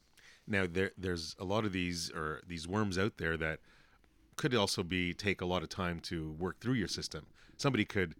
now 0.47 0.65
there 0.65 0.91
there's 0.97 1.35
a 1.39 1.43
lot 1.43 1.65
of 1.65 1.73
these 1.73 2.09
or 2.11 2.41
these 2.47 2.67
worms 2.67 2.97
out 2.97 3.17
there 3.17 3.35
that 3.35 3.59
could 4.37 4.55
also 4.55 4.83
be 4.83 5.13
take 5.13 5.41
a 5.41 5.45
lot 5.45 5.63
of 5.63 5.69
time 5.69 5.99
to 5.99 6.31
work 6.39 6.59
through 6.59 6.73
your 6.75 6.87
system 6.87 7.25
somebody 7.57 7.83
could 7.83 8.15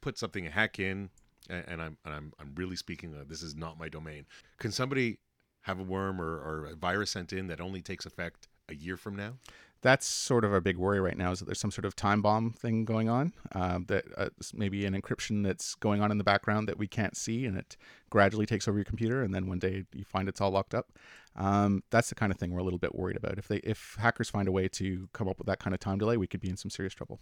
put 0.00 0.16
something 0.16 0.46
a 0.46 0.50
hack 0.50 0.78
in 0.78 1.10
a- 1.50 1.68
and 1.68 1.82
i'm 1.82 1.96
and 2.04 2.14
i'm, 2.14 2.32
I'm 2.40 2.52
really 2.54 2.76
speaking 2.76 3.14
uh, 3.14 3.24
this 3.26 3.42
is 3.42 3.54
not 3.54 3.78
my 3.78 3.88
domain 3.88 4.26
can 4.58 4.72
somebody 4.72 5.18
have 5.62 5.78
a 5.78 5.82
worm 5.82 6.20
or, 6.20 6.38
or 6.38 6.66
a 6.66 6.74
virus 6.74 7.10
sent 7.10 7.32
in 7.32 7.46
that 7.48 7.60
only 7.60 7.82
takes 7.82 8.06
effect 8.06 8.48
a 8.68 8.74
year 8.74 8.96
from 8.96 9.16
now? 9.16 9.34
That's 9.82 10.06
sort 10.06 10.44
of 10.44 10.52
our 10.52 10.60
big 10.60 10.76
worry 10.76 11.00
right 11.00 11.16
now 11.16 11.30
is 11.32 11.38
that 11.38 11.46
there's 11.46 11.60
some 11.60 11.70
sort 11.70 11.84
of 11.84 11.96
time 11.96 12.20
bomb 12.22 12.52
thing 12.52 12.84
going 12.84 13.08
on 13.08 13.32
um, 13.52 13.84
that 13.86 14.04
uh, 14.16 14.28
maybe 14.52 14.84
an 14.84 15.00
encryption 15.00 15.42
that's 15.42 15.74
going 15.76 16.02
on 16.02 16.10
in 16.10 16.18
the 16.18 16.24
background 16.24 16.68
that 16.68 16.78
we 16.78 16.86
can't 16.86 17.16
see 17.16 17.46
and 17.46 17.56
it 17.56 17.76
gradually 18.10 18.46
takes 18.46 18.68
over 18.68 18.78
your 18.78 18.84
computer 18.84 19.22
and 19.22 19.34
then 19.34 19.48
one 19.48 19.58
day 19.58 19.84
you 19.94 20.04
find 20.04 20.28
it's 20.28 20.40
all 20.40 20.50
locked 20.50 20.74
up 20.74 20.92
um, 21.36 21.82
that's 21.90 22.08
the 22.08 22.14
kind 22.14 22.32
of 22.32 22.38
thing 22.38 22.52
we're 22.52 22.60
a 22.60 22.64
little 22.64 22.78
bit 22.78 22.94
worried 22.94 23.16
about 23.16 23.38
if 23.38 23.48
they 23.48 23.56
if 23.58 23.96
hackers 23.98 24.28
find 24.28 24.48
a 24.48 24.52
way 24.52 24.68
to 24.68 25.08
come 25.12 25.28
up 25.28 25.38
with 25.38 25.46
that 25.46 25.58
kind 25.58 25.74
of 25.74 25.80
time 25.80 25.98
delay 25.98 26.16
we 26.16 26.26
could 26.26 26.40
be 26.40 26.50
in 26.50 26.56
some 26.56 26.70
serious 26.70 26.94
trouble 26.94 27.20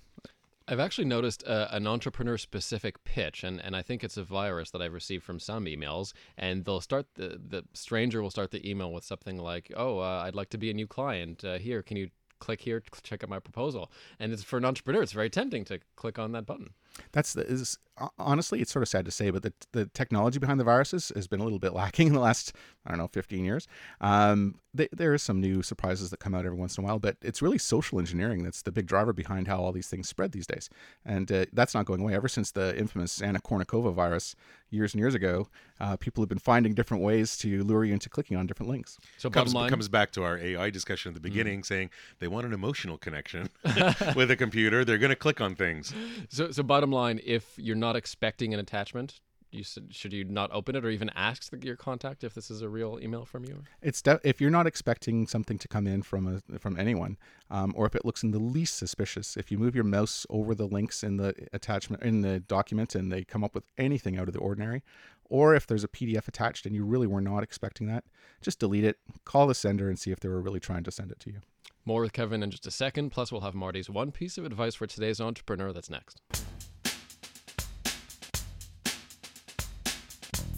I've 0.71 0.81
actually 0.81 1.07
noticed 1.07 1.45
uh, 1.47 1.69
an 1.71 1.87
entrepreneur 1.87 2.37
specific 2.37 3.03
pitch, 3.03 3.43
and, 3.43 3.59
and 3.59 3.75
I 3.75 3.81
think 3.81 4.05
it's 4.05 4.19
a 4.19 4.23
virus 4.23 4.71
that 4.73 4.83
I've 4.83 4.93
received 4.93 5.25
from 5.25 5.41
some 5.41 5.65
emails. 5.65 6.13
And 6.37 6.63
they'll 6.63 6.83
start 6.83 7.07
the, 7.15 7.41
the 7.43 7.65
stranger 7.73 8.21
will 8.21 8.31
start 8.31 8.51
the 8.51 8.69
email 8.69 8.93
with 8.93 9.03
something 9.03 9.39
like, 9.39 9.73
Oh, 9.75 10.01
uh, 10.01 10.25
I'd 10.27 10.35
like 10.35 10.51
to 10.51 10.59
be 10.59 10.71
a 10.71 10.75
new 10.75 10.87
client. 10.87 11.43
Uh, 11.43 11.57
here, 11.57 11.83
can 11.83 11.97
you 11.97 12.11
click 12.39 12.61
here, 12.61 12.83
check 13.03 13.23
out 13.23 13.31
my 13.31 13.39
proposal. 13.39 13.91
And 14.19 14.33
it's 14.33 14.43
for 14.43 14.57
an 14.57 14.65
entrepreneur, 14.65 15.03
it's 15.03 15.13
very 15.13 15.31
tempting 15.31 15.65
to 15.67 15.81
click 15.97 16.19
on 16.19 16.33
that 16.33 16.47
button. 16.47 16.71
That's 17.13 17.35
the, 17.35 17.43
is 17.43 17.79
honestly, 18.19 18.61
it's 18.61 18.73
sort 18.73 18.83
of 18.83 18.89
sad 18.89 19.05
to 19.05 19.11
say, 19.11 19.31
but 19.31 19.43
the, 19.43 19.53
the 19.73 19.87
technology 19.87 20.39
behind 20.39 20.61
the 20.61 20.65
viruses 20.65 21.13
has 21.15 21.27
been 21.27 21.41
a 21.41 21.45
little 21.45 21.59
bit 21.59 21.73
lacking 21.75 22.09
in 22.09 22.13
the 22.13 22.21
last, 22.21 22.53
I 22.87 22.91
don't 22.91 22.99
know, 22.99 23.09
15 23.09 23.45
years. 23.45 23.67
Um, 24.01 24.61
they, 24.75 24.89
there 24.93 25.13
are 25.13 25.19
some 25.19 25.41
new 25.41 25.63
surprises 25.63 26.11
that 26.11 26.21
come 26.21 26.35
out 26.35 26.45
every 26.45 26.59
once 26.59 26.77
in 26.77 26.85
a 26.85 26.87
while, 26.87 26.99
but 26.99 27.17
it's 27.23 27.43
really 27.43 27.59
social 27.59 27.99
engineering 27.99 28.43
that's 28.43 28.63
the 28.63 28.73
big 28.73 28.87
driver 28.87 29.13
behind 29.13 29.49
how 29.49 29.59
all 29.59 29.73
these 29.73 29.89
things 29.89 30.09
spread 30.09 30.33
these 30.33 30.47
days. 30.47 30.69
And 31.05 31.31
uh, 31.33 31.47
that's 31.53 31.75
not 31.75 31.87
going 31.87 32.01
away. 32.01 32.15
Ever 32.15 32.29
since 32.29 32.51
the 32.51 32.79
infamous 32.79 33.21
Anna 33.21 33.41
Kournikova 33.41 33.93
virus 33.93 34.37
years 34.71 34.95
and 34.95 35.01
years 35.01 35.15
ago, 35.15 35.49
uh, 35.81 35.97
people 35.97 36.23
have 36.23 36.29
been 36.29 36.39
finding 36.39 36.75
different 36.75 37.03
ways 37.03 37.37
to 37.39 37.65
lure 37.65 37.85
you 37.85 37.95
into 37.95 38.09
clicking 38.09 38.37
on 38.37 38.47
different 38.47 38.71
links. 38.71 38.99
So 39.17 39.31
comes, 39.31 39.53
comes 39.53 39.89
back 39.89 40.13
to 40.13 40.23
our 40.23 40.39
AI 40.39 40.71
discussion 40.71 41.11
at 41.11 41.15
the 41.15 41.21
mm. 41.21 41.31
beginning, 41.33 41.63
mm. 41.63 41.67
saying 41.67 41.91
they 42.19 42.29
want 42.29 42.47
an 42.47 42.53
emotional 42.53 42.99
connection 42.99 43.49
with 44.15 44.31
a 44.31 44.37
computer. 44.37 44.85
They're 44.85 44.99
going 44.99 45.11
to 45.11 45.17
click 45.17 45.41
on 45.41 45.55
things. 45.55 45.95
So, 46.29 46.51
so 46.51 46.63
bottom 46.63 46.88
line, 46.91 47.21
if 47.25 47.59
you're 47.59 47.77
not 47.77 47.97
expecting 47.97 48.55
an 48.55 48.61
attachment, 48.61 49.21
you 49.51 49.65
should 49.91 50.13
you 50.13 50.25
not 50.25 50.51
open 50.53 50.77
it 50.77 50.85
or 50.85 50.91
even 50.91 51.11
ask 51.15 51.51
the, 51.51 51.59
your 51.65 51.77
contact 51.77 52.23
if 52.23 52.35
this 52.35 52.51
is 52.51 52.61
a 52.61 52.69
real 52.69 52.99
email 53.03 53.25
from 53.25 53.45
you? 53.45 53.63
It's 53.81 54.03
de- 54.03 54.21
if 54.23 54.41
you're 54.41 54.51
not 54.51 54.67
expecting 54.67 55.27
something 55.27 55.59
to 55.59 55.69
come 55.69 55.87
in 55.87 56.03
from 56.03 56.43
a 56.53 56.59
from 56.59 56.79
anyone, 56.79 57.17
um, 57.51 57.73
or 57.77 57.87
if 57.87 57.95
it 57.95 58.05
looks 58.05 58.23
in 58.23 58.31
the 58.31 58.39
least 58.39 58.77
suspicious. 58.77 59.37
If 59.37 59.51
you 59.51 59.59
move 59.59 59.75
your 59.75 59.85
mouse 59.85 60.27
over 60.29 60.55
the 60.55 60.67
links 60.67 61.03
in 61.03 61.17
the 61.17 61.35
attachment 61.53 62.03
in 62.03 62.21
the 62.21 62.41
document 62.41 62.95
and 62.95 63.11
they 63.11 63.25
come 63.25 63.43
up 63.43 63.55
with 63.55 63.65
anything 63.79 64.19
out 64.19 64.29
of 64.29 64.35
the 64.35 64.41
ordinary, 64.41 64.83
or 65.25 65.55
if 65.55 65.67
there's 65.67 65.85
a 65.85 65.89
PDF 65.89 66.29
attached 66.29 66.67
and 66.67 66.75
you 66.75 66.85
really 66.85 67.07
were 67.07 67.21
not 67.21 67.43
expecting 67.43 67.87
that, 67.87 68.05
just 68.41 68.59
delete 68.59 68.85
it. 68.85 68.99
Call 69.25 69.47
the 69.47 69.55
sender 69.55 69.89
and 69.89 69.99
see 69.99 70.11
if 70.11 70.21
they 70.21 70.29
were 70.29 70.41
really 70.41 70.61
trying 70.61 70.85
to 70.85 70.91
send 70.91 71.11
it 71.11 71.21
to 71.21 71.31
you. 71.31 71.41
More 71.85 72.03
with 72.03 72.13
Kevin 72.13 72.43
in 72.43 72.51
just 72.51 72.67
a 72.67 72.71
second. 72.71 73.11
Plus, 73.11 73.33
we'll 73.33 73.41
have 73.41 73.55
Marty's 73.55 73.89
one 73.89 74.13
piece 74.13 74.37
of 74.37 74.45
advice 74.45 74.75
for 74.75 74.87
today's 74.87 75.23
entrepreneur. 75.23 75.73
That's 75.73 75.89
next. 75.89 76.21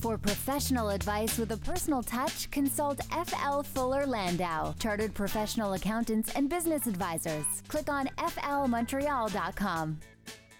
For 0.00 0.16
professional 0.16 0.88
advice 0.88 1.36
with 1.36 1.52
a 1.52 1.58
personal 1.58 2.02
touch, 2.02 2.50
consult 2.50 3.02
FL 3.12 3.60
Fuller 3.60 4.06
Landau, 4.06 4.72
Chartered 4.78 5.12
Professional 5.12 5.74
Accountants 5.74 6.32
and 6.34 6.48
Business 6.48 6.86
Advisors. 6.86 7.44
Click 7.68 7.90
on 7.90 8.06
flmontreal.com. 8.16 10.00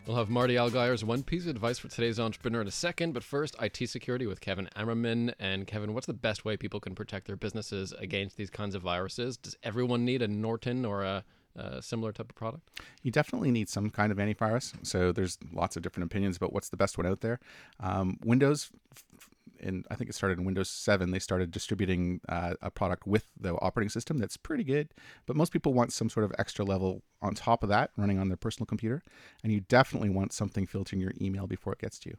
We'll 0.07 0.17
have 0.19 0.29
Marty 0.29 0.59
Algire's 0.59 1.05
one 1.05 1.23
piece 1.23 1.45
of 1.45 1.49
advice 1.49 1.79
for 1.79 1.89
today's 1.89 2.21
entrepreneur 2.21 2.61
in 2.61 2.69
a 2.69 2.71
second, 2.71 3.13
but 3.13 3.25
first, 3.25 3.57
IT 3.63 3.89
security 3.89 4.27
with 4.27 4.43
Kevin 4.43 4.69
Ammerman. 4.77 5.33
And 5.39 5.67
Kevin, 5.67 5.95
what's 5.95 6.07
the 6.07 6.13
best 6.13 6.45
way 6.45 6.59
people 6.59 6.81
can 6.81 6.95
protect 6.95 7.27
their 7.27 7.37
businesses 7.37 7.95
against 7.99 8.37
these 8.37 8.51
kinds 8.51 8.75
of 8.75 8.83
viruses? 8.83 9.39
Does 9.39 9.57
everyone 9.63 10.05
need 10.05 10.21
a 10.21 10.29
Norton 10.29 10.85
or 10.85 11.03
a 11.03 11.25
a 11.57 11.83
similar 11.83 12.13
type 12.13 12.31
of 12.31 12.37
product? 12.37 12.81
You 13.03 13.11
definitely 13.11 13.51
need 13.51 13.69
some 13.69 13.91
kind 13.91 14.13
of 14.13 14.19
antivirus. 14.19 14.75
So 14.87 15.13
there's 15.13 15.39
lots 15.53 15.77
of 15.77 15.83
different 15.83 16.11
opinions 16.11 16.37
about 16.37 16.53
what's 16.53 16.69
the 16.69 16.77
best 16.77 16.97
one 16.99 17.07
out 17.07 17.21
there. 17.21 17.41
Um, 17.81 18.19
Windows 18.25 18.71
in 19.61 19.85
I 19.91 19.95
think 19.95 20.11
it 20.11 20.15
started 20.15 20.39
in 20.39 20.45
Windows 20.45 20.71
7. 20.71 21.11
They 21.11 21.19
started 21.19 21.51
distributing 21.51 22.21
uh, 22.29 22.55
a 22.61 22.71
product 22.71 23.07
with 23.07 23.27
the 23.39 23.55
operating 23.61 23.91
system 23.91 24.19
that's 24.19 24.37
pretty 24.37 24.65
good, 24.65 24.95
but 25.27 25.37
most 25.37 25.53
people 25.53 25.73
want 25.73 25.93
some 25.93 26.11
sort 26.11 26.25
of 26.25 26.33
extra 26.39 26.65
level 26.65 27.03
on 27.23 27.35
top 27.35 27.63
of 27.63 27.69
that 27.69 27.91
running 27.97 28.19
on 28.19 28.29
their 28.29 28.37
personal 28.37 28.67
computer, 28.67 29.03
and 29.43 29.53
you 29.53 29.61
definitely 29.61 30.11
want 30.11 30.33
something 30.33 30.67
filtering 30.67 31.01
your 31.01 31.13
email 31.21 31.47
before 31.47 31.73
it 31.73 31.79
gets 31.79 31.99
to 32.01 32.11
you. 32.11 32.17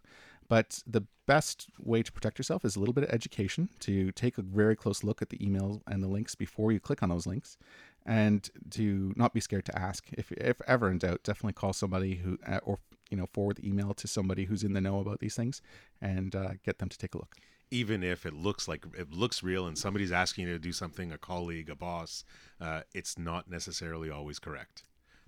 But 0.47 0.83
the 0.85 1.05
best 1.27 1.67
way 1.79 2.03
to 2.03 2.11
protect 2.11 2.37
yourself 2.37 2.65
is 2.65 2.75
a 2.75 2.79
little 2.79 2.93
bit 2.93 3.05
of 3.05 3.09
education 3.11 3.69
to 3.79 4.11
take 4.11 4.37
a 4.37 4.41
very 4.41 4.75
close 4.75 5.03
look 5.03 5.21
at 5.21 5.29
the 5.29 5.43
email 5.43 5.81
and 5.87 6.03
the 6.03 6.09
links 6.09 6.35
before 6.35 6.71
you 6.71 6.79
click 6.79 7.01
on 7.01 7.09
those 7.09 7.25
links 7.25 7.57
and 8.05 8.49
to 8.71 9.13
not 9.15 9.33
be 9.33 9.39
scared 9.39 9.65
to 9.65 9.79
ask. 9.79 10.07
If, 10.11 10.31
if 10.33 10.59
ever 10.67 10.89
in 10.89 10.97
doubt, 10.97 11.23
definitely 11.23 11.53
call 11.53 11.73
somebody 11.73 12.15
who, 12.15 12.37
uh, 12.45 12.59
or 12.63 12.79
you 13.11 13.17
know, 13.17 13.27
forward 13.27 13.57
the 13.57 13.67
email 13.67 13.93
to 13.93 14.07
somebody 14.07 14.45
who's 14.45 14.63
in 14.63 14.73
the 14.73 14.81
know 14.81 14.99
about 14.99 15.19
these 15.19 15.35
things 15.35 15.61
and 16.01 16.35
uh, 16.35 16.51
get 16.65 16.79
them 16.79 16.89
to 16.89 16.97
take 16.97 17.13
a 17.13 17.17
look. 17.17 17.35
Even 17.69 18.03
if 18.03 18.25
it 18.25 18.33
looks 18.33 18.67
like 18.67 18.85
it 18.97 19.11
looks 19.11 19.43
real 19.43 19.67
and 19.67 19.77
somebody's 19.77 20.11
asking 20.11 20.47
you 20.47 20.53
to 20.53 20.59
do 20.59 20.71
something, 20.71 21.11
a 21.11 21.17
colleague, 21.17 21.69
a 21.69 21.75
boss, 21.75 22.25
uh, 22.59 22.81
it's 22.93 23.17
not 23.17 23.49
necessarily 23.49 24.09
always 24.09 24.39
correct. 24.39 24.83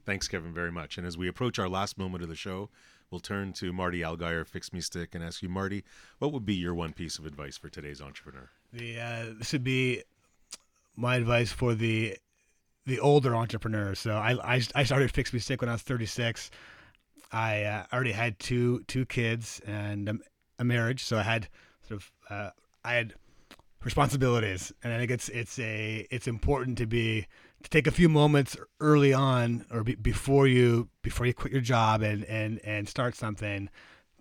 Thanks, 0.05 0.27
Kevin, 0.27 0.53
very 0.53 0.71
much. 0.71 0.97
And 0.97 1.07
as 1.07 1.17
we 1.17 1.27
approach 1.29 1.59
our 1.59 1.69
last 1.69 1.97
moment 1.97 2.23
of 2.23 2.29
the 2.29 2.35
show, 2.35 2.69
we'll 3.09 3.21
turn 3.21 3.53
to 3.53 3.71
Marty 3.71 4.01
Algire, 4.01 4.45
Fix 4.45 4.73
Me 4.73 4.81
Stick, 4.81 5.15
and 5.15 5.23
ask 5.23 5.41
you, 5.41 5.47
Marty, 5.47 5.85
what 6.19 6.33
would 6.33 6.45
be 6.45 6.55
your 6.55 6.73
one 6.73 6.91
piece 6.91 7.17
of 7.17 7.25
advice 7.25 7.57
for 7.57 7.69
today's 7.69 8.01
entrepreneur? 8.01 8.49
The 8.73 8.99
uh, 8.99 9.25
this 9.37 9.53
would 9.53 9.63
be 9.63 10.03
my 10.97 11.15
advice 11.15 11.51
for 11.51 11.73
the 11.73 12.17
the 12.85 12.99
older 12.99 13.35
entrepreneurs. 13.35 13.99
So 13.99 14.15
I, 14.15 14.55
I, 14.55 14.61
I 14.75 14.83
started 14.83 15.11
FixMeStick 15.13 15.61
when 15.61 15.69
I 15.69 15.73
was 15.73 15.81
36. 15.83 16.51
I 17.33 17.63
uh, 17.63 17.83
already 17.91 18.11
had 18.11 18.37
two 18.39 18.83
two 18.87 19.05
kids 19.05 19.59
and 19.65 20.07
um, 20.07 20.21
a 20.59 20.63
marriage, 20.63 21.03
so 21.03 21.17
I 21.17 21.23
had 21.23 21.49
sort 21.87 22.01
of 22.01 22.11
uh, 22.29 22.49
I 22.85 22.93
had 22.93 23.15
responsibilities, 23.83 24.71
and 24.83 24.93
I 24.93 24.97
think 24.97 25.09
it's 25.09 25.29
it's 25.29 25.57
a 25.57 26.07
it's 26.11 26.27
important 26.27 26.77
to 26.77 26.85
be 26.85 27.25
to 27.63 27.69
take 27.69 27.87
a 27.87 27.91
few 27.91 28.07
moments 28.07 28.55
early 28.79 29.13
on 29.13 29.65
or 29.71 29.83
be, 29.83 29.95
before 29.95 30.45
you 30.45 30.89
before 31.01 31.25
you 31.25 31.33
quit 31.33 31.51
your 31.51 31.61
job 31.61 32.03
and 32.03 32.23
and 32.25 32.61
and 32.63 32.87
start 32.87 33.15
something 33.15 33.67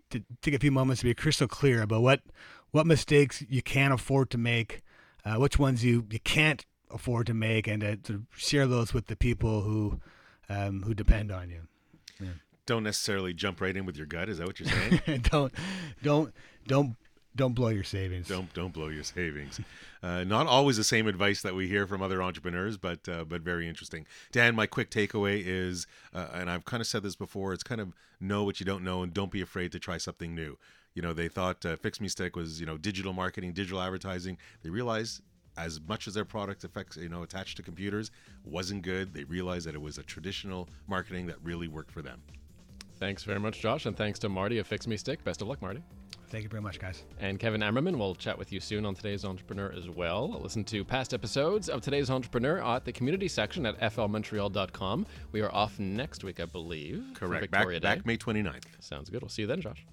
to 0.09 0.23
take 0.41 0.55
a 0.55 0.59
few 0.59 0.73
moments 0.73 1.01
to 1.01 1.07
be 1.07 1.15
crystal 1.15 1.47
clear 1.49 1.83
about 1.83 2.01
what 2.01 2.23
what 2.71 2.87
mistakes 2.87 3.45
you 3.47 3.61
can 3.61 3.93
afford 3.93 4.31
to 4.31 4.39
make, 4.39 4.81
uh, 5.27 5.35
which 5.35 5.59
ones 5.59 5.85
you 5.85 6.07
you 6.11 6.21
can't 6.21 6.65
afford 6.91 7.27
to 7.27 7.35
make, 7.35 7.67
and 7.67 7.83
to, 7.83 7.97
to 7.97 8.23
share 8.35 8.67
those 8.67 8.95
with 8.95 9.09
the 9.09 9.17
people 9.17 9.61
who 9.61 10.01
um, 10.49 10.83
who 10.85 10.95
depend 10.95 11.31
on 11.31 11.51
you. 11.51 11.61
Yeah 12.19 12.29
don't 12.73 12.85
necessarily 12.85 13.35
jump 13.35 13.61
right 13.61 13.77
in 13.77 13.85
with 13.85 13.97
your 13.97 14.07
gut. 14.07 14.31
Is 14.31 14.39
that 14.39 14.47
what 14.47 14.59
you're 14.59 14.69
saying? 14.69 15.21
don't, 15.31 15.53
don't, 16.03 16.35
don't, 16.67 16.97
don't 17.37 17.55
blow 17.55 17.69
your 17.69 17.85
savings. 17.85 18.29
Don't 18.29 18.53
don't 18.53 18.73
blow 18.73 18.89
your 18.89 19.05
savings. 19.05 19.61
Uh, 20.03 20.25
not 20.25 20.47
always 20.47 20.77
the 20.77 20.85
same 20.85 21.07
advice 21.07 21.41
that 21.43 21.55
we 21.55 21.67
hear 21.67 21.87
from 21.87 22.03
other 22.03 22.23
entrepreneurs, 22.23 22.77
but 22.77 23.09
uh, 23.09 23.25
but 23.25 23.41
very 23.41 23.69
interesting. 23.69 24.07
Dan, 24.33 24.55
my 24.55 24.67
quick 24.67 24.91
takeaway 24.91 25.43
is, 25.45 25.87
uh, 26.13 26.29
and 26.35 26.51
I've 26.51 26.65
kind 26.65 26.81
of 26.81 26.87
said 26.87 27.03
this 27.03 27.17
before. 27.17 27.55
It's 27.55 27.63
kind 27.63 27.81
of 27.81 27.95
know 28.21 28.45
what 28.45 28.61
you 28.61 28.67
don't 28.67 28.85
know, 28.85 29.03
and 29.03 29.15
don't 29.15 29.31
be 29.31 29.41
afraid 29.41 29.73
to 29.73 29.79
try 29.79 29.97
something 29.97 30.35
new. 30.35 30.59
You 30.95 31.01
know, 31.01 31.15
they 31.15 31.29
thought 31.29 31.65
uh, 31.65 31.77
FixMeStick 31.77 32.37
was 32.37 32.61
you 32.61 32.67
know 32.67 32.77
digital 32.77 33.15
marketing, 33.15 33.53
digital 33.53 33.81
advertising. 33.81 34.37
They 34.63 34.69
realized 34.69 35.23
as 35.57 35.81
much 35.87 36.07
as 36.07 36.15
their 36.15 36.25
product 36.25 36.65
affects 36.65 36.97
you 36.97 37.09
know 37.09 37.23
attached 37.23 37.57
to 37.57 37.63
computers 37.63 38.11
wasn't 38.45 38.83
good. 38.83 39.15
They 39.15 39.25
realized 39.25 39.67
that 39.67 39.75
it 39.75 39.81
was 39.83 39.97
a 39.97 40.03
traditional 40.03 40.69
marketing 40.87 41.27
that 41.29 41.37
really 41.43 41.69
worked 41.69 41.93
for 41.93 42.03
them. 42.03 42.23
Thanks 43.03 43.25
very 43.25 43.41
much, 43.41 43.59
Josh, 43.59 43.87
and 43.87 43.97
thanks 43.97 44.21
to 44.21 44.29
Marty 44.29 44.59
of 44.59 44.69
FixMeStick. 44.69 45.25
Best 45.25 45.43
of 45.43 45.49
luck, 45.49 45.61
Marty. 45.61 45.83
Thank 46.29 46.45
you 46.45 46.49
very 46.49 46.63
much, 46.63 46.79
guys. 46.79 47.03
And 47.19 47.37
Kevin 47.37 47.61
Ammerman 47.61 47.99
will 47.99 48.15
chat 48.15 48.39
with 48.39 48.53
you 48.53 48.61
soon 48.61 48.87
on 48.87 48.95
today's 48.95 49.25
Entrepreneur 49.25 49.75
as 49.77 49.91
well. 49.91 50.39
Listen 50.41 50.63
to 50.67 50.85
past 50.85 51.13
episodes 51.13 51.69
of 51.69 51.81
today's 51.81 52.11
Entrepreneur 52.11 52.63
at 52.63 52.85
the 52.85 52.93
community 52.93 53.27
section 53.27 53.67
at 53.67 53.77
flmontreal.com. 53.81 55.05
We 55.33 55.41
are 55.41 55.53
off 55.53 55.81
next 55.81 56.23
week, 56.23 56.39
I 56.39 56.45
believe. 56.45 57.05
Correct. 57.15 57.51
Back, 57.51 57.83
back 57.83 58.07
May 58.07 58.17
29th. 58.17 58.67
Sounds 58.79 59.11
good. 59.11 59.21
We'll 59.21 59.31
see 59.31 59.43
you 59.43 59.49
then, 59.49 59.63
Josh. 59.63 59.85